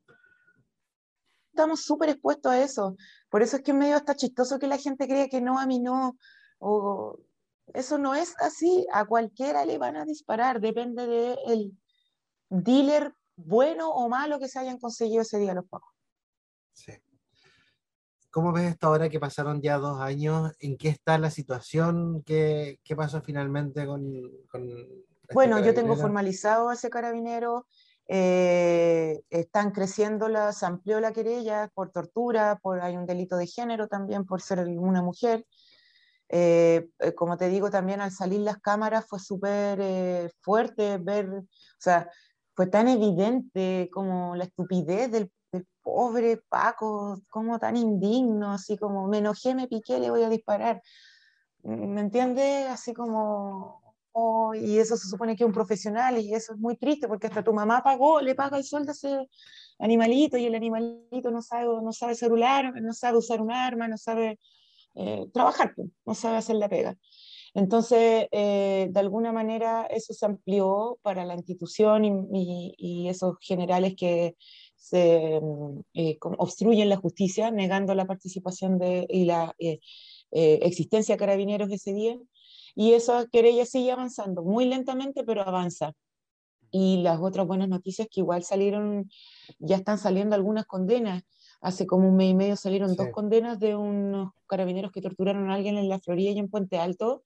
Estamos 1.52 1.82
súper 1.84 2.08
expuestos 2.10 2.52
a 2.52 2.62
eso. 2.62 2.96
Por 3.28 3.42
eso 3.42 3.56
es 3.56 3.62
que 3.62 3.74
medio 3.74 3.96
está 3.96 4.14
chistoso 4.14 4.58
que 4.58 4.66
la 4.66 4.78
gente 4.78 5.06
crea 5.06 5.28
que 5.28 5.42
no, 5.42 5.58
a 5.58 5.66
mí 5.66 5.78
no. 5.78 6.16
O, 6.58 7.18
eso 7.74 7.98
no 7.98 8.14
es 8.14 8.34
así. 8.40 8.86
A 8.92 9.04
cualquiera 9.04 9.64
le 9.64 9.78
van 9.78 9.96
a 9.96 10.04
disparar. 10.04 10.60
Depende 10.60 11.06
del 11.06 11.76
dealer 12.48 13.14
bueno 13.36 13.90
o 13.90 14.08
malo 14.08 14.38
que 14.38 14.48
se 14.48 14.58
hayan 14.58 14.78
conseguido 14.78 15.22
ese 15.22 15.38
día 15.38 15.54
los 15.54 15.66
pocos. 15.66 15.90
Sí. 16.72 16.92
¿Cómo 18.30 18.52
ves 18.52 18.72
esto 18.72 18.88
ahora 18.88 19.08
que 19.08 19.18
pasaron 19.18 19.62
ya 19.62 19.78
dos 19.78 20.00
años? 20.00 20.52
¿En 20.58 20.76
qué 20.76 20.88
está 20.88 21.16
la 21.18 21.30
situación? 21.30 22.22
¿Qué, 22.22 22.80
qué 22.84 22.94
pasó 22.94 23.22
finalmente 23.22 23.86
con... 23.86 24.02
con 24.50 24.68
este 24.68 25.34
bueno, 25.34 25.58
yo 25.58 25.74
tengo 25.74 25.96
formalizado 25.96 26.70
ese 26.70 26.90
carabinero. 26.90 27.66
Eh, 28.08 29.22
están 29.30 29.72
creciendo, 29.72 30.28
las, 30.28 30.58
se 30.58 30.66
amplió 30.66 31.00
la 31.00 31.12
querella 31.12 31.68
por 31.74 31.90
tortura, 31.90 32.60
por, 32.62 32.80
hay 32.80 32.96
un 32.96 33.06
delito 33.06 33.36
de 33.36 33.48
género 33.48 33.88
también 33.88 34.24
por 34.24 34.40
ser 34.40 34.60
una 34.60 35.02
mujer. 35.02 35.44
Eh, 36.28 36.88
eh, 36.98 37.14
como 37.14 37.36
te 37.36 37.48
digo, 37.48 37.70
también 37.70 38.00
al 38.00 38.10
salir 38.10 38.40
las 38.40 38.58
cámaras 38.58 39.06
fue 39.06 39.20
súper 39.20 40.32
fuerte 40.40 40.98
ver, 40.98 41.28
o 41.28 41.44
sea, 41.78 42.10
fue 42.54 42.66
tan 42.66 42.88
evidente 42.88 43.88
como 43.92 44.34
la 44.34 44.44
estupidez 44.44 45.10
del 45.12 45.30
pobre 45.82 46.38
Paco, 46.48 47.20
como 47.30 47.58
tan 47.58 47.76
indigno, 47.76 48.52
así 48.52 48.76
como 48.76 49.06
me 49.06 49.18
enojé, 49.18 49.54
me 49.54 49.68
piqué, 49.68 50.00
le 50.00 50.10
voy 50.10 50.22
a 50.22 50.28
disparar. 50.28 50.82
¿Me 51.62 52.00
entiendes? 52.00 52.66
Así 52.68 52.92
como, 52.92 53.94
oh, 54.12 54.54
y 54.54 54.78
eso 54.78 54.96
se 54.96 55.08
supone 55.08 55.36
que 55.36 55.44
es 55.44 55.46
un 55.46 55.54
profesional 55.54 56.18
y 56.18 56.34
eso 56.34 56.54
es 56.54 56.58
muy 56.58 56.76
triste 56.76 57.06
porque 57.06 57.26
hasta 57.26 57.44
tu 57.44 57.52
mamá 57.52 57.82
pagó, 57.82 58.20
le 58.20 58.34
paga 58.34 58.56
el 58.56 58.64
sueldo 58.64 58.90
a 58.90 58.94
ese 58.94 59.28
animalito 59.78 60.36
y 60.36 60.46
el 60.46 60.54
animalito 60.54 61.30
no 61.30 61.42
sabe, 61.42 61.66
no 61.66 61.92
sabe 61.92 62.14
celular, 62.14 62.72
no 62.80 62.92
sabe 62.92 63.18
usar 63.18 63.40
un 63.40 63.52
arma, 63.52 63.88
no 63.88 63.98
sabe 63.98 64.38
eh, 64.96 65.26
trabajar, 65.32 65.74
no 66.06 66.14
sabe 66.14 66.38
hacer 66.38 66.56
la 66.56 66.68
pega. 66.68 66.96
Entonces, 67.54 68.28
eh, 68.32 68.88
de 68.90 69.00
alguna 69.00 69.32
manera, 69.32 69.86
eso 69.86 70.14
se 70.14 70.26
amplió 70.26 70.98
para 71.02 71.24
la 71.24 71.34
institución 71.34 72.04
y, 72.34 73.08
esos 73.08 73.36
generales 73.40 73.94
que 73.96 74.36
mm, 74.92 75.80
eh, 75.94 76.18
obstruyen 76.38 76.88
la 76.88 76.96
justicia, 76.96 77.50
negando 77.50 77.94
la 77.94 78.06
participación 78.06 78.78
de, 78.78 79.06
y 79.10 79.24
la 79.26 79.54
existencia 80.30 81.14
de 81.14 81.18
carabineros 81.18 81.70
ese 81.70 81.92
día. 81.92 82.18
Y 82.74 82.92
esa 82.92 83.26
querella 83.32 83.64
sigue 83.66 83.92
avanzando, 83.92 84.42
muy 84.42 84.66
lentamente, 84.66 85.24
pero 85.24 85.42
avanza. 85.42 85.92
Y 86.70 86.98
las 86.98 87.20
otras 87.20 87.46
buenas 87.46 87.68
noticias 87.68 88.08
que 88.10 88.20
igual 88.20 88.44
salieron, 88.44 89.10
ya 89.58 89.76
están 89.76 89.98
saliendo 89.98 90.34
algunas 90.36 90.66
condenas. 90.66 91.22
Hace 91.60 91.86
como 91.86 92.08
un 92.08 92.16
mes 92.16 92.30
y 92.30 92.34
medio 92.34 92.56
salieron 92.56 92.94
dos 92.94 93.08
condenas 93.08 93.58
de 93.58 93.74
unos 93.76 94.32
carabineros 94.46 94.92
que 94.92 95.00
torturaron 95.00 95.50
a 95.50 95.54
alguien 95.54 95.76
en 95.78 95.88
la 95.88 95.98
Florida 95.98 96.30
y 96.30 96.38
en 96.38 96.48
Puente 96.48 96.78
Alto. 96.78 97.22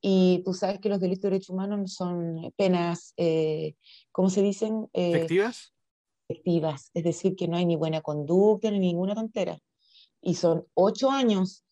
Y 0.00 0.42
tú 0.44 0.54
sabes 0.54 0.78
que 0.78 0.88
los 0.88 1.00
delitos 1.00 1.22
de 1.22 1.30
derechos 1.30 1.50
humanos 1.50 1.94
son 1.94 2.52
penas, 2.56 3.12
eh, 3.16 3.74
¿cómo 4.12 4.30
se 4.30 4.42
dicen? 4.42 4.88
Eh, 4.92 5.12
¿Efectivas? 5.12 5.72
Efectivas. 6.28 6.90
Es 6.94 7.04
decir, 7.04 7.34
que 7.34 7.48
no 7.48 7.56
hay 7.56 7.66
ni 7.66 7.76
buena 7.76 8.00
conducta 8.00 8.70
ni 8.70 8.78
ninguna 8.78 9.14
tontera. 9.14 9.58
Y 10.20 10.34
son 10.34 10.66
ocho 10.74 11.10
años. 11.10 11.64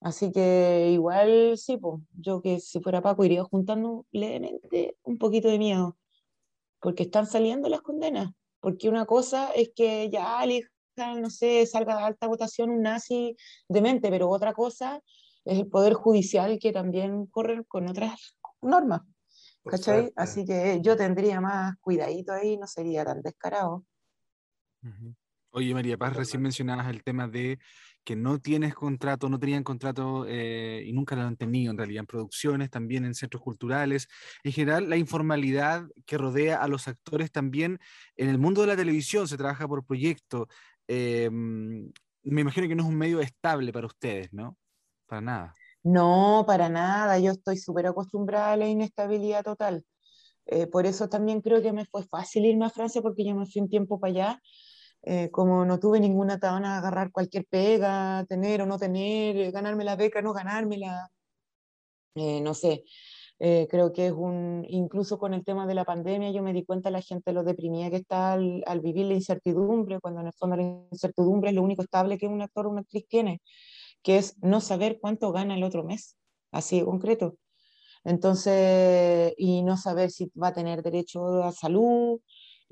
Así 0.00 0.32
que 0.32 0.90
igual 0.92 1.56
sí, 1.56 1.76
pues, 1.76 2.00
yo 2.18 2.42
que 2.42 2.60
si 2.60 2.80
fuera 2.80 3.02
Paco 3.02 3.24
iría 3.24 3.44
juntando 3.44 4.06
levemente 4.10 4.96
un 5.04 5.16
poquito 5.18 5.48
de 5.48 5.58
miedo 5.58 5.96
porque 6.80 7.04
están 7.04 7.26
saliendo 7.26 7.68
las 7.68 7.82
condenas. 7.82 8.32
Porque 8.60 8.88
una 8.88 9.06
cosa 9.06 9.50
es 9.52 9.70
que 9.74 10.10
ya 10.10 10.40
no 10.96 11.30
sé, 11.30 11.66
salga 11.66 11.96
de 11.96 12.02
alta 12.02 12.26
votación 12.26 12.70
un 12.70 12.82
nazi 12.82 13.36
demente, 13.68 14.10
pero 14.10 14.28
otra 14.28 14.52
cosa 14.52 15.00
es 15.44 15.58
el 15.58 15.68
Poder 15.68 15.94
Judicial 15.94 16.58
que 16.60 16.72
también 16.72 17.26
corre 17.26 17.64
con 17.64 17.88
otras 17.88 18.36
normas. 18.60 19.02
¿Cachai? 19.64 20.12
Así 20.16 20.44
que 20.44 20.80
yo 20.82 20.96
tendría 20.96 21.40
más 21.40 21.76
cuidadito 21.80 22.32
ahí, 22.32 22.56
no 22.56 22.66
sería 22.66 23.04
tan 23.04 23.22
descarado. 23.22 23.84
Oye, 25.50 25.72
María 25.74 25.96
Paz, 25.96 26.16
recién 26.16 26.42
mencionabas 26.42 26.88
el 26.88 27.04
tema 27.04 27.28
de 27.28 27.58
que 28.04 28.16
no 28.16 28.40
tienes 28.40 28.74
contrato, 28.74 29.28
no 29.28 29.38
tenían 29.38 29.62
contrato 29.62 30.24
eh, 30.26 30.82
y 30.84 30.92
nunca 30.92 31.14
lo 31.14 31.22
han 31.22 31.36
tenido 31.36 31.70
en 31.70 31.78
realidad 31.78 32.00
en 32.00 32.06
producciones, 32.06 32.70
también 32.70 33.04
en 33.04 33.14
centros 33.14 33.42
culturales. 33.42 34.08
En 34.42 34.52
general, 34.52 34.88
la 34.88 34.96
informalidad 34.96 35.86
que 36.06 36.18
rodea 36.18 36.56
a 36.56 36.68
los 36.68 36.88
actores 36.88 37.30
también 37.30 37.78
en 38.16 38.28
el 38.28 38.38
mundo 38.38 38.62
de 38.62 38.68
la 38.68 38.76
televisión 38.76 39.28
se 39.28 39.36
trabaja 39.36 39.68
por 39.68 39.84
proyecto. 39.84 40.48
Em, 40.94 41.90
me 42.22 42.40
imagino 42.40 42.68
que 42.68 42.74
no 42.74 42.82
es 42.82 42.88
un 42.88 42.96
medio 42.96 43.20
estable 43.20 43.72
para 43.72 43.86
ustedes, 43.86 44.32
¿no? 44.32 44.56
Para 45.06 45.20
nada. 45.20 45.54
No, 45.82 46.44
para 46.46 46.68
nada. 46.68 47.18
Yo 47.18 47.32
estoy 47.32 47.56
súper 47.56 47.86
acostumbrada 47.86 48.52
a 48.52 48.56
la 48.56 48.68
inestabilidad 48.68 49.42
total. 49.42 49.84
Eh, 50.46 50.66
por 50.66 50.86
eso 50.86 51.08
también 51.08 51.40
creo 51.40 51.62
que 51.62 51.72
me 51.72 51.86
fue 51.86 52.04
fácil 52.04 52.44
irme 52.46 52.66
a 52.66 52.70
Francia 52.70 53.00
porque 53.00 53.24
yo 53.24 53.34
me 53.34 53.46
fui 53.46 53.62
un 53.62 53.68
tiempo 53.68 54.00
para 54.00 54.10
allá 54.10 54.40
eh, 55.04 55.30
como 55.32 55.64
no 55.64 55.80
tuve 55.80 55.98
ninguna 56.00 56.38
tabana 56.38 56.78
agarrar 56.78 57.10
cualquier 57.10 57.44
pega, 57.46 58.24
tener 58.28 58.62
o 58.62 58.66
no 58.66 58.78
tener, 58.78 59.36
eh, 59.36 59.50
ganarme 59.50 59.84
la 59.84 59.96
beca, 59.96 60.22
no 60.22 60.32
ganármela, 60.32 61.10
eh, 62.14 62.40
no 62.40 62.54
sé. 62.54 62.84
Creo 63.68 63.92
que 63.92 64.06
es 64.06 64.12
un, 64.12 64.64
incluso 64.68 65.18
con 65.18 65.34
el 65.34 65.44
tema 65.44 65.66
de 65.66 65.74
la 65.74 65.84
pandemia, 65.84 66.30
yo 66.30 66.42
me 66.42 66.52
di 66.52 66.64
cuenta 66.64 66.90
la 66.90 67.02
gente 67.02 67.32
lo 67.32 67.42
deprimía 67.42 67.90
que 67.90 67.96
está 67.96 68.34
al, 68.34 68.80
vivir 68.80 69.06
la 69.06 69.14
incertidumbre, 69.14 69.98
cuando 70.00 70.20
en 70.20 70.28
el 70.28 70.32
fondo 70.32 70.56
la 70.56 70.62
incertidumbre 70.62 71.50
es 71.50 71.56
lo 71.56 71.62
único 71.62 71.82
estable 71.82 72.18
que 72.18 72.28
un 72.28 72.40
actor 72.40 72.66
o 72.66 72.70
una 72.70 72.82
actriz 72.82 73.06
tiene, 73.08 73.42
que 74.02 74.18
es 74.18 74.36
no 74.42 74.60
saber 74.60 74.98
cuánto 75.00 75.32
gana 75.32 75.56
el 75.56 75.64
otro 75.64 75.82
mes, 75.82 76.16
así 76.52 76.78
de 76.78 76.84
concreto. 76.84 77.36
Entonces, 78.04 79.34
y 79.36 79.62
no 79.62 79.76
saber 79.76 80.10
si 80.10 80.30
va 80.40 80.48
a 80.48 80.52
tener 80.52 80.82
derecho 80.82 81.42
a 81.42 81.52
salud, 81.52 82.20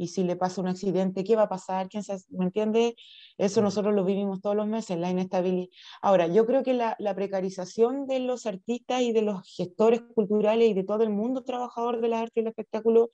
y 0.00 0.06
si 0.06 0.22
le 0.24 0.34
pasa 0.34 0.62
un 0.62 0.66
accidente, 0.66 1.24
¿qué 1.24 1.36
va 1.36 1.42
a 1.42 1.48
pasar? 1.50 1.90
¿Quién 1.90 2.02
se, 2.02 2.16
¿Me 2.30 2.46
entiende? 2.46 2.96
Eso 3.36 3.60
nosotros 3.60 3.94
lo 3.94 4.02
vivimos 4.02 4.40
todos 4.40 4.56
los 4.56 4.66
meses, 4.66 4.98
la 4.98 5.10
inestabilidad. 5.10 5.68
Ahora, 6.00 6.26
yo 6.26 6.46
creo 6.46 6.62
que 6.62 6.72
la, 6.72 6.96
la, 6.98 7.14
precarización 7.14 8.06
de 8.06 8.20
los 8.20 8.46
artistas 8.46 9.02
y 9.02 9.12
de 9.12 9.20
los 9.20 9.46
gestores 9.54 10.00
culturales 10.14 10.70
y 10.70 10.72
de 10.72 10.84
todo 10.84 11.02
el 11.02 11.10
mundo 11.10 11.44
trabajador 11.44 12.00
de 12.00 12.08
las 12.08 12.22
artes 12.22 12.38
y 12.38 12.40
el 12.40 12.46
espectáculo, 12.46 13.10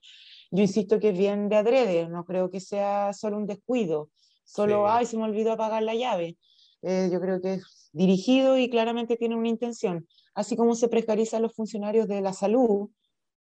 yo 0.52 0.62
insisto 0.62 1.00
que 1.00 1.08
es 1.08 1.18
bien 1.18 1.48
de 1.48 1.56
adrede, 1.56 2.08
no 2.08 2.24
creo 2.24 2.52
que 2.52 2.60
sea 2.60 3.12
solo 3.12 3.36
un 3.36 3.48
descuido, 3.48 4.10
solo, 4.44 4.88
ay, 4.88 5.06
se 5.06 5.16
me 5.16 5.24
olvidó 5.24 5.54
apagar 5.54 5.82
la 5.82 5.96
llave. 5.96 6.36
Eh, 6.82 7.08
yo 7.12 7.20
creo 7.20 7.40
que 7.40 7.54
es 7.54 7.90
dirigido 7.92 8.56
y 8.58 8.70
claramente 8.70 9.16
tiene 9.16 9.34
una 9.34 9.48
intención. 9.48 10.06
Así 10.36 10.54
como 10.54 10.76
se 10.76 10.86
precarizan 10.86 11.42
los 11.42 11.52
funcionarios 11.52 12.06
de 12.06 12.20
la 12.20 12.32
salud 12.32 12.90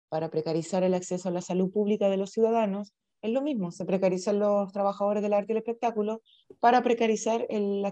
para 0.10 0.32
precarizar 0.32 0.82
el 0.82 0.96
acceso 0.96 1.30
a 1.30 1.32
la 1.32 1.42
salud 1.42 1.72
pública 1.72 2.10
de 2.10 2.18
los 2.18 2.32
ciudadanos, 2.32 2.96
es 3.26 3.32
lo 3.32 3.42
mismo, 3.42 3.72
se 3.72 3.86
precarizan 3.86 4.40
los 4.40 4.72
trabajadores 4.72 5.22
del 5.22 5.34
arte 5.34 5.52
y 5.52 5.54
el 5.54 5.58
espectáculo 5.58 6.22
para 6.60 6.82
precarizar 6.84 7.46
el, 7.50 7.84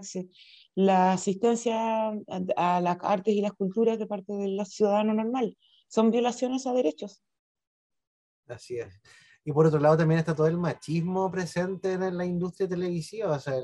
la 0.74 1.12
asistencia 1.12 2.08
a, 2.56 2.80
las 2.80 2.98
artes 3.02 3.34
y 3.34 3.40
las 3.40 3.52
culturas 3.52 3.98
de 3.98 4.06
parte 4.06 4.32
del 4.32 4.64
ciudadano 4.66 5.14
normal. 5.14 5.56
Son 5.88 6.10
violaciones 6.10 6.66
a 6.66 6.72
derechos. 6.72 7.22
Así 8.48 8.78
es. 8.78 9.00
Y 9.44 9.52
por 9.52 9.66
otro 9.66 9.78
lado 9.78 9.96
también 9.96 10.20
está 10.20 10.34
todo 10.34 10.46
el 10.46 10.56
machismo 10.56 11.30
presente 11.30 11.92
en 11.92 12.16
la 12.16 12.24
industria 12.24 12.68
televisiva. 12.68 13.36
O 13.36 13.38
sea, 13.38 13.54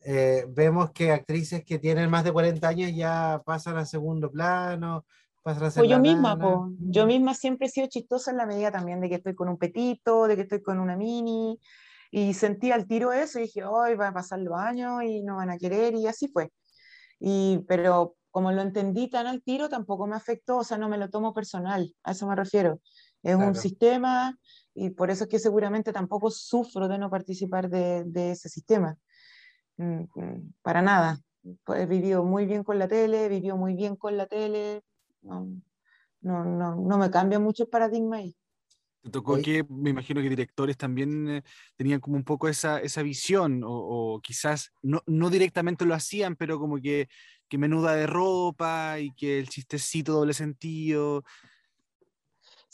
eh, 0.00 0.44
vemos 0.48 0.90
que 0.92 1.12
actrices 1.12 1.64
que 1.64 1.78
tienen 1.78 2.10
más 2.10 2.24
de 2.24 2.32
40 2.32 2.66
años 2.66 2.92
ya 2.94 3.42
pasan 3.44 3.76
a 3.76 3.86
segundo 3.86 4.30
plano, 4.30 5.06
pues 5.44 5.88
yo 5.88 5.98
misma, 5.98 6.38
yo 6.78 7.06
misma 7.06 7.34
siempre 7.34 7.66
he 7.66 7.70
sido 7.70 7.86
chistosa 7.86 8.30
en 8.30 8.38
la 8.38 8.46
medida 8.46 8.72
también 8.72 9.00
de 9.00 9.10
que 9.10 9.16
estoy 9.16 9.34
con 9.34 9.50
un 9.50 9.58
petito, 9.58 10.26
de 10.26 10.36
que 10.36 10.42
estoy 10.42 10.62
con 10.62 10.80
una 10.80 10.96
mini, 10.96 11.60
y 12.10 12.32
sentí 12.32 12.72
al 12.72 12.86
tiro 12.86 13.12
eso 13.12 13.38
y 13.38 13.42
dije, 13.42 13.64
hoy 13.64 13.94
va 13.94 14.08
a 14.08 14.14
pasar 14.14 14.38
los 14.38 14.58
años 14.58 15.02
y 15.02 15.22
no 15.22 15.36
van 15.36 15.50
a 15.50 15.58
querer, 15.58 15.94
y 15.94 16.06
así 16.06 16.28
fue. 16.28 16.50
Y, 17.20 17.60
pero 17.68 18.16
como 18.30 18.52
lo 18.52 18.62
entendí 18.62 19.10
tan 19.10 19.26
al 19.26 19.42
tiro, 19.42 19.68
tampoco 19.68 20.06
me 20.06 20.16
afectó, 20.16 20.56
o 20.58 20.64
sea, 20.64 20.78
no 20.78 20.88
me 20.88 20.96
lo 20.96 21.10
tomo 21.10 21.34
personal, 21.34 21.94
a 22.02 22.12
eso 22.12 22.26
me 22.26 22.36
refiero. 22.36 22.80
Es 23.22 23.36
un 23.36 23.54
sistema 23.54 24.38
y 24.74 24.90
por 24.90 25.10
eso 25.10 25.24
es 25.24 25.30
que 25.30 25.38
seguramente 25.38 25.92
tampoco 25.92 26.30
sufro 26.30 26.88
de 26.88 26.98
no 26.98 27.10
participar 27.10 27.68
de, 27.68 28.04
de 28.04 28.32
ese 28.32 28.48
sistema. 28.48 28.96
Mm, 29.76 30.04
mm, 30.14 30.54
para 30.62 30.82
nada. 30.82 31.20
He 31.74 31.86
vivido 31.86 32.24
muy 32.24 32.46
bien 32.46 32.64
con 32.64 32.78
la 32.78 32.88
tele, 32.88 33.28
vivió 33.28 33.56
muy 33.56 33.74
bien 33.74 33.96
con 33.96 34.16
la 34.16 34.26
tele, 34.26 34.82
no, 35.24 35.48
no, 36.20 36.44
no, 36.44 36.76
no 36.76 36.98
me 36.98 37.10
cambia 37.10 37.38
mucho 37.38 37.64
el 37.64 37.68
paradigma 37.68 38.16
ahí. 38.16 38.36
Te 39.02 39.10
tocó 39.10 39.36
que, 39.42 39.66
me 39.68 39.90
imagino 39.90 40.22
que 40.22 40.30
directores 40.30 40.78
también 40.78 41.28
eh, 41.28 41.42
tenían 41.76 42.00
como 42.00 42.16
un 42.16 42.24
poco 42.24 42.48
esa, 42.48 42.78
esa 42.80 43.02
visión, 43.02 43.62
o, 43.62 43.68
o 43.68 44.20
quizás 44.20 44.72
no, 44.80 45.02
no, 45.06 45.28
directamente 45.28 45.84
lo 45.84 45.94
hacían, 45.94 46.36
pero 46.36 46.58
como 46.58 46.80
que, 46.80 47.08
que 47.46 47.58
menuda 47.58 47.94
de 47.94 48.06
ropa 48.06 48.98
y 48.98 49.12
que 49.14 49.38
el 49.38 49.50
chistecito 49.50 50.14
doble 50.14 50.32
sentido, 50.32 51.22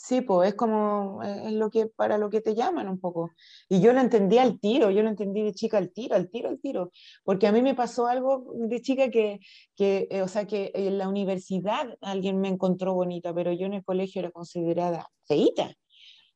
Sí, 0.03 0.21
pues 0.21 0.49
es 0.49 0.55
como 0.55 1.21
eh, 1.23 1.43
es 1.45 1.53
lo 1.53 1.69
que 1.69 1.85
para 1.85 2.17
lo 2.17 2.31
que 2.31 2.41
te 2.41 2.55
llaman 2.55 2.89
un 2.89 2.99
poco. 2.99 3.29
Y 3.69 3.81
yo 3.81 3.93
lo 3.93 4.01
entendí 4.01 4.39
al 4.39 4.59
tiro, 4.59 4.89
yo 4.89 5.03
lo 5.03 5.09
entendí 5.09 5.43
de 5.43 5.53
chica 5.53 5.77
al 5.77 5.91
tiro, 5.93 6.15
al 6.15 6.27
tiro, 6.31 6.49
al 6.49 6.59
tiro, 6.59 6.91
porque 7.23 7.45
a 7.45 7.51
mí 7.51 7.61
me 7.61 7.75
pasó 7.75 8.07
algo 8.07 8.51
de 8.55 8.81
chica 8.81 9.11
que, 9.11 9.39
que 9.75 10.07
eh, 10.09 10.23
o 10.23 10.27
sea, 10.27 10.47
que 10.47 10.71
en 10.73 10.97
la 10.97 11.07
universidad 11.07 11.97
alguien 12.01 12.41
me 12.41 12.47
encontró 12.47 12.95
bonita, 12.95 13.31
pero 13.33 13.53
yo 13.53 13.67
en 13.67 13.73
el 13.73 13.83
colegio 13.83 14.21
era 14.21 14.31
considerada 14.31 15.07
feita. 15.27 15.71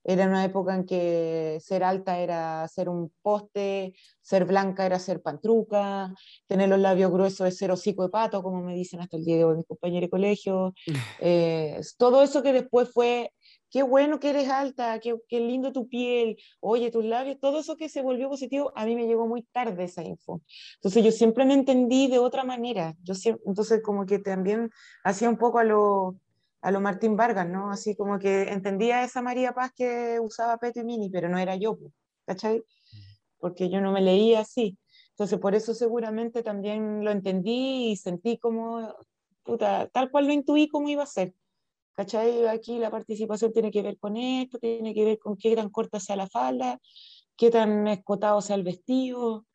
Era 0.07 0.27
una 0.27 0.45
época 0.45 0.75
en 0.75 0.85
que 0.85 1.57
ser 1.61 1.83
alta 1.83 2.19
era 2.19 2.67
ser 2.67 2.87
un 2.89 3.11
poste, 3.23 3.95
ser 4.21 4.45
blanca 4.45 4.85
era 4.85 4.99
ser 4.99 5.23
pantruca, 5.23 6.13
tener 6.45 6.69
los 6.69 6.79
labios 6.79 7.11
gruesos 7.11 7.47
es 7.47 7.57
ser 7.57 7.71
hocico 7.71 8.03
de 8.03 8.09
pato, 8.09 8.43
como 8.43 8.61
me 8.61 8.75
dicen 8.75 8.99
hasta 8.99 9.17
el 9.17 9.25
día 9.25 9.37
de 9.37 9.45
hoy 9.45 9.57
mis 9.57 9.65
compañeros 9.65 10.07
de 10.07 10.11
colegio. 10.11 10.73
Eh, 11.19 11.79
todo 11.97 12.21
eso 12.21 12.43
que 12.43 12.53
después 12.53 12.91
fue 12.93 13.31
qué 13.75 13.83
bueno 13.83 14.21
que 14.21 14.29
eres 14.29 14.47
alta, 14.47 15.01
qué, 15.01 15.17
qué, 15.27 15.41
lindo 15.41 15.73
tu 15.73 15.89
piel, 15.89 16.37
oye, 16.61 16.91
tus 16.91 17.03
labios, 17.03 17.41
todo 17.41 17.59
eso 17.59 17.75
que 17.75 17.89
se 17.89 18.01
volvió 18.01 18.29
positivo, 18.29 18.71
a 18.73 18.85
mí 18.85 18.95
me 18.95 19.05
llegó 19.05 19.27
muy 19.27 19.41
tarde 19.41 19.83
esa 19.83 20.01
info. 20.01 20.41
Entonces 20.75 21.03
yo 21.03 21.11
siempre 21.11 21.43
me 21.43 21.55
entendí 21.55 22.07
de 22.07 22.17
otra 22.17 22.45
manera. 22.45 22.95
Yo 23.03 23.15
siempre, 23.15 23.43
entonces 23.45 23.81
como 23.83 24.05
que 24.05 24.19
también 24.19 24.71
hacía 25.03 25.29
un 25.29 25.35
poco 25.37 25.59
a 25.59 25.65
lo, 25.65 26.15
a 26.61 26.71
lo 26.71 26.79
Martín 26.79 27.17
Vargas, 27.17 27.49
¿no? 27.49 27.69
Así 27.69 27.97
como 27.97 28.17
que 28.17 28.43
entendía 28.43 29.03
esa 29.03 29.21
María 29.21 29.51
Paz 29.51 29.73
que 29.75 30.21
usaba 30.21 30.57
peto 30.57 30.79
y 30.79 30.85
mini, 30.85 31.09
pero 31.09 31.27
no 31.27 31.37
era 31.37 31.57
yo, 31.57 31.77
¿cachai? 32.25 32.63
Porque 33.39 33.69
yo 33.69 33.81
no 33.81 33.91
me 33.91 33.99
leía 33.99 34.39
así. 34.39 34.77
Entonces 35.09 35.37
por 35.37 35.53
eso 35.53 35.73
seguramente 35.73 36.43
también 36.43 37.03
lo 37.03 37.11
entendí 37.11 37.91
y 37.91 37.97
sentí 37.97 38.37
como, 38.37 38.95
puta, 39.43 39.89
tal 39.89 40.09
cual 40.11 40.27
lo 40.27 40.31
intuí 40.31 40.69
como 40.69 40.87
iba 40.87 41.03
a 41.03 41.07
ser. 41.07 41.33
¿Cachai? 41.95 42.45
Aquí 42.47 42.77
la 42.77 42.91
participación 42.91 43.53
tiene 43.53 43.71
que 43.71 43.81
ver 43.81 43.97
con 43.97 44.17
esto, 44.17 44.59
tiene 44.59 44.93
que 44.93 45.05
ver 45.05 45.19
con 45.19 45.37
qué 45.37 45.55
tan 45.55 45.69
corta 45.69 45.99
sea 45.99 46.15
la 46.15 46.27
falda, 46.27 46.79
qué 47.37 47.49
tan 47.49 47.87
escotado 47.87 48.41
sea 48.41 48.57
el 48.57 48.63
vestido, 48.63 49.45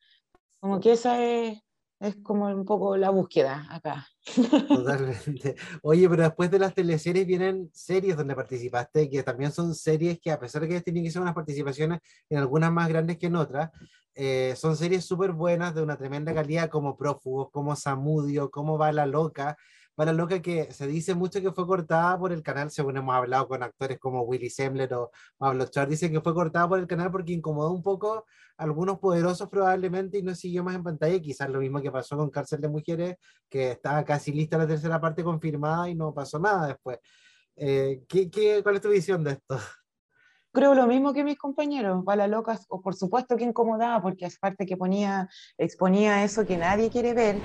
como 0.58 0.80
que 0.80 0.92
esa 0.92 1.22
es, 1.22 1.58
es 2.00 2.16
como 2.22 2.46
un 2.46 2.64
poco 2.64 2.96
la 2.96 3.10
búsqueda 3.10 3.66
acá. 3.70 4.06
Totalmente. 4.68 5.56
Oye, 5.82 6.08
pero 6.08 6.22
después 6.22 6.50
de 6.50 6.58
las 6.58 6.74
teleseries 6.74 7.26
vienen 7.26 7.70
series 7.72 8.16
donde 8.16 8.34
participaste, 8.34 9.10
que 9.10 9.22
también 9.22 9.52
son 9.52 9.74
series 9.74 10.18
que 10.18 10.30
a 10.30 10.40
pesar 10.40 10.62
de 10.62 10.68
que 10.68 10.80
tienen 10.80 11.04
que 11.04 11.10
ser 11.10 11.20
unas 11.20 11.34
participaciones 11.34 12.00
en 12.28 12.38
algunas 12.38 12.72
más 12.72 12.88
grandes 12.88 13.18
que 13.18 13.26
en 13.26 13.36
otras, 13.36 13.70
eh, 14.14 14.54
son 14.56 14.76
series 14.76 15.04
súper 15.04 15.32
buenas, 15.32 15.74
de 15.74 15.82
una 15.82 15.96
tremenda 15.96 16.34
calidad, 16.34 16.68
como 16.68 16.96
Prófugos, 16.96 17.50
como 17.50 17.76
Samudio, 17.76 18.50
como 18.50 18.76
Va 18.76 18.92
la 18.92 19.06
Loca, 19.06 19.56
para 20.00 20.14
loca 20.14 20.40
que 20.40 20.72
se 20.72 20.86
dice 20.86 21.14
mucho 21.14 21.42
que 21.42 21.52
fue 21.52 21.66
cortada 21.66 22.18
por 22.18 22.32
el 22.32 22.42
canal, 22.42 22.70
según 22.70 22.96
hemos 22.96 23.14
hablado 23.14 23.46
con 23.46 23.62
actores 23.62 23.98
como 23.98 24.22
Willy 24.22 24.48
Sembler 24.48 24.94
o 24.94 25.10
Pablo 25.36 25.66
Char, 25.66 25.90
dicen 25.90 26.10
que 26.10 26.22
fue 26.22 26.32
cortada 26.32 26.66
por 26.66 26.78
el 26.78 26.86
canal 26.86 27.10
porque 27.10 27.34
incomodó 27.34 27.70
un 27.70 27.82
poco 27.82 28.24
a 28.56 28.62
algunos 28.64 28.98
poderosos 28.98 29.50
probablemente 29.50 30.16
y 30.16 30.22
no 30.22 30.34
siguió 30.34 30.64
más 30.64 30.74
en 30.74 30.84
pantalla, 30.84 31.20
quizás 31.20 31.50
lo 31.50 31.60
mismo 31.60 31.82
que 31.82 31.92
pasó 31.92 32.16
con 32.16 32.30
Cárcel 32.30 32.62
de 32.62 32.68
Mujeres, 32.70 33.16
que 33.46 33.72
estaba 33.72 34.02
casi 34.02 34.32
lista 34.32 34.56
la 34.56 34.66
tercera 34.66 34.98
parte 34.98 35.22
confirmada 35.22 35.86
y 35.90 35.94
no 35.94 36.14
pasó 36.14 36.38
nada 36.38 36.68
después. 36.68 36.98
Eh, 37.56 38.02
¿qué, 38.08 38.30
qué, 38.30 38.62
cuál 38.62 38.76
es 38.76 38.80
tu 38.80 38.88
visión 38.88 39.22
de 39.22 39.32
esto? 39.32 39.58
creo 40.50 40.74
lo 40.74 40.86
mismo 40.86 41.12
que 41.12 41.24
mis 41.24 41.36
compañeros, 41.36 42.02
Bala 42.04 42.26
Locas, 42.26 42.64
o 42.70 42.80
por 42.80 42.94
supuesto 42.94 43.36
que 43.36 43.44
incomodaba, 43.44 44.00
porque 44.00 44.24
es 44.24 44.38
parte 44.38 44.64
que 44.64 44.78
ponía, 44.78 45.28
exponía 45.58 46.24
eso 46.24 46.46
que 46.46 46.56
nadie 46.56 46.88
quiere 46.88 47.12
ver, 47.12 47.36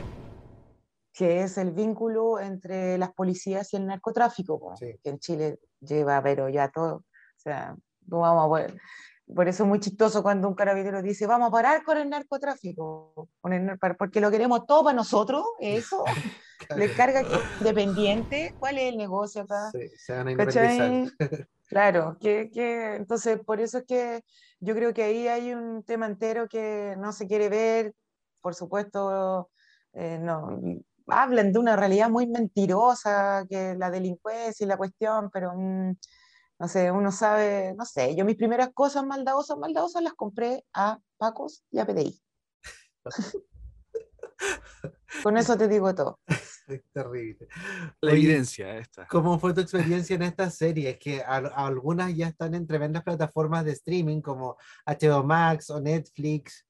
que 1.15 1.43
es 1.43 1.57
el 1.57 1.71
vínculo 1.71 2.39
entre 2.41 2.97
las 2.97 3.13
policías 3.13 3.71
y 3.73 3.77
el 3.77 3.87
narcotráfico, 3.87 4.73
que 4.77 4.99
en 5.09 5.17
Chile 5.19 5.59
lleva, 5.79 6.21
pero 6.21 6.49
ya 6.49 6.69
todo, 6.69 6.95
o 6.95 7.03
sea, 7.37 7.75
vamos 8.01 8.59
a 8.59 8.67
por 9.33 9.47
eso 9.47 9.63
es 9.63 9.69
muy 9.69 9.79
chistoso 9.79 10.21
cuando 10.21 10.47
un 10.47 10.53
carabinero 10.53 11.01
dice, 11.01 11.25
vamos 11.25 11.47
a 11.47 11.51
parar 11.51 11.83
con 11.83 11.97
el 11.97 12.09
narcotráfico, 12.09 13.29
porque 13.97 14.21
lo 14.21 14.29
queremos 14.29 14.67
todo 14.67 14.83
para 14.83 14.95
nosotros, 14.95 15.43
eso, 15.59 16.03
le 16.77 16.93
carga 16.93 17.23
dependiente, 17.61 18.53
¿cuál 18.59 18.77
es 18.77 18.91
el 18.91 18.97
negocio 18.97 19.43
acá? 19.43 19.71
Sí, 19.71 19.87
se 19.97 20.13
van 20.13 20.27
a 20.27 20.31
Claro, 21.67 22.17
que, 22.19 22.51
que, 22.53 22.95
entonces 22.95 23.39
por 23.39 23.59
eso 23.59 23.79
es 23.79 23.85
que 23.85 24.23
yo 24.59 24.75
creo 24.75 24.93
que 24.93 25.01
ahí 25.01 25.27
hay 25.27 25.51
un 25.51 25.81
tema 25.83 26.05
entero 26.05 26.47
que 26.47 26.95
no 26.99 27.11
se 27.11 27.25
quiere 27.25 27.49
ver, 27.49 27.95
por 28.39 28.53
supuesto, 28.53 29.49
eh, 29.93 30.19
no, 30.21 30.59
hablan 31.07 31.51
de 31.51 31.59
una 31.59 31.75
realidad 31.75 32.09
muy 32.09 32.27
mentirosa, 32.27 33.45
que 33.49 33.75
la 33.75 33.91
delincuencia 33.91 34.63
y 34.63 34.67
la 34.67 34.77
cuestión, 34.77 35.29
pero 35.31 35.53
mm, 35.55 35.93
no 36.59 36.67
sé, 36.67 36.91
uno 36.91 37.11
sabe, 37.11 37.73
no 37.77 37.85
sé, 37.85 38.15
yo 38.15 38.25
mis 38.25 38.37
primeras 38.37 38.69
cosas 38.73 39.05
maldadosas, 39.05 39.57
maldadosas 39.57 40.01
las 40.01 40.13
compré 40.13 40.63
a 40.73 40.99
Pacos 41.17 41.63
y 41.71 41.79
a 41.79 41.85
PDI. 41.85 42.21
Con 45.23 45.37
eso 45.37 45.57
te 45.57 45.67
digo 45.67 45.93
todo. 45.95 46.19
Es 46.67 46.83
terrible. 46.91 47.47
La 48.01 48.11
evidencia 48.11 48.77
esta. 48.77 49.05
¿Cómo 49.07 49.39
fue 49.39 49.53
tu 49.53 49.61
experiencia 49.61 50.15
en 50.15 50.23
esta 50.23 50.49
serie? 50.49 50.91
Es 50.91 50.97
que 50.97 51.21
algunas 51.21 52.15
ya 52.15 52.27
están 52.27 52.55
en 52.55 52.65
tremendas 52.65 53.03
plataformas 53.03 53.65
de 53.65 53.73
streaming 53.73 54.21
como 54.21 54.57
HBO 54.85 55.23
Max 55.23 55.69
o 55.69 55.79
Netflix. 55.79 56.65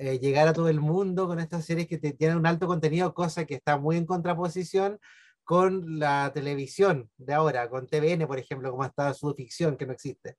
Eh, 0.00 0.20
llegar 0.20 0.46
a 0.46 0.52
todo 0.52 0.68
el 0.68 0.80
mundo 0.80 1.26
con 1.26 1.40
estas 1.40 1.64
series 1.64 1.88
que 1.88 1.98
tienen 1.98 2.36
un 2.36 2.46
alto 2.46 2.68
contenido, 2.68 3.12
cosa 3.14 3.44
que 3.46 3.56
está 3.56 3.78
muy 3.78 3.96
en 3.96 4.06
contraposición 4.06 5.00
con 5.42 5.98
la 5.98 6.30
televisión 6.32 7.10
de 7.16 7.34
ahora, 7.34 7.68
con 7.68 7.88
TVN, 7.88 8.26
por 8.28 8.38
ejemplo, 8.38 8.70
como 8.70 8.84
está 8.84 9.12
su 9.12 9.34
ficción, 9.34 9.76
que 9.76 9.86
no 9.86 9.92
existe. 9.92 10.36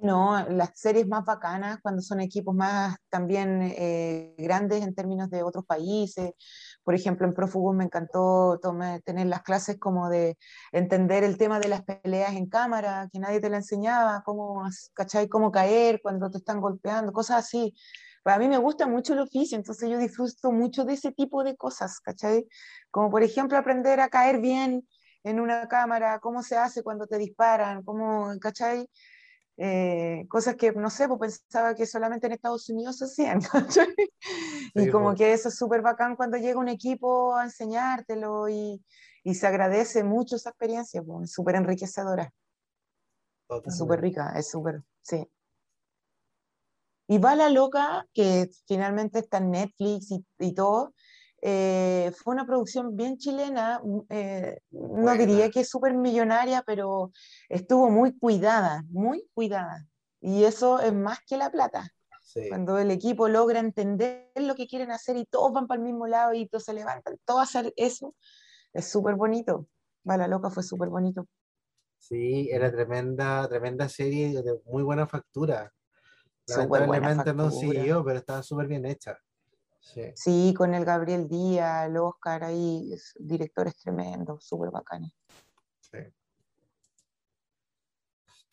No, 0.00 0.42
las 0.48 0.70
series 0.74 1.06
más 1.06 1.24
bacanas 1.24 1.80
cuando 1.82 2.00
son 2.00 2.20
equipos 2.20 2.54
más 2.54 2.96
también 3.10 3.60
eh, 3.76 4.34
grandes 4.38 4.82
en 4.82 4.94
términos 4.94 5.28
de 5.28 5.42
otros 5.42 5.66
países. 5.66 6.32
Por 6.82 6.94
ejemplo, 6.94 7.26
en 7.26 7.34
Prófugos 7.34 7.74
me 7.76 7.84
encantó 7.84 8.58
tener 9.04 9.26
las 9.26 9.42
clases 9.42 9.78
como 9.78 10.08
de 10.08 10.38
entender 10.72 11.24
el 11.24 11.36
tema 11.36 11.60
de 11.60 11.68
las 11.68 11.82
peleas 11.82 12.34
en 12.34 12.46
cámara, 12.46 13.08
que 13.12 13.18
nadie 13.18 13.40
te 13.40 13.50
la 13.50 13.58
enseñaba, 13.58 14.22
cómo, 14.24 14.62
¿cachai? 14.94 15.28
cómo 15.28 15.50
caer 15.50 16.00
cuando 16.02 16.30
te 16.30 16.38
están 16.38 16.60
golpeando, 16.60 17.12
cosas 17.12 17.44
así. 17.44 17.74
Para 18.22 18.38
mí 18.38 18.48
me 18.48 18.58
gusta 18.58 18.86
mucho 18.86 19.14
el 19.14 19.20
oficio, 19.20 19.56
entonces 19.56 19.88
yo 19.88 19.98
disfruto 19.98 20.52
mucho 20.52 20.84
de 20.84 20.94
ese 20.94 21.12
tipo 21.12 21.42
de 21.42 21.56
cosas, 21.56 22.00
¿cachai? 22.00 22.46
Como 22.90 23.10
por 23.10 23.22
ejemplo 23.22 23.56
aprender 23.56 24.00
a 24.00 24.08
caer 24.08 24.40
bien 24.40 24.86
en 25.22 25.40
una 25.40 25.68
cámara, 25.68 26.18
cómo 26.20 26.42
se 26.42 26.56
hace 26.56 26.82
cuando 26.82 27.06
te 27.06 27.18
disparan, 27.18 27.82
cómo, 27.82 28.32
¿cachai? 28.40 28.88
Eh, 29.56 30.26
cosas 30.28 30.56
que, 30.56 30.72
no 30.72 30.88
sé, 30.88 31.08
pues 31.08 31.40
pensaba 31.42 31.74
que 31.74 31.86
solamente 31.86 32.26
en 32.26 32.32
Estados 32.32 32.68
Unidos 32.70 32.98
se 32.98 33.04
hacían, 33.04 33.40
¿cachai? 33.52 33.94
y 34.74 34.88
como 34.90 35.14
que 35.14 35.32
eso 35.32 35.48
es 35.48 35.56
súper 35.56 35.82
bacán 35.82 36.16
cuando 36.16 36.36
llega 36.36 36.58
un 36.58 36.68
equipo 36.68 37.34
a 37.34 37.44
enseñártelo 37.44 38.48
y, 38.48 38.82
y 39.22 39.34
se 39.34 39.46
agradece 39.46 40.04
mucho 40.04 40.36
esa 40.36 40.50
experiencia, 40.50 41.02
pues, 41.02 41.24
es 41.24 41.32
súper 41.32 41.56
enriquecedora. 41.56 42.32
Súper 43.68 44.00
rica, 44.00 44.32
es 44.36 44.48
súper, 44.48 44.82
sí. 45.02 45.28
Y 47.10 47.18
Bala 47.18 47.50
Loca, 47.50 48.06
que 48.14 48.48
finalmente 48.68 49.18
está 49.18 49.38
en 49.38 49.50
Netflix 49.50 50.12
y, 50.38 50.54
todo, 50.54 50.94
eh, 51.42 52.12
fue 52.16 52.34
una 52.34 52.46
producción 52.46 52.94
bien 52.96 53.18
chilena, 53.18 53.80
mm, 53.82 54.00
eh, 54.10 54.60
no 54.70 55.12
diría 55.16 55.50
que 55.50 55.62
es 55.62 55.68
súper 55.68 55.92
millonaria, 55.94 56.62
pero 56.64 57.10
estuvo 57.48 57.90
muy 57.90 58.16
cuidada, 58.16 58.84
muy 58.90 59.28
cuidada. 59.34 59.88
Y 60.20 60.44
eso 60.44 60.78
es 60.78 60.94
más 60.94 61.18
que 61.26 61.36
la 61.36 61.50
plata. 61.50 61.90
Cuando 62.48 62.78
el 62.78 62.92
equipo 62.92 63.26
logra 63.26 63.58
entender 63.58 64.30
lo 64.36 64.54
que 64.54 64.68
quieren 64.68 64.92
hacer 64.92 65.16
y 65.16 65.24
todos 65.24 65.52
van 65.52 65.66
para 65.66 65.80
el 65.80 65.84
mismo 65.84 66.06
lado 66.06 66.32
y 66.32 66.46
todos 66.46 66.62
se 66.62 66.74
levantan, 66.74 67.18
todos 67.24 67.40
a 67.40 67.42
hacer 67.42 67.74
eso, 67.74 68.14
es 68.72 68.88
súper 68.88 69.16
bonito. 69.16 69.66
Bala 70.04 70.28
Loca 70.28 70.48
fue 70.48 70.62
súper 70.62 70.90
bonito. 70.90 71.26
Sí, 71.98 72.48
era 72.52 72.70
tremenda, 72.70 73.48
tremenda 73.48 73.88
serie 73.88 74.28
de 74.44 74.60
muy 74.64 74.84
buena 74.84 75.08
factura. 75.08 75.72
Lamentablemente 76.56 77.34
no 77.34 77.50
siguió, 77.50 78.04
pero 78.04 78.18
estaba 78.18 78.42
súper 78.42 78.66
bien 78.66 78.86
hecha. 78.86 79.18
Sí. 80.14 80.54
con 80.56 80.74
el 80.74 80.84
Gabriel 80.84 81.28
Díaz, 81.28 81.88
el 81.88 81.96
Oscar 81.96 82.44
ahí, 82.44 82.94
directores 83.18 83.76
tremendos, 83.76 84.44
súper 84.44 84.70
bacanes. 84.70 85.12
Sí. 85.80 85.98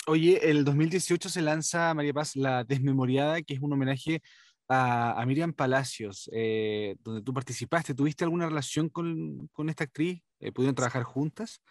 Oye, 0.07 0.49
el 0.49 0.63
2018 0.63 1.29
se 1.29 1.41
lanza, 1.41 1.93
María 1.93 2.13
Paz, 2.13 2.35
La 2.35 2.63
Desmemoriada, 2.63 3.41
que 3.41 3.55
es 3.55 3.59
un 3.59 3.73
homenaje 3.73 4.21
a, 4.69 5.23
Miriam 5.27 5.53
Palacios, 5.53 6.29
eh, 6.33 6.95
donde 7.01 7.21
tú 7.21 7.33
participaste. 7.33 7.93
¿Tuviste 7.93 8.23
alguna 8.23 8.47
relación 8.47 8.89
con, 8.89 9.47
con 9.51 9.69
esta 9.69 9.83
actriz? 9.83 10.23
Eh, 10.39 10.51
¿Pudieron 10.51 10.75
trabajar 10.75 11.03
juntas? 11.03 11.61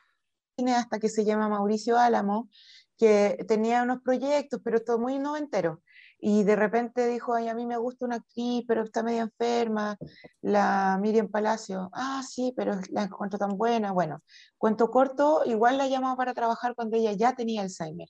Hasta 0.67 0.99
que 0.99 1.09
se 1.09 1.25
llama 1.25 1.49
Mauricio 1.49 1.99
Álamo, 1.99 2.49
que 2.97 3.45
tenía 3.47 3.83
unos 3.83 4.01
proyectos, 4.03 4.61
pero 4.65 4.81
todo 4.81 4.99
muy 4.99 5.19
noventero 5.19 5.83
y 6.29 6.43
de 6.43 6.57
repente 6.57 7.07
dijo, 7.07 7.35
ay, 7.35 7.47
a 7.47 7.55
mí 7.55 7.67
me 7.67 7.77
gusta 7.77 8.05
una 8.05 8.17
actriz, 8.17 8.65
pero 8.67 8.83
está 8.83 9.05
medio 9.05 9.23
enferma, 9.23 9.97
la 10.43 10.99
Miriam 11.01 11.29
Palacio, 11.29 11.89
ah, 11.93 12.21
sí, 12.29 12.53
pero 12.57 12.73
la 12.91 13.05
encuentro 13.05 13.39
tan 13.39 13.57
buena, 13.57 13.93
bueno, 13.93 14.21
cuento 14.59 14.91
corto, 14.91 15.43
igual 15.45 15.79
la 15.79 15.87
llamaba 15.87 16.17
para 16.17 16.35
trabajar 16.35 16.75
cuando 16.75 16.97
ella 16.97 17.13
ya 17.13 17.37
tenía 17.37 17.63
Alzheimer, 17.63 18.09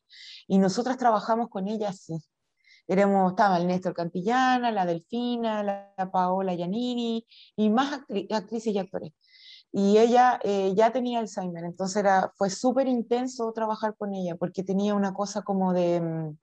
y 0.49 0.57
nosotras 0.57 0.97
trabajamos 0.97 1.51
con 1.51 1.69
ella 1.69 1.91
así, 1.91 2.15
Éramos, 2.89 3.33
estaba 3.33 3.59
el 3.59 3.67
Néstor 3.67 3.93
Cantillana, 3.93 4.71
la 4.71 4.87
Delfina, 4.87 5.63
la, 5.63 6.11
Paola 6.11 6.55
Giannini, 6.55 7.27
y 7.57 7.69
más 7.69 8.01
actrices 8.31 8.73
y 8.73 8.79
actores. 8.79 9.13
Y 9.73 9.99
ella 9.99 10.41
eh, 10.43 10.73
ya 10.75 10.91
tenía 10.91 11.19
Alzheimer, 11.19 11.65
entonces 11.65 11.97
era, 11.97 12.33
fue 12.37 12.49
súper 12.49 12.89
intenso 12.89 13.53
trabajar 13.53 13.95
con 13.99 14.15
ella, 14.15 14.37
porque 14.37 14.63
tenía 14.63 14.95
una 14.95 15.13
cosa 15.13 15.43
como 15.43 15.75
de 15.75 16.01
mm, 16.01 16.37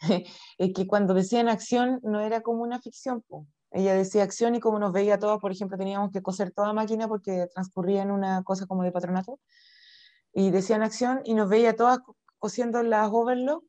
es 0.58 0.72
que 0.74 0.86
cuando 0.86 1.14
decían 1.14 1.48
acción 1.48 2.00
no 2.02 2.20
era 2.20 2.40
como 2.40 2.62
una 2.62 2.80
ficción. 2.80 3.24
Ella 3.70 3.94
decía 3.94 4.24
acción 4.24 4.54
y 4.54 4.60
como 4.60 4.78
nos 4.78 4.92
veía 4.92 5.18
todos, 5.18 5.40
por 5.40 5.52
ejemplo, 5.52 5.78
teníamos 5.78 6.10
que 6.10 6.22
coser 6.22 6.50
toda 6.50 6.72
máquina 6.72 7.06
porque 7.06 7.46
transcurría 7.54 8.02
en 8.02 8.10
una 8.10 8.42
cosa 8.42 8.66
como 8.66 8.82
de 8.82 8.92
patronato. 8.92 9.38
Y 10.32 10.50
decían 10.50 10.82
acción 10.82 11.20
y 11.24 11.34
nos 11.34 11.48
veía 11.48 11.76
todas 11.76 12.00
cosiendo 12.38 12.82
las 12.82 13.10
overlock 13.12 13.64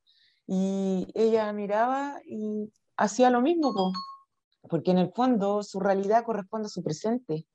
y 0.48 1.08
ella 1.14 1.52
miraba 1.54 2.20
y 2.26 2.72
hacía 2.98 3.30
lo 3.30 3.42
mismo, 3.42 3.94
porque 4.70 4.92
en 4.92 4.98
el 4.98 5.12
fondo 5.14 5.64
su 5.64 5.80
realidad 5.80 6.24
corresponde 6.24 6.68
a 6.68 6.70
su 6.70 6.84
presente. 6.84 7.48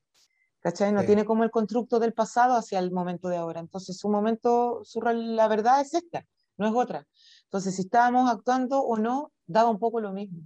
¿Cachai? 0.61 0.93
No 0.93 1.05
tiene 1.05 1.25
como 1.25 1.45
el 1.45 1.51
constructo 1.51 2.01
del 2.01 2.13
pasado 2.13 2.57
hacia 2.57 2.81
el 2.81 2.91
momento 2.91 3.29
de 3.29 3.37
ahora. 3.37 3.61
Entonces 3.61 3.99
su 3.99 4.09
momento, 4.09 4.81
su, 4.83 5.01
la 5.01 5.47
verdad 5.47 5.81
es 5.81 5.95
esta, 5.95 6.27
no 6.57 6.67
es 6.67 6.73
otra. 6.75 7.07
Entonces, 7.47 7.77
si 7.77 7.83
estábamos 7.83 8.31
actuando 8.31 8.81
o 8.81 8.97
no, 8.97 9.33
daba 9.47 9.71
un 9.71 9.79
poco 9.79 10.01
lo 10.01 10.13
mismo. 10.13 10.43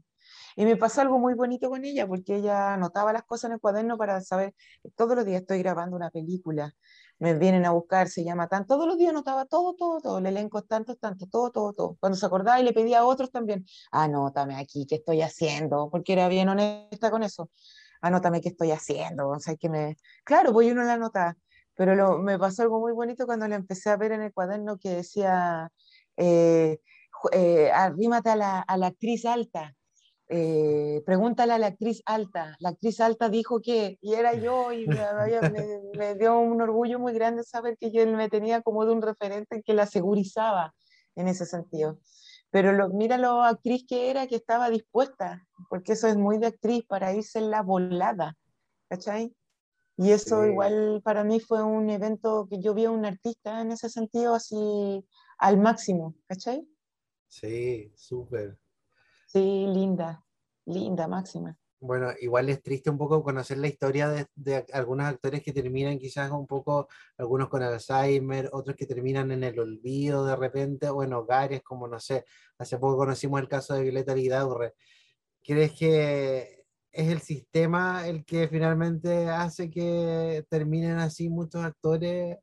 Y 0.57 0.65
me 0.65 0.77
pasó 0.77 1.01
algo 1.01 1.19
muy 1.19 1.35
bonito 1.35 1.71
con 1.71 1.85
ella, 1.85 2.07
porque 2.07 2.37
ella 2.37 2.75
anotaba 2.75 3.13
las 3.13 3.25
cosas 3.25 3.51
en 3.51 3.55
el 3.55 3.61
cuaderno 3.61 3.97
para 3.97 4.21
saber, 4.21 4.55
todos 4.97 5.17
los 5.17 5.25
días 5.25 5.43
estoy 5.43 5.61
grabando 5.61 5.97
una 5.97 6.11
película, 6.11 6.75
me 7.19 7.35
vienen 7.35 7.65
a 7.67 7.71
buscar, 7.71 8.09
se 8.09 8.25
llama 8.25 8.49
tan, 8.49 8.67
todos 8.67 8.87
los 8.87 8.97
días 8.99 9.11
anotaba 9.11 9.45
todo, 9.47 9.75
todo, 9.75 10.01
todo, 10.01 10.19
el 10.19 10.27
elenco 10.27 10.63
tanto, 10.63 10.97
tanto, 10.97 11.27
todo, 11.27 11.51
todo, 11.51 11.73
todo. 11.73 11.97
Cuando 12.01 12.17
se 12.17 12.27
acordaba 12.27 12.61
y 12.61 12.65
le 12.65 12.73
pedía 12.73 13.01
a 13.01 13.05
otros 13.05 13.31
también, 13.31 13.65
anótame 13.93 14.57
aquí, 14.57 14.87
¿qué 14.87 14.97
estoy 14.97 15.23
haciendo? 15.23 15.89
Porque 15.91 16.15
era 16.15 16.29
bien 16.29 16.49
honesta 16.49 17.11
con 17.11 17.23
eso. 17.23 17.51
anótame 18.03 18.41
qué 18.41 18.51
estoy 18.51 18.71
haciendo, 18.73 19.29
o 19.31 19.41
sea, 19.41 19.57
que 19.57 19.69
me, 19.69 19.97
claro, 20.25 20.53
voy 20.53 20.71
uno 20.71 20.83
la 20.85 20.97
nota, 20.97 21.37
pero 21.75 21.95
lo, 21.95 22.19
me 22.19 22.39
pasó 22.39 22.63
algo 22.63 22.81
muy 22.81 22.93
bonito 22.93 23.27
cuando 23.27 23.49
le 23.49 23.55
empecé 23.57 23.91
a 23.91 23.97
ver 23.97 24.13
en 24.13 24.23
el 24.23 24.33
cuaderno 24.33 24.79
que 24.79 24.91
decía, 24.91 25.71
eh, 26.17 26.81
eh, 27.33 27.71
arrímate 27.73 28.31
a 28.31 28.37
la, 28.37 28.61
a 28.61 28.77
la 28.77 28.89
actriz 28.89 29.25
alta, 29.25 29.75
eh, 30.33 31.03
pregúntale 31.05 31.53
a 31.55 31.59
la 31.59 31.67
actriz 31.67 32.03
alta. 32.07 32.57
La 32.61 32.69
actriz 32.69 33.01
alta 33.01 33.29
dijo 33.29 33.61
que, 33.61 33.99
y 34.01 34.15
era 34.15 34.33
yo, 34.35 34.71
y 34.73 34.87
me, 34.87 36.15
dio 36.15 36.39
un 36.39 36.63
orgullo 36.63 37.01
muy 37.01 37.13
grande 37.13 37.43
saber 37.43 37.77
que 37.77 37.91
yo 37.91 38.07
me 38.07 38.29
tenía 38.29 38.63
como 38.63 38.87
de 38.87 38.93
un 38.93 39.03
referente 39.03 39.61
que 39.65 39.75
la 39.75 39.87
segurizaba 39.87 40.73
en 41.17 41.27
ese 41.27 41.47
sentido. 41.47 41.99
Pero 42.51 42.73
lo, 42.73 42.91
mira 42.91 43.19
lo 43.19 43.43
actriz 43.43 43.85
que 43.89 44.09
era, 44.11 44.29
que 44.29 44.37
estaba 44.37 44.71
dispuesta, 44.71 45.49
porque 45.69 45.93
eso 45.95 46.07
es 46.07 46.17
muy 46.17 46.39
de 46.39 46.47
actriz 46.47 46.85
para 46.87 47.13
irse 47.13 47.41
en 47.41 47.51
la 47.51 47.63
volada, 47.63 48.37
¿cachai? 48.89 49.35
Y 49.97 50.13
eso 50.13 50.47
igual 50.47 51.03
para 51.05 51.25
mí 51.25 51.41
fue 51.41 51.63
un 51.65 51.91
evento 51.91 52.47
que 52.49 52.61
yo 52.61 52.73
vi 52.73 52.85
a 52.85 52.91
un 52.91 53.05
artista 53.05 53.61
en 53.61 53.73
ese 53.73 53.91
sentido 53.91 54.35
así 54.37 55.05
al 55.39 55.59
máximo, 55.59 56.15
¿cachai? 56.27 56.67
Sí, 57.31 57.93
súper. 57.95 58.59
Sí, 59.27 59.65
linda, 59.69 60.25
linda, 60.67 61.07
máxima. 61.07 61.57
Bueno, 61.79 62.11
igual 62.21 62.51
es 62.51 62.61
triste 62.61 62.91
un 62.91 62.99
poco 62.99 63.23
conocer 63.23 63.57
la 63.57 63.69
historia 63.69 64.09
de, 64.09 64.27
de, 64.35 64.67
algunos 64.73 65.07
actores 65.07 65.43
que 65.43 65.53
terminan 65.53 65.99
quizás 65.99 66.31
un 66.33 66.47
poco, 66.47 66.89
algunos 67.17 67.49
con 67.49 67.63
Alzheimer, 67.63 68.51
otros 68.53 68.77
que 68.77 68.85
terminan 68.85 69.31
en 69.31 69.45
el 69.45 69.59
olvido 69.59 70.27
de 70.27 70.37
repente, 70.37 70.91
o 70.91 71.03
en 71.05 71.15
hogares, 71.15 71.63
como 71.63 71.87
no 71.87 72.01
sé, 72.01 72.25
hace 72.59 72.79
poco 72.79 72.99
conocimos 72.99 73.41
el 73.41 73.49
caso 73.49 73.75
de 73.75 73.83
Violeta 73.83 74.15
Lidaurre. 74.15 74.75
¿Crees 75.43 75.73
que 75.73 76.65
es 76.91 77.09
el 77.09 77.21
sistema 77.21 78.07
el 78.09 78.25
que 78.25 78.49
finalmente 78.49 79.29
hace 79.29 79.71
que 79.71 80.45
terminen 80.51 80.99
así 80.99 81.31
muchos 81.31 81.65
actores? 81.65 82.39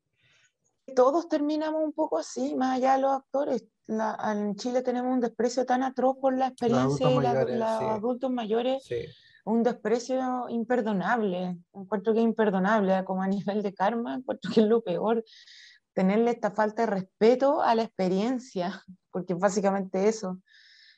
Todos 0.96 1.28
terminamos 1.28 1.84
un 1.84 1.92
poco 1.92 2.18
así, 2.18 2.56
más 2.56 2.78
allá 2.78 2.96
de 2.96 3.02
los 3.02 3.12
actores 3.12 3.68
en 3.88 4.56
Chile 4.56 4.82
tenemos 4.82 5.12
un 5.12 5.20
desprecio 5.20 5.64
tan 5.64 5.82
atroz 5.82 6.16
por 6.20 6.36
la 6.36 6.48
experiencia 6.48 7.08
de 7.08 7.56
los 7.56 7.68
adultos 7.68 8.30
mayores, 8.30 8.86
un 9.44 9.62
desprecio 9.62 10.48
imperdonable, 10.48 11.58
encuentro 11.72 12.12
que 12.12 12.20
es 12.20 12.24
imperdonable, 12.24 13.04
como 13.04 13.22
a 13.22 13.28
nivel 13.28 13.62
de 13.62 13.72
karma, 13.74 14.16
encuentro 14.16 14.50
que 14.52 14.60
es 14.60 14.66
lo 14.66 14.82
peor, 14.82 15.24
tenerle 15.94 16.30
esta 16.30 16.50
falta 16.50 16.82
de 16.82 16.92
respeto 16.92 17.62
a 17.62 17.74
la 17.74 17.82
experiencia, 17.82 18.82
porque 19.10 19.34
básicamente 19.34 20.08
eso, 20.08 20.38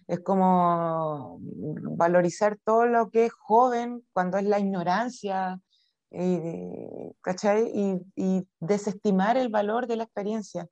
es 0.09 0.21
como 0.21 1.39
valorizar 1.41 2.59
todo 2.65 2.87
lo 2.87 3.11
que 3.11 3.27
es 3.27 3.33
joven 3.33 4.05
cuando 4.13 4.39
es 4.39 4.45
la 4.45 4.59
ignorancia, 4.59 5.61
y, 6.13 6.23
y, 7.73 8.01
y 8.17 8.49
desestimar 8.59 9.37
el 9.37 9.49
valor 9.49 9.87
de 9.87 9.97
la 9.97 10.05
experiencia. 10.05 10.69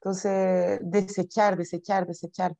Entonces, 0.00 0.80
desechar, 0.82 1.56
desechar, 1.58 2.06
desechar. 2.06 2.56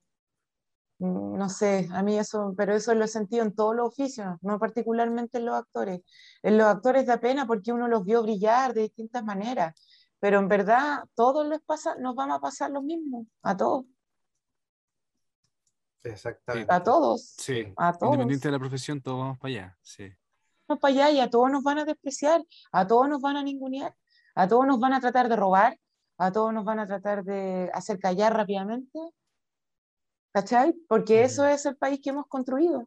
Mm, 0.98 1.38
no 1.38 1.48
sé, 1.48 1.88
a 1.92 2.02
mí 2.02 2.18
eso, 2.18 2.52
pero 2.54 2.74
eso 2.74 2.94
lo 2.94 3.06
he 3.06 3.08
sentido 3.08 3.42
en 3.42 3.54
todos 3.54 3.74
los 3.74 3.88
oficios, 3.88 4.36
no 4.42 4.58
particularmente 4.58 5.38
en 5.38 5.46
los 5.46 5.54
actores. 5.54 6.02
En 6.42 6.58
los 6.58 6.66
actores 6.66 7.06
da 7.06 7.18
pena 7.18 7.46
porque 7.46 7.72
uno 7.72 7.88
los 7.88 8.04
vio 8.04 8.22
brillar 8.22 8.74
de 8.74 8.82
distintas 8.82 9.24
maneras, 9.24 9.74
pero 10.18 10.38
en 10.38 10.48
verdad 10.48 11.04
todos 11.14 11.46
les 11.48 11.60
pasa, 11.62 11.94
nos 11.96 12.14
vamos 12.14 12.36
a 12.36 12.40
pasar 12.40 12.70
lo 12.70 12.82
mismo, 12.82 13.26
a 13.42 13.56
todos. 13.56 13.86
Exactamente. 16.02 16.72
A 16.72 16.82
todos. 16.82 17.34
Sí. 17.38 17.72
A 17.76 17.92
todos. 17.94 18.12
Independiente 18.12 18.48
de 18.48 18.52
la 18.52 18.58
profesión, 18.58 19.00
todos 19.00 19.18
vamos 19.18 19.38
para 19.38 19.54
allá. 19.54 19.78
Sí. 19.80 20.10
Vamos 20.68 20.80
para 20.82 20.94
allá 20.94 21.10
y 21.10 21.20
a 21.20 21.30
todos 21.30 21.50
nos 21.50 21.62
van 21.62 21.78
a 21.78 21.84
despreciar, 21.86 22.44
a 22.72 22.86
todos 22.86 23.08
nos 23.08 23.22
van 23.22 23.36
a 23.36 23.42
ningunear, 23.42 23.94
a 24.34 24.46
todos 24.46 24.66
nos 24.66 24.78
van 24.78 24.92
a 24.92 25.00
tratar 25.00 25.30
de 25.30 25.36
robar, 25.36 25.78
a 26.20 26.30
todos 26.32 26.52
nos 26.52 26.66
van 26.66 26.78
a 26.78 26.86
tratar 26.86 27.24
de 27.24 27.70
hacer 27.72 27.98
callar 27.98 28.34
rápidamente, 28.36 28.98
¿cachai? 30.32 30.74
Porque 30.86 31.22
eso 31.22 31.46
es 31.46 31.64
el 31.64 31.76
país 31.76 31.98
que 32.02 32.10
hemos 32.10 32.26
construido. 32.26 32.86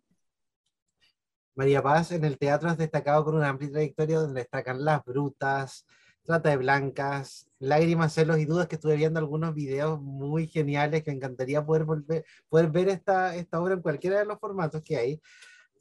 María 1.56 1.82
Paz 1.82 2.12
en 2.12 2.26
el 2.26 2.38
teatro 2.38 2.70
has 2.70 2.78
destacado 2.78 3.26
con 3.26 3.36
una 3.36 3.50
amplia 3.50 3.72
trayectoria 3.72 4.20
donde 4.20 4.42
destacan 4.42 4.86
Las 4.86 5.04
Brutas, 5.04 5.86
Trata 6.24 6.52
de 6.52 6.58
Blancas, 6.58 7.50
Lágrimas, 7.58 8.14
Celos 8.14 8.38
y 8.38 8.46
Dudas, 8.46 8.68
que 8.68 8.76
estuve 8.76 8.96
viendo 8.96 9.20
algunos 9.20 9.54
videos 9.56 10.00
muy 10.00 10.48
geniales 10.48 11.04
que 11.04 11.12
me 11.12 11.18
encantaría 11.18 11.66
poder, 11.66 11.86
volver, 11.86 12.26
poder 12.50 12.70
ver 12.70 12.90
esta, 12.90 13.36
esta 13.36 13.60
obra 13.60 13.74
en 13.74 13.82
cualquiera 13.82 14.20
de 14.20 14.26
los 14.26 14.40
formatos 14.40 14.84
que 14.84 14.96
hay. 14.96 15.22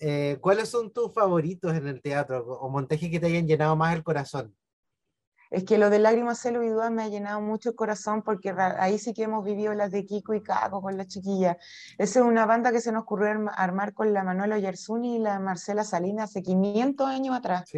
Eh, 0.00 0.38
¿Cuáles 0.40 0.70
son 0.70 0.90
tus 0.90 1.12
favoritos 1.12 1.74
en 1.74 1.86
el 1.86 2.00
teatro 2.00 2.44
o 2.44 2.68
montajes 2.70 3.10
que 3.10 3.20
te 3.20 3.26
hayan 3.26 3.46
llenado 3.46 3.76
más 3.76 3.94
el 3.94 4.02
corazón? 4.02 4.56
Es 5.52 5.64
que 5.64 5.76
lo 5.76 5.90
de 5.90 5.98
Lágrimas, 5.98 6.40
Celo 6.40 6.62
y 6.62 6.70
Dudas 6.70 6.90
me 6.90 7.02
ha 7.02 7.08
llenado 7.08 7.42
mucho 7.42 7.68
el 7.68 7.76
corazón 7.76 8.22
porque 8.22 8.54
ahí 8.78 8.98
sí 8.98 9.12
que 9.12 9.24
hemos 9.24 9.44
vivido 9.44 9.74
las 9.74 9.90
de 9.90 10.06
Kiko 10.06 10.32
y 10.32 10.42
Caco 10.42 10.80
con 10.80 10.96
la 10.96 11.06
chiquilla. 11.06 11.58
Esa 11.98 12.20
es 12.20 12.24
una 12.24 12.46
banda 12.46 12.72
que 12.72 12.80
se 12.80 12.90
nos 12.90 13.02
ocurrió 13.02 13.28
armar 13.54 13.92
con 13.92 14.14
la 14.14 14.24
Manuela 14.24 14.56
Oyarzuni 14.56 15.16
y 15.16 15.18
la 15.18 15.38
Marcela 15.40 15.84
Salinas 15.84 16.30
hace 16.30 16.42
500 16.42 17.06
años 17.06 17.36
atrás. 17.36 17.70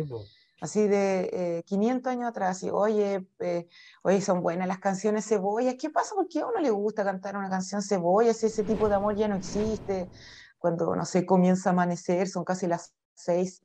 Así 0.60 0.86
de 0.86 1.64
500 1.66 2.08
eh, 2.08 2.14
años 2.14 2.28
atrás, 2.28 2.62
y 2.62 2.70
oye, 2.70 3.26
eh, 3.40 3.66
oye, 4.02 4.20
son 4.20 4.40
buenas 4.40 4.68
las 4.68 4.78
canciones 4.78 5.26
Cebolla. 5.26 5.76
¿Qué 5.76 5.90
pasa? 5.90 6.14
¿Por 6.14 6.28
qué 6.28 6.40
a 6.40 6.46
uno 6.46 6.60
le 6.60 6.70
gusta 6.70 7.02
cantar 7.02 7.36
una 7.36 7.50
canción 7.50 7.82
Cebolla 7.82 8.32
si 8.34 8.46
ese 8.46 8.62
tipo 8.62 8.88
de 8.88 8.94
amor 8.94 9.16
ya 9.16 9.26
no 9.26 9.34
existe? 9.34 10.12
Cuando, 10.58 10.94
no 10.94 11.04
sé, 11.04 11.26
comienza 11.26 11.70
a 11.70 11.72
amanecer, 11.72 12.28
son 12.28 12.44
casi 12.44 12.68
las 12.68 12.94
seis 13.14 13.64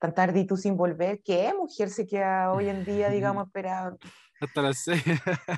cantar 0.00 0.32
Di 0.32 0.46
tú 0.46 0.56
sin 0.56 0.76
volver, 0.76 1.20
¿qué 1.22 1.52
mujer 1.56 1.90
se 1.90 2.06
queda 2.06 2.52
hoy 2.52 2.68
en 2.68 2.84
día, 2.84 3.10
digamos, 3.10 3.46
esperando? 3.46 3.98
Hasta 4.40 4.62
las 4.62 4.78
seis. 4.78 5.04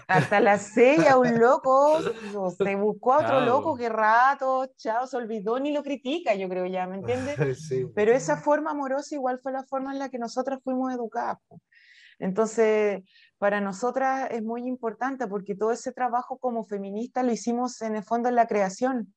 Hasta 0.08 0.40
las 0.40 0.62
seis, 0.74 1.06
a 1.06 1.16
un 1.16 1.38
loco, 1.38 2.00
se 2.58 2.74
buscó 2.74 3.14
a 3.14 3.18
otro 3.18 3.40
loco, 3.40 3.76
qué 3.76 3.88
rato, 3.88 4.66
chao, 4.76 5.06
se 5.06 5.16
olvidó, 5.16 5.60
ni 5.60 5.72
lo 5.72 5.84
critica, 5.84 6.34
yo 6.34 6.48
creo 6.48 6.66
ya, 6.66 6.86
¿me 6.88 6.96
entiendes? 6.96 7.36
Pero 7.94 8.12
esa 8.12 8.38
forma 8.38 8.72
amorosa 8.72 9.14
igual 9.14 9.38
fue 9.40 9.52
la 9.52 9.62
forma 9.62 9.92
en 9.92 10.00
la 10.00 10.08
que 10.08 10.18
nosotras 10.18 10.58
fuimos 10.64 10.92
educadas. 10.92 11.38
Entonces, 12.18 13.02
para 13.38 13.60
nosotras 13.60 14.28
es 14.32 14.42
muy 14.42 14.66
importante 14.66 15.28
porque 15.28 15.54
todo 15.54 15.70
ese 15.70 15.92
trabajo 15.92 16.38
como 16.38 16.64
feminista 16.64 17.22
lo 17.22 17.32
hicimos 17.32 17.80
en 17.82 17.94
el 17.94 18.02
fondo 18.02 18.28
en 18.28 18.34
la 18.34 18.48
creación, 18.48 19.14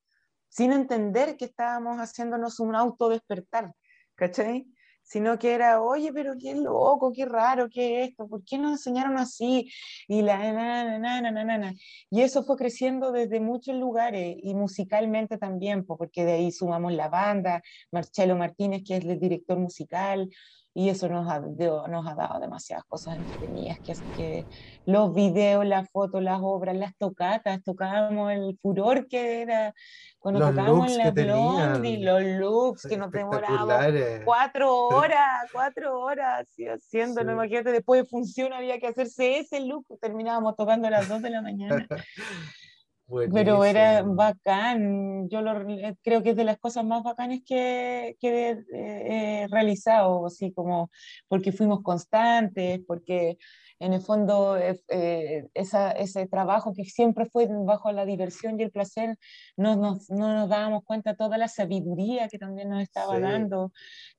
sin 0.50 0.72
entender 0.72 1.38
que 1.38 1.46
estábamos 1.46 1.98
haciéndonos 1.98 2.60
un 2.60 2.76
autodespertar, 2.76 3.74
¿cachai? 4.14 4.68
Sino 5.06 5.38
que 5.38 5.53
era, 5.53 5.82
oye, 5.82 6.12
pero 6.12 6.34
qué 6.38 6.56
loco, 6.56 7.14
qué 7.14 7.26
raro, 7.26 7.70
qué 7.70 8.03
esto, 8.03 8.28
¿por 8.28 8.43
qué 8.43 8.58
nos 8.58 8.72
enseñaron 8.72 9.18
así? 9.18 9.72
Y 10.08 10.24
la 10.24 10.38
na, 10.51 10.97
na, 10.99 11.22
na, 11.22 11.32
na, 11.32 11.58
na, 11.58 11.74
Y 12.10 12.22
eso 12.22 12.43
fue 12.43 12.58
creciendo 12.58 13.12
desde 13.12 13.39
muchos 13.39 13.76
lugares 13.76 14.36
y 14.41 14.56
musicalmente 14.56 15.38
también, 15.38 15.86
porque 15.86 16.26
de 16.26 16.34
ahí 16.34 16.51
sumamos 16.51 16.91
la 16.93 17.08
banda, 17.08 17.62
Marcelo 17.91 18.36
Martínez, 18.36 18.82
que 18.86 18.97
es 18.97 19.06
el 19.06 19.20
director 19.20 19.60
musical, 19.60 20.30
y 20.78 20.90
eso 20.90 21.08
nos 21.08 21.26
ha, 21.30 21.40
nos 21.40 22.06
ha 22.06 22.16
dado 22.16 22.38
demasiadas 22.42 22.84
cosas 22.84 23.16
entretenidas, 23.16 23.80
que, 23.80 23.94
que 24.18 24.46
los 24.86 25.14
videos, 25.14 25.66
las 25.66 25.90
fotos, 25.90 26.22
las 26.22 26.40
obras, 26.42 26.76
las 26.76 26.94
tocatas, 26.98 27.64
tocábamos 27.64 28.34
el 28.34 28.60
furor 28.62 29.08
que 29.08 29.42
era 29.42 29.74
cuando 30.20 30.42
tocábamos 30.42 30.92
en 30.92 30.98
la 30.98 31.12
Blondie, 31.12 32.04
los 32.04 32.22
looks 32.22 32.88
que 32.88 32.98
nos 32.98 33.10
demorábamos 33.10 33.86
cuatro 34.26 34.88
horas, 34.88 35.50
cuatro 35.54 35.98
horas 35.98 36.42
así, 36.42 36.68
haciendo, 36.68 37.24
no 37.24 37.32
imagínate, 37.32 37.72
después 37.72 38.02
de 38.02 38.10
función 38.10 38.52
había 38.52 38.78
que 38.78 38.88
hacerse 38.88 39.40
ese 39.40 39.62
look, 39.62 39.86
terminábamos 40.02 40.58
tocando 40.58 40.90
a 40.90 40.92
las 40.92 41.08
dos 41.08 41.22
de 41.22 41.30
la 41.30 41.42
mañana. 41.42 41.88
Pero 43.08 43.64
era 43.64 44.01
bacán, 44.01 45.30
yo 45.30 45.41
lo, 45.41 45.62
eh, 45.70 45.95
creo 46.03 46.24
que 46.24 46.32
es 46.32 46.36
de 46.36 46.43
las 46.43 46.58
cosas 46.58 46.84
más 46.84 47.03
bacanas 47.03 47.39
que, 47.45 48.18
que 48.20 48.49
eh, 48.74 49.43
he 49.43 49.47
realizado, 49.47 50.26
así 50.26 50.51
como 50.51 50.89
porque 51.28 51.51
fuimos 51.51 51.84
constantes, 51.84 52.82
porque 52.88 53.38
en 53.78 53.93
el 53.93 54.01
fondo 54.01 54.58
eh, 54.58 55.47
esa, 55.53 55.91
ese 55.91 56.28
trabajo 56.28 56.74
que 56.74 56.86
siempre 56.86 57.26
fue 57.26 57.47
bajo 57.66 57.91
la 57.91 58.06
diversión 58.06 58.60
y 58.60 58.64
el 58.64 58.72
placer, 58.72 59.18
no 59.56 59.76
nos, 59.76 60.10
no 60.10 60.34
nos 60.34 60.49
dábamos 60.49 60.84
cuenta 60.84 61.16
toda 61.16 61.38
la 61.38 61.47
sabiduría 61.47 62.28
que 62.28 62.39
también 62.39 62.70
nos 62.70 62.82
estaba 62.82 63.20
dando, 63.20 63.72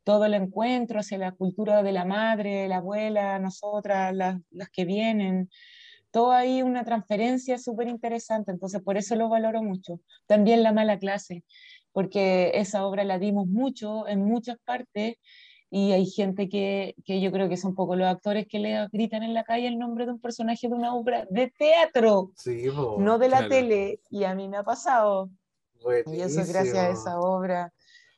todo 0.05 0.27
el 0.27 0.35
encuentro 0.35 1.01
hacia 1.01 1.19
la 1.19 1.33
cultura 1.33 1.83
de 1.83 1.93
la 1.93 2.05
madre, 2.05 2.69
la 2.69 2.77
abuela, 2.77 3.41
nosotras, 3.41 4.15
las, 4.15 4.41
las 4.51 4.71
que 4.71 4.85
vienen 4.85 5.51
todo 6.11 6.33
ahí 6.33 6.63
una 6.63 6.85
transferencia 6.85 7.59
súper 7.59 7.89
interesante, 7.89 8.51
entonces 8.51 8.83
por 8.83 8.97
eso 8.97 9.17
lo 9.17 9.29
valoro 9.29 9.63
mucho. 9.63 10.01
También 10.27 10.63
la 10.63 10.73
mala 10.73 10.99
clase, 10.99 11.45
porque 11.93 12.53
esa 12.55 12.87
obra 12.87 13.05
la 13.05 13.19
dimos 13.19 13.47
mucho 13.47 14.07
en 14.09 14.25
muchas 14.25 14.59
partes 14.65 15.17
y 15.71 15.93
hay 15.93 16.07
gente 16.07 16.49
que, 16.49 16.95
que 17.05 17.21
yo 17.21 17.33
creo 17.33 17.49
que 17.49 17.57
son 17.57 17.75
poco 17.75 17.97
los 17.97 18.07
actores 18.07 18.47
que 18.49 18.59
le 18.59 18.87
gritan 18.93 19.23
en 19.23 19.35
la 19.35 19.45
calle 19.45 19.67
el 19.67 19.79
nombre 19.79 20.07
de 20.07 20.13
un 20.13 20.21
personaje 20.21 20.69
de 20.69 20.75
una 20.75 20.95
obra 20.95 21.27
de 21.29 21.53
teatro, 21.59 22.31
no 22.99 23.19
de 23.19 23.29
la 23.29 23.49
tele, 23.49 24.01
y 24.11 24.25
a 24.25 24.35
mí 24.35 24.49
me 24.49 24.59
ha 24.59 24.63
pasado. 24.63 25.29
Y 26.07 26.21
eso 26.21 26.41
es 26.41 26.53
gracias 26.53 26.77
a 26.77 26.91
esa 26.91 27.21
obra. 27.21 27.73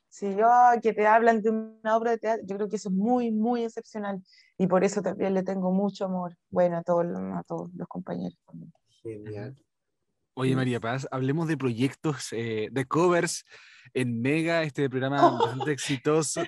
Si 0.08 0.34
yo 0.34 0.48
que 0.82 0.92
te 0.92 1.06
hablan 1.06 1.42
de 1.42 1.50
una 1.50 1.96
obra 1.96 2.12
de 2.12 2.18
teatro, 2.18 2.44
yo 2.46 2.56
creo 2.56 2.68
que 2.68 2.76
eso 2.76 2.88
es 2.88 2.94
muy, 2.94 3.30
muy 3.30 3.64
excepcional. 3.64 4.22
Y 4.58 4.66
por 4.66 4.82
eso 4.82 5.00
también 5.02 5.34
le 5.34 5.44
tengo 5.44 5.70
mucho 5.70 6.06
amor, 6.06 6.36
bueno, 6.50 6.78
a 6.78 6.82
todos, 6.82 7.06
a 7.06 7.42
todos 7.44 7.70
los 7.74 7.86
compañeros. 7.86 8.36
Genial. 9.02 9.56
Oye, 10.34 10.54
María 10.54 10.80
Paz, 10.80 11.06
hablemos 11.10 11.48
de 11.48 11.56
proyectos, 11.56 12.28
eh, 12.32 12.68
de 12.70 12.84
covers 12.86 13.44
en 13.94 14.20
Mega, 14.20 14.62
este 14.62 14.88
programa 14.88 15.30
bastante 15.30 15.72
exitoso. 15.72 16.42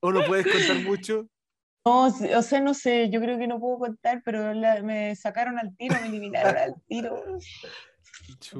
¿O 0.00 0.12
no 0.12 0.24
puedes 0.26 0.46
contar 0.46 0.84
mucho? 0.84 1.26
No, 1.84 2.06
o 2.06 2.42
sea, 2.42 2.60
no 2.60 2.74
sé, 2.74 3.10
yo 3.10 3.20
creo 3.20 3.38
que 3.38 3.46
no 3.46 3.60
puedo 3.60 3.78
contar, 3.78 4.22
pero 4.24 4.54
me 4.82 5.14
sacaron 5.14 5.58
al 5.58 5.76
tiro, 5.76 5.94
me 6.00 6.08
eliminaron 6.08 6.56
al 6.56 6.74
tiro. 6.86 7.22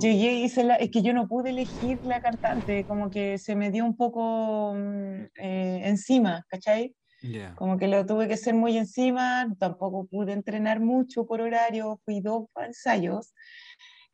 Llegué 0.01 0.35
y 0.35 0.45
hice 0.45 0.65
la, 0.65 0.77
es 0.77 0.91
que 0.91 1.03
yo 1.03 1.13
no 1.13 1.27
pude 1.27 1.51
elegir 1.51 1.99
la 2.05 2.21
cantante, 2.21 2.85
como 2.85 3.11
que 3.11 3.39
se 3.39 3.57
me 3.57 3.71
dio 3.71 3.85
un 3.85 3.97
poco 3.97 4.75
mm, 4.75 5.25
eh, 5.35 5.81
encima, 5.85 6.45
¿cachai? 6.49 6.95
Como 7.57 7.79
que 7.79 7.89
lo 7.89 8.05
tuve 8.05 8.29
que 8.29 8.35
hacer 8.35 8.55
muy 8.55 8.77
encima, 8.77 9.47
tampoco 9.59 10.07
pude 10.07 10.33
entrenar 10.33 10.81
mucho 10.81 11.27
por 11.27 11.41
horario, 11.41 12.01
fui 12.05 12.21
dos 12.21 12.47
ensayos 12.57 13.33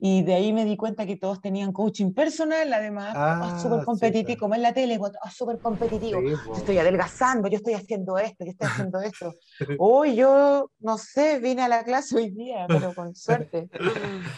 y 0.05 0.25
de 0.25 0.35
ahí 0.35 0.53
me 0.53 0.65
di 0.65 0.77
cuenta 0.77 1.07
que 1.07 1.17
todos 1.17 1.41
tenían 1.41 1.71
coaching 1.71 2.13
personal, 2.13 2.73
además, 2.73 3.13
ah, 3.15 3.57
súper 3.63 3.85
competitivo, 3.85 4.37
como 4.41 4.57
en 4.57 4.63
la 4.63 4.73
tele, 4.73 4.99
oh, 5.01 5.31
súper 5.31 5.61
competitivo. 5.61 6.21
yo 6.21 6.55
estoy 6.57 6.77
adelgazando, 6.79 7.47
yo 7.47 7.59
estoy 7.59 7.75
haciendo 7.75 8.19
esto, 8.19 8.45
yo 8.45 8.51
estoy 8.51 8.67
haciendo 8.67 9.01
esto. 9.01 9.33
Hoy 9.79 10.17
yo, 10.17 10.73
no 10.81 10.99
sé, 10.99 11.39
vine 11.39 11.63
a 11.63 11.69
la 11.69 11.85
clase 11.85 12.17
hoy 12.17 12.31
día, 12.31 12.67
pero 12.67 12.93
con 12.97 13.15
suerte. 13.15 13.69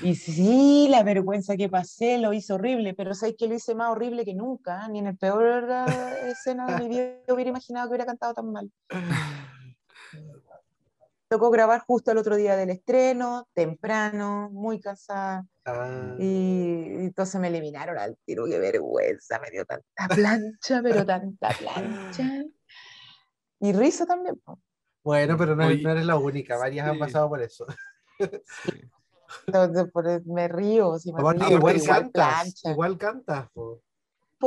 Y 0.02 0.16
sí, 0.16 0.86
la 0.90 1.02
vergüenza 1.02 1.56
que 1.56 1.70
pasé 1.70 2.18
lo 2.18 2.34
hice 2.34 2.52
horrible, 2.52 2.92
pero 2.92 3.14
sabéis 3.14 3.36
que 3.38 3.48
lo 3.48 3.54
hice 3.54 3.74
más 3.74 3.90
horrible 3.90 4.26
que 4.26 4.34
nunca, 4.34 4.86
ni 4.88 4.98
en 4.98 5.06
el 5.06 5.16
peor 5.16 5.66
eh, 5.70 6.30
escena 6.30 6.66
de 6.66 6.82
mi 6.82 6.88
vida 6.90 7.14
hubiera 7.28 7.48
imaginado 7.48 7.86
que 7.86 7.92
hubiera 7.92 8.04
cantado 8.04 8.34
tan 8.34 8.52
mal 8.52 8.70
tocó 11.28 11.50
grabar 11.50 11.80
justo 11.80 12.12
el 12.12 12.18
otro 12.18 12.36
día 12.36 12.56
del 12.56 12.70
estreno, 12.70 13.48
temprano, 13.54 14.50
muy 14.52 14.80
cansada. 14.80 15.46
Ah. 15.64 16.14
Y, 16.18 16.84
entonces 17.04 17.40
me 17.40 17.48
eliminaron 17.48 17.98
al 17.98 18.16
tiro, 18.24 18.44
qué 18.46 18.58
vergüenza, 18.58 19.40
me 19.40 19.50
dio 19.50 19.64
tanta 19.64 20.08
plancha, 20.14 20.80
pero 20.82 21.04
tanta 21.04 21.48
plancha. 21.50 22.44
Y 23.60 23.72
risa 23.72 24.06
también. 24.06 24.40
Bueno, 25.02 25.36
pero 25.36 25.56
no, 25.56 25.64
eres 25.68 26.06
la 26.06 26.16
única, 26.16 26.56
varias 26.56 26.88
han 26.88 26.98
pasado 26.98 27.28
por 27.28 27.42
eso. 27.42 27.66
Entonces, 29.46 29.86
me 30.26 30.48
río, 30.48 30.98
si 30.98 31.12
me 31.12 31.20
río, 31.20 31.56
igual, 31.56 31.82
cantas, 31.82 32.62
igual 32.64 32.96
cantas, 32.98 33.48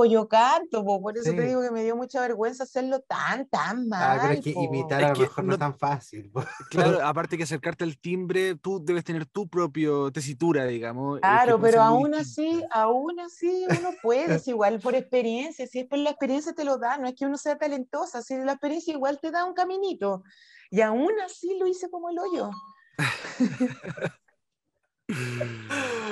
yo 0.06 0.28
canto, 0.28 0.84
por 0.84 1.18
eso 1.18 1.32
te 1.32 1.42
digo 1.42 1.62
que 1.62 1.72
me 1.72 1.84
dio 1.84 1.96
mucha 1.96 2.22
vergüenza 2.22 2.64
hacerlo 2.64 3.02
tan, 3.02 3.48
tan 3.48 3.88
mal. 3.88 4.18
Ah, 4.18 4.20
pero 4.22 4.34
es 4.34 4.42
que 4.42 4.52
imitar 4.52 5.04
a 5.04 5.14
lo 5.14 5.20
mejor 5.20 5.44
no, 5.44 5.54
es 5.54 5.60
tan 5.60 5.78
fácil. 5.78 6.32
Claro, 6.70 7.06
aparte 7.06 7.38
que 7.38 7.44
acercarte 7.44 7.84
al 7.84 7.98
timbre, 7.98 8.56
tú 8.56 8.84
debes 8.84 9.04
tener 9.04 9.26
tu 9.26 9.48
propio 9.48 10.12
tesitura, 10.12 10.66
digamos. 10.66 11.20
Claro, 11.20 11.60
pero 11.60 11.82
aún 11.82 12.14
así, 12.16 12.64
aún 12.72 13.20
así 13.20 13.66
uno 13.80 13.90
puede, 14.02 14.36
es 14.36 14.48
igual 14.48 14.80
por 14.80 14.96
experiencia, 14.96 15.68
si 15.68 15.80
es 15.80 15.88
por 15.88 16.00
la 16.00 16.10
experiencia 16.12 16.54
te 16.54 16.64
lo 16.64 16.78
da, 16.78 16.98
no 16.98 17.08
es 17.08 17.16
que 17.16 17.26
uno 17.26 17.38
sea 17.38 17.58
talentosa, 17.58 18.22
si 18.22 18.38
la 18.38 18.54
experiencia 18.54 18.94
igual 18.94 19.20
te 19.20 19.32
da 19.32 19.46
un 19.46 19.54
caminito. 19.54 20.24
Y 20.70 20.82
aún 20.82 21.12
así 21.24 21.58
lo 21.60 21.68
hice 21.68 21.90
como 21.90 22.10
el 22.10 22.20
hoyo. 22.20 22.50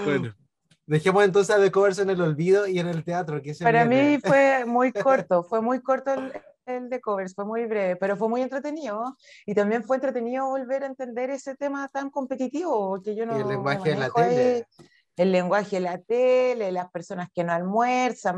bueno, 0.05 0.33
Dejemos 0.87 1.23
entonces 1.23 1.59
de 1.59 1.71
covers 1.71 1.99
en 1.99 2.11
el 2.11 2.21
olvido 2.21 2.67
y 2.67 2.79
en 2.79 2.87
el 2.87 3.03
teatro. 3.03 3.41
Que 3.41 3.53
Para 3.55 3.85
mí 3.85 4.19
fue 4.23 4.65
muy 4.67 4.91
corto, 4.91 5.43
fue 5.43 5.61
muy 5.61 5.81
corto 5.81 6.13
el, 6.67 6.89
de 6.89 7.01
covers, 7.01 7.33
fue 7.33 7.45
muy 7.45 7.65
breve, 7.65 7.95
pero 7.95 8.15
fue 8.17 8.29
muy 8.29 8.41
entretenido. 8.41 9.15
Y 9.45 9.55
también 9.55 9.83
fue 9.83 9.97
entretenido 9.97 10.47
volver 10.47 10.83
a 10.83 10.87
entender 10.87 11.29
ese 11.29 11.55
tema 11.55 11.87
tan 11.89 12.09
competitivo, 12.09 13.01
que 13.01 13.15
yo 13.15 13.25
no... 13.25 13.37
Y 13.37 13.41
el 13.41 13.47
lenguaje 13.47 13.89
de 13.89 13.95
la 13.95 14.09
tele. 14.09 14.67
el 15.17 15.31
lenguaje 15.31 15.75
de 15.77 15.81
la 15.81 15.97
tele, 15.99 16.71
las 16.71 16.89
personas 16.91 17.29
que 17.33 17.43
no 17.43 17.53
almuerzan, 17.53 18.37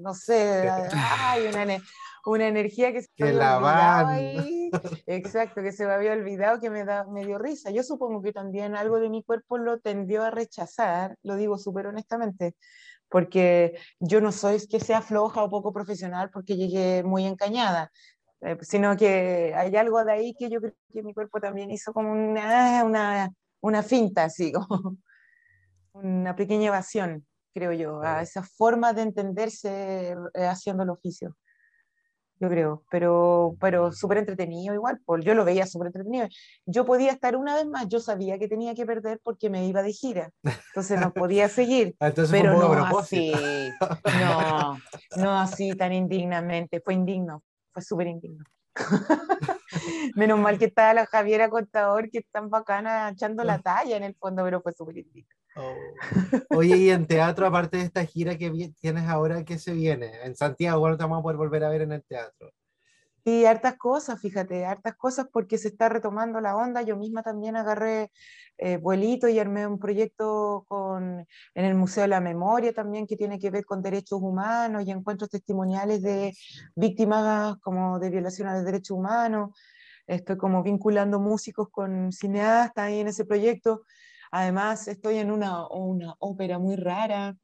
no 0.00 0.14
sé, 0.14 0.68
hay 1.20 1.46
una, 1.46 1.78
una 2.30 2.48
energía 2.48 2.92
que 2.92 3.02
se 3.02 3.08
que 3.16 3.32
la 3.32 3.58
van. 3.58 4.06
Ahí. 4.08 4.70
Exacto, 5.06 5.62
que 5.62 5.72
se 5.72 5.86
me 5.86 5.92
había 5.92 6.12
olvidado 6.12 6.60
que 6.60 6.70
me, 6.70 6.84
da, 6.84 7.04
me 7.04 7.26
dio 7.26 7.38
risa. 7.38 7.70
Yo 7.70 7.82
supongo 7.82 8.22
que 8.22 8.32
también 8.32 8.76
algo 8.76 9.00
de 9.00 9.10
mi 9.10 9.22
cuerpo 9.22 9.58
lo 9.58 9.80
tendió 9.80 10.22
a 10.22 10.30
rechazar, 10.30 11.16
lo 11.22 11.36
digo 11.36 11.58
súper 11.58 11.86
honestamente, 11.86 12.54
porque 13.08 13.78
yo 14.00 14.20
no 14.20 14.32
soy 14.32 14.66
que 14.66 14.80
sea 14.80 15.02
floja 15.02 15.42
o 15.42 15.50
poco 15.50 15.72
profesional 15.72 16.30
porque 16.30 16.56
llegué 16.56 17.02
muy 17.02 17.26
encañada, 17.26 17.90
eh, 18.40 18.56
sino 18.62 18.96
que 18.96 19.52
hay 19.54 19.74
algo 19.76 20.04
de 20.04 20.12
ahí 20.12 20.34
que 20.38 20.48
yo 20.48 20.60
creo 20.60 20.74
que 20.92 21.02
mi 21.02 21.12
cuerpo 21.12 21.40
también 21.40 21.70
hizo 21.70 21.92
como 21.92 22.12
una, 22.12 22.84
una, 22.84 23.30
una 23.60 23.82
finta, 23.82 24.24
así, 24.24 24.52
como 24.52 24.96
una 25.92 26.34
pequeña 26.34 26.68
evasión, 26.68 27.26
creo 27.52 27.72
yo, 27.72 28.00
a 28.02 28.22
esa 28.22 28.42
forma 28.42 28.92
de 28.94 29.02
entenderse 29.02 30.16
eh, 30.34 30.46
haciendo 30.46 30.84
el 30.84 30.90
oficio 30.90 31.36
yo 32.42 32.48
creo, 32.48 32.82
pero, 32.90 33.56
pero 33.60 33.92
súper 33.92 34.18
entretenido 34.18 34.74
igual, 34.74 34.98
pues 35.04 35.24
yo 35.24 35.32
lo 35.32 35.44
veía 35.44 35.64
súper 35.64 35.86
entretenido. 35.86 36.26
Yo 36.66 36.84
podía 36.84 37.12
estar 37.12 37.36
una 37.36 37.54
vez 37.54 37.66
más, 37.66 37.86
yo 37.86 38.00
sabía 38.00 38.36
que 38.36 38.48
tenía 38.48 38.74
que 38.74 38.84
perder 38.84 39.20
porque 39.22 39.48
me 39.48 39.64
iba 39.64 39.80
de 39.80 39.92
gira, 39.92 40.32
entonces 40.42 40.98
no 40.98 41.12
podía 41.12 41.48
seguir, 41.48 41.94
ah, 42.00 42.10
pero 42.32 42.54
no 42.54 42.98
así, 42.98 43.32
no, 44.20 44.78
no 45.16 45.38
así 45.38 45.72
tan 45.76 45.92
indignamente, 45.92 46.80
fue 46.80 46.94
indigno, 46.94 47.44
fue 47.72 47.80
súper 47.80 48.08
indigno. 48.08 48.44
Menos 50.16 50.40
mal 50.40 50.58
que 50.58 50.64
estaba 50.64 50.94
la 50.94 51.06
Javiera 51.06 51.48
Contador, 51.48 52.10
que 52.10 52.18
es 52.18 52.24
tan 52.32 52.50
bacana 52.50 53.10
echando 53.10 53.44
la 53.44 53.58
talla 53.62 53.96
en 53.96 54.02
el 54.02 54.16
fondo, 54.16 54.42
pero 54.42 54.60
fue 54.62 54.72
súper 54.72 54.98
indigno. 54.98 55.30
Oh. 55.56 55.74
Oye, 56.56 56.76
y 56.76 56.90
en 56.90 57.06
teatro, 57.06 57.46
aparte 57.46 57.76
de 57.76 57.84
esta 57.84 58.04
gira 58.04 58.38
que 58.38 58.72
tienes 58.80 59.08
ahora, 59.08 59.44
¿qué 59.44 59.58
se 59.58 59.74
viene? 59.74 60.10
En 60.24 60.34
Santiago, 60.34 60.88
no 60.88 60.96
te 60.96 61.04
vamos 61.04 61.20
a 61.20 61.22
poder 61.22 61.36
volver 61.36 61.64
a 61.64 61.68
ver 61.68 61.82
en 61.82 61.92
el 61.92 62.02
teatro? 62.02 62.52
Sí, 63.24 63.46
hartas 63.46 63.76
cosas, 63.76 64.20
fíjate, 64.20 64.64
hartas 64.64 64.96
cosas 64.96 65.26
porque 65.32 65.56
se 65.56 65.68
está 65.68 65.88
retomando 65.88 66.40
la 66.40 66.56
onda. 66.56 66.82
Yo 66.82 66.96
misma 66.96 67.22
también 67.22 67.54
agarré 67.54 68.10
eh, 68.58 68.78
vuelito 68.78 69.28
y 69.28 69.38
armé 69.38 69.64
un 69.66 69.78
proyecto 69.78 70.64
con, 70.66 71.24
en 71.54 71.64
el 71.64 71.74
Museo 71.76 72.02
de 72.02 72.08
la 72.08 72.20
Memoria 72.20 72.72
también 72.72 73.06
que 73.06 73.16
tiene 73.16 73.38
que 73.38 73.50
ver 73.50 73.64
con 73.64 73.80
derechos 73.80 74.20
humanos 74.20 74.84
y 74.84 74.90
encuentros 74.90 75.30
testimoniales 75.30 76.02
de 76.02 76.32
víctimas 76.74 77.58
como 77.60 78.00
de 78.00 78.10
violaciones 78.10 78.54
de 78.54 78.64
derechos 78.64 78.98
humanos. 78.98 79.50
Estoy 80.06 80.36
como 80.36 80.64
vinculando 80.64 81.20
músicos 81.20 81.68
con 81.70 82.10
cineastas 82.10 82.86
ahí 82.86 83.00
en 83.00 83.08
ese 83.08 83.24
proyecto. 83.24 83.84
Además, 84.32 84.88
estoy 84.88 85.18
en 85.18 85.30
una, 85.30 85.68
una 85.68 86.16
ópera 86.18 86.58
muy 86.58 86.76
rara, 86.76 87.36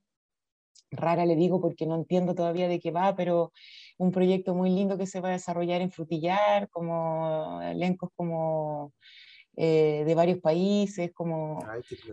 rara 0.90 1.26
le 1.26 1.36
digo 1.36 1.60
porque 1.60 1.84
no 1.84 1.94
entiendo 1.96 2.34
todavía 2.34 2.66
de 2.66 2.80
qué 2.80 2.90
va, 2.90 3.14
pero 3.14 3.52
un 3.98 4.10
proyecto 4.10 4.54
muy 4.54 4.70
lindo 4.70 4.96
que 4.96 5.06
se 5.06 5.20
va 5.20 5.28
a 5.28 5.32
desarrollar 5.32 5.82
en 5.82 5.90
Frutillar, 5.90 6.70
como 6.70 7.60
elencos 7.62 8.08
como 8.16 8.94
eh, 9.54 10.04
de 10.06 10.14
varios 10.14 10.38
países, 10.38 11.12
como, 11.12 11.58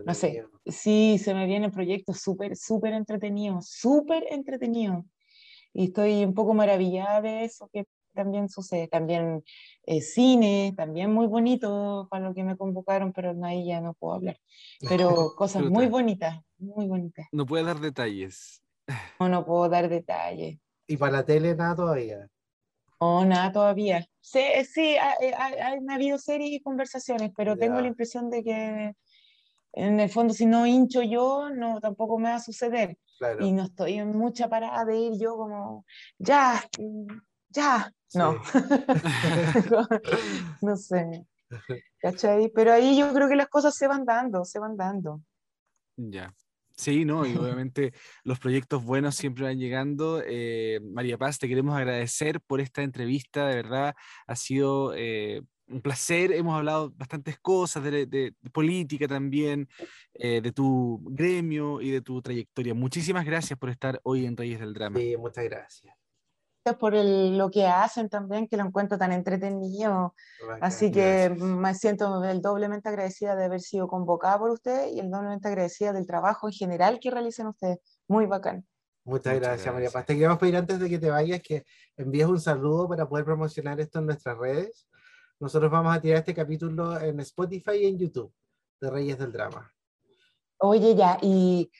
no 0.04 0.14
sé, 0.14 0.44
sí, 0.66 1.16
se 1.18 1.32
me 1.32 1.46
vienen 1.46 1.70
proyectos 1.70 2.20
súper, 2.20 2.54
súper 2.54 2.92
entretenidos, 2.92 3.70
súper 3.70 4.26
entretenidos. 4.30 5.06
Y 5.72 5.84
estoy 5.84 6.22
un 6.22 6.34
poco 6.34 6.52
maravillada 6.52 7.22
de 7.22 7.44
eso 7.44 7.70
que 7.72 7.86
también 8.16 8.48
sucede. 8.48 8.88
También 8.88 9.44
eh, 9.84 10.00
cine, 10.00 10.74
también 10.76 11.12
muy 11.12 11.28
bonito 11.28 12.08
para 12.10 12.26
lo 12.28 12.34
que 12.34 12.42
me 12.42 12.56
convocaron, 12.56 13.12
pero 13.12 13.32
ahí 13.44 13.66
ya 13.66 13.80
no 13.80 13.94
puedo 13.94 14.14
hablar. 14.14 14.36
Pero 14.88 15.34
cosas 15.36 15.62
muy 15.62 15.86
bonitas, 15.86 16.40
muy 16.58 16.88
bonitas. 16.88 17.28
No 17.30 17.46
puede 17.46 17.62
dar 17.62 17.78
detalles. 17.78 18.62
No, 19.20 19.28
no 19.28 19.44
puedo 19.44 19.68
dar 19.68 19.88
detalles. 19.88 20.58
¿Y 20.86 20.96
para 20.96 21.12
la 21.12 21.24
tele 21.24 21.56
nada 21.56 21.74
todavía? 21.74 22.28
No, 23.00 23.24
nada 23.24 23.52
todavía. 23.52 24.06
Sí, 24.20 24.40
sí 24.72 24.96
ha, 24.96 25.14
habido 25.92 26.18
series 26.18 26.52
y 26.52 26.60
conversaciones, 26.60 27.32
pero 27.36 27.56
tengo 27.56 27.80
la 27.80 27.88
impresión 27.88 28.30
de 28.30 28.42
que 28.42 28.92
en 29.72 30.00
el 30.00 30.08
fondo 30.08 30.32
si 30.32 30.46
no 30.46 30.66
hincho 30.66 31.02
yo, 31.02 31.50
no 31.50 31.80
tampoco 31.80 32.18
me 32.18 32.30
va 32.30 32.36
a 32.36 32.40
suceder. 32.40 32.96
Y 33.40 33.52
no 33.52 33.64
estoy 33.64 33.94
en 33.94 34.16
mucha 34.16 34.48
parada 34.48 34.84
de 34.84 34.98
ir 34.98 35.12
yo 35.18 35.36
como, 35.36 35.84
ya, 36.18 36.62
ya, 37.56 37.92
no. 38.14 38.40
no 40.62 40.76
sé. 40.76 41.26
¿Cachai? 42.00 42.50
Pero 42.54 42.72
ahí 42.72 42.98
yo 42.98 43.12
creo 43.12 43.28
que 43.28 43.36
las 43.36 43.48
cosas 43.48 43.74
se 43.74 43.88
van 43.88 44.04
dando, 44.04 44.44
se 44.44 44.58
van 44.58 44.76
dando. 44.76 45.22
Ya. 45.96 46.34
Sí, 46.76 47.06
no, 47.06 47.24
y 47.24 47.34
obviamente 47.34 47.94
los 48.24 48.38
proyectos 48.38 48.84
buenos 48.84 49.16
siempre 49.16 49.44
van 49.44 49.58
llegando. 49.58 50.22
Eh, 50.24 50.78
María 50.82 51.16
Paz, 51.16 51.38
te 51.38 51.48
queremos 51.48 51.74
agradecer 51.74 52.40
por 52.42 52.60
esta 52.60 52.82
entrevista, 52.82 53.48
de 53.48 53.56
verdad, 53.56 53.94
ha 54.26 54.36
sido 54.36 54.92
eh, 54.94 55.40
un 55.68 55.80
placer, 55.80 56.32
hemos 56.32 56.54
hablado 56.54 56.90
bastantes 56.90 57.38
cosas 57.38 57.82
de, 57.82 58.34
política 58.52 59.08
también, 59.08 59.68
eh, 60.12 60.42
de 60.42 60.52
tu 60.52 61.00
gremio 61.06 61.80
y 61.80 61.90
de 61.90 62.02
tu 62.02 62.20
trayectoria. 62.20 62.74
Muchísimas 62.74 63.24
gracias 63.24 63.58
por 63.58 63.70
estar 63.70 63.98
hoy 64.02 64.26
en 64.26 64.36
Reyes 64.36 64.60
del 64.60 64.74
Drama. 64.74 65.00
Sí, 65.00 65.16
muchas 65.16 65.44
gracias. 65.44 65.96
Por 66.74 66.94
el, 66.94 67.38
lo 67.38 67.50
que 67.50 67.66
hacen 67.66 68.08
también, 68.08 68.48
que 68.48 68.56
lo 68.56 68.64
encuentro 68.64 68.98
tan 68.98 69.12
entretenido. 69.12 70.14
Así 70.60 70.90
que 70.90 71.30
me 71.30 71.74
siento 71.74 72.24
el 72.24 72.42
doblemente 72.42 72.88
agradecida 72.88 73.36
de 73.36 73.44
haber 73.44 73.60
sido 73.60 73.86
convocada 73.88 74.38
por 74.38 74.50
ustedes 74.50 74.92
y 74.92 75.00
el 75.00 75.10
doblemente 75.10 75.48
agradecida 75.48 75.92
del 75.92 76.06
trabajo 76.06 76.48
en 76.48 76.52
general 76.52 76.98
que 77.00 77.10
realizan 77.10 77.46
ustedes. 77.46 77.78
Muy 78.08 78.26
bacán. 78.26 78.66
Muchas, 79.04 79.38
gracias, 79.38 79.72
María 79.72 79.90
Paz. 79.90 80.04
Te 80.04 80.14
queremos 80.14 80.38
pedir 80.38 80.56
antes 80.56 80.80
de 80.80 80.88
que 80.88 80.98
te 80.98 81.10
vayas 81.10 81.40
que 81.40 81.64
envíes 81.96 82.26
un 82.26 82.40
saludo 82.40 82.88
para 82.88 83.08
poder 83.08 83.24
promocionar 83.24 83.78
esto 83.78 84.00
en 84.00 84.06
nuestras 84.06 84.36
redes. 84.36 84.88
Nosotros 85.38 85.70
vamos 85.70 85.96
a 85.96 86.00
tirar 86.00 86.18
este 86.18 86.34
capítulo 86.34 86.98
en 86.98 87.20
Spotify 87.20 87.76
y 87.76 87.86
en 87.86 87.98
YouTube 87.98 88.32
de 88.80 88.90
Reyes 88.90 89.16
del 89.18 89.30
Drama. 89.30 89.72
Oye, 90.58 90.96
ya, 90.96 91.18
y 91.22 91.70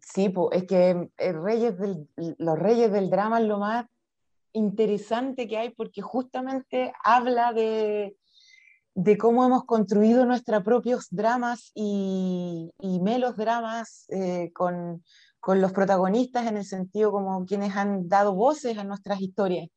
sí, 0.00 0.28
pues, 0.28 0.48
es 0.52 0.68
que 0.68 1.10
eh, 1.16 1.32
Reyes 1.32 1.78
del, 1.78 2.08
los 2.16 2.58
Reyes 2.58 2.92
del 2.92 3.10
Drama 3.10 3.40
es 3.40 3.46
lo 3.46 3.58
más 3.58 3.86
interesante 4.58 5.48
que 5.48 5.56
hay 5.58 5.70
porque 5.70 6.02
justamente 6.02 6.92
habla 7.02 7.52
de, 7.52 8.16
de 8.94 9.16
cómo 9.16 9.44
hemos 9.44 9.64
construido 9.64 10.26
nuestros 10.26 10.62
propios 10.62 11.06
dramas 11.10 11.70
y, 11.74 12.70
y 12.80 13.00
melodramas 13.00 14.04
eh, 14.10 14.50
con 14.52 15.02
con 15.40 15.60
los 15.60 15.72
protagonistas 15.72 16.46
en 16.46 16.56
el 16.56 16.64
sentido 16.64 17.12
como 17.12 17.44
quienes 17.46 17.76
han 17.76 18.08
dado 18.08 18.34
voces 18.34 18.76
a 18.78 18.84
nuestras 18.84 19.20
historias, 19.20 19.68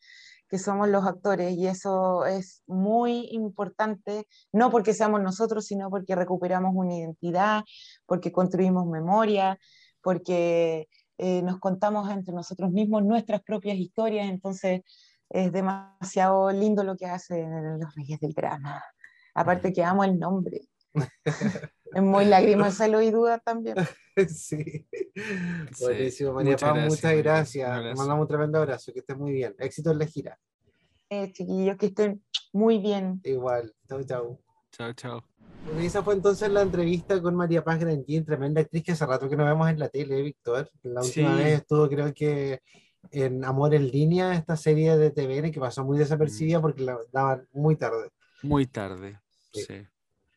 que 0.49 0.57
somos 0.57 0.89
los 0.89 1.05
actores, 1.05 1.53
y 1.55 1.67
eso 1.67 2.25
es 2.25 2.63
muy 2.67 3.29
importante, 3.31 4.27
no 4.51 4.69
porque 4.69 4.93
seamos 4.93 5.21
nosotros, 5.21 5.65
sino 5.65 5.89
porque 5.89 6.15
recuperamos 6.15 6.73
una 6.75 6.95
identidad, 6.95 7.63
porque 8.05 8.31
construimos 8.31 8.85
memoria, 8.85 9.57
porque 10.01 10.89
eh, 11.23 11.43
nos 11.43 11.59
contamos 11.59 12.09
entre 12.09 12.33
nosotros 12.33 12.71
mismos 12.71 13.03
nuestras 13.03 13.43
propias 13.43 13.77
historias, 13.77 14.27
entonces 14.27 14.81
es 15.29 15.51
demasiado 15.51 16.51
lindo 16.51 16.83
lo 16.83 16.97
que 16.97 17.05
hacen 17.05 17.79
los 17.79 17.93
Reyes 17.93 18.19
del 18.19 18.33
Drama. 18.33 18.83
Aparte 19.35 19.71
que 19.71 19.83
amo 19.83 20.03
el 20.03 20.17
nombre. 20.17 20.61
es 21.93 22.01
muy 22.01 22.25
lagrimosa 22.25 22.87
y 22.87 23.11
duda 23.11 23.37
también. 23.37 23.75
sí. 24.29 24.87
Buenísimo, 25.79 26.33
María 26.33 26.53
muchas 26.53 26.71
Paz, 26.71 26.89
muchas 26.89 27.15
gracias. 27.15 27.97
mandamos 27.97 28.23
un 28.23 28.27
tremendo 28.27 28.57
abrazo, 28.57 28.91
que 28.91 28.99
estés 29.01 29.17
muy 29.17 29.31
bien. 29.31 29.53
Éxito 29.59 29.91
en 29.91 29.99
la 29.99 30.07
gira. 30.07 30.39
Eh, 31.11 31.31
chiquillos, 31.31 31.77
que 31.77 31.85
estén 31.85 32.23
muy 32.51 32.79
bien. 32.79 33.21
Igual. 33.23 33.71
Chau, 33.87 34.03
chau. 34.03 34.41
Chao, 34.71 34.93
chao. 34.93 35.30
Bueno, 35.65 35.79
esa 35.81 36.03
fue 36.03 36.15
entonces 36.15 36.49
la 36.49 36.61
entrevista 36.61 37.21
con 37.21 37.35
María 37.35 37.63
Paz 37.63 37.79
Grantín, 37.79 38.25
tremenda 38.25 38.61
actriz 38.61 38.83
que 38.83 38.91
hace 38.93 39.05
rato 39.05 39.29
que 39.29 39.35
no 39.35 39.45
vemos 39.45 39.69
en 39.69 39.79
la 39.79 39.89
tele, 39.89 40.21
Víctor. 40.21 40.69
La 40.83 41.01
última 41.01 41.35
vez 41.35 41.59
estuvo, 41.59 41.87
creo 41.87 42.13
que 42.13 42.61
en 43.11 43.43
Amor 43.43 43.73
en 43.73 43.87
Línea, 43.89 44.33
esta 44.33 44.55
serie 44.55 44.97
de 44.97 45.11
TVN 45.11 45.51
que 45.51 45.59
pasó 45.59 45.83
muy 45.83 45.97
desapercibida 45.97 46.59
mm. 46.59 46.61
porque 46.61 46.83
la 46.83 46.97
daban 47.11 47.47
muy 47.53 47.75
tarde. 47.75 48.09
Muy 48.43 48.65
tarde, 48.65 49.19
sí 49.53 49.85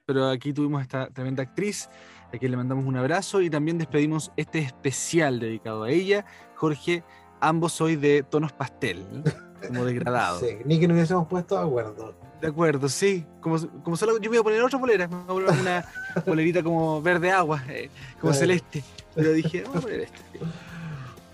pero 0.06 0.28
aquí 0.28 0.52
tuvimos 0.52 0.82
esta 0.82 1.08
tremenda 1.10 1.42
actriz, 1.42 1.88
a 2.32 2.38
quien 2.38 2.50
le 2.50 2.56
mandamos 2.56 2.84
un 2.84 2.96
abrazo 2.96 3.40
y 3.40 3.50
también 3.50 3.78
despedimos 3.78 4.32
este 4.36 4.58
especial 4.58 5.40
dedicado 5.40 5.84
a 5.84 5.90
ella. 5.90 6.24
Jorge, 6.56 7.02
ambos 7.40 7.80
hoy 7.80 7.96
de 7.96 8.22
tonos 8.22 8.52
pastel, 8.52 9.04
como 9.66 9.84
degradado. 9.84 10.40
Sí, 10.40 10.58
ni 10.64 10.78
que 10.78 10.88
nos 10.88 10.96
hubiésemos 10.96 11.26
puesto 11.26 11.56
de 11.56 11.62
acuerdo. 11.62 12.14
De 12.40 12.48
acuerdo, 12.48 12.88
sí. 12.88 13.24
Como, 13.40 13.58
como 13.82 13.96
solo 13.96 14.18
yo 14.18 14.30
me 14.30 14.36
iba 14.36 14.40
a 14.40 14.44
poner 14.44 14.62
otra 14.62 14.78
polera, 14.78 15.08
me 15.08 15.16
voy 15.24 15.44
a 15.44 15.46
poner 15.46 15.60
una 15.60 15.84
polerita 16.24 16.62
como 16.62 17.00
verde 17.00 17.30
agua, 17.30 17.62
eh, 17.68 17.90
como 18.20 18.32
celeste. 18.34 18.82
Pero 19.14 19.32
dije, 19.32 19.62
vamos 19.66 19.78
a 19.78 19.80
poner 19.80 20.00
esta. 20.00 20.18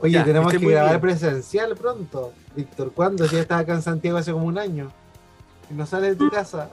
Oye, 0.00 0.22
tenemos 0.22 0.52
que 0.52 0.58
grabar 0.58 1.00
presencial 1.00 1.76
pronto. 1.76 2.32
Víctor, 2.56 2.92
¿cuándo? 2.92 3.26
Si 3.26 3.36
ya 3.36 3.42
estás 3.42 3.60
acá 3.60 3.74
en 3.74 3.82
Santiago 3.82 4.18
hace 4.18 4.32
como 4.32 4.46
un 4.46 4.58
año. 4.58 4.90
Y 5.70 5.74
no 5.74 5.86
sales 5.86 6.10
de 6.10 6.16
tu 6.16 6.30
casa. 6.34 6.68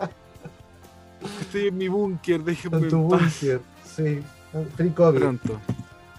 Estoy 1.42 1.68
en 1.68 1.78
mi 1.78 1.88
búnker, 1.88 2.42
déjenme 2.42 2.78
en 2.78 2.90
tu 2.90 2.98
búnker, 3.00 3.62
sí. 3.84 4.22
Pronto, 4.96 5.60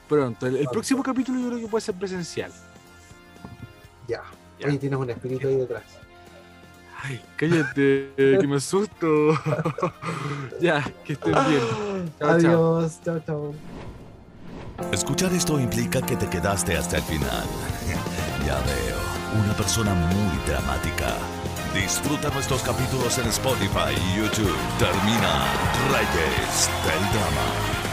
pronto. 0.09 0.47
El, 0.47 0.67
próximo 0.71 1.03
capítulo 1.03 1.41
yo 1.41 1.49
creo 1.49 1.61
que 1.61 1.69
puede 1.69 1.83
ser 1.83 1.95
presencial. 1.95 2.53
Ya. 4.07 4.23
Ahí 4.65 4.79
tienes 4.79 4.99
un 4.99 5.11
espíritu 5.11 5.49
ahí 5.49 5.57
detrás. 5.57 5.98
Ay, 7.01 7.21
cállate, 7.37 8.13
que 8.17 8.47
me 8.47 8.57
asusto. 8.57 9.07
ya, 10.61 10.83
que 11.05 11.13
estén 11.13 11.35
bien. 11.49 12.13
Adiós, 12.21 12.99
chao, 13.05 13.21
chao. 13.25 13.55
Escuchar 14.93 15.33
esto 15.33 15.61
implica 15.61 16.01
que 16.03 16.17
te 16.17 16.29
quedaste 16.29 16.77
hasta 16.77 16.97
el 16.97 17.03
final. 17.05 17.47
ya 18.47 18.57
veo, 18.63 19.43
una 19.45 19.55
persona 19.55 19.95
muy 19.95 20.39
dramática. 20.47 21.15
Disfruta 21.75 22.31
nuestros 22.31 22.63
capítulos 22.63 23.17
en 23.19 23.29
Spotify 23.29 23.95
y 23.95 24.19
YouTube. 24.19 24.57
Termina 24.79 25.45
Reyes 25.93 26.69
del 26.85 27.13
Drama. 27.13 27.88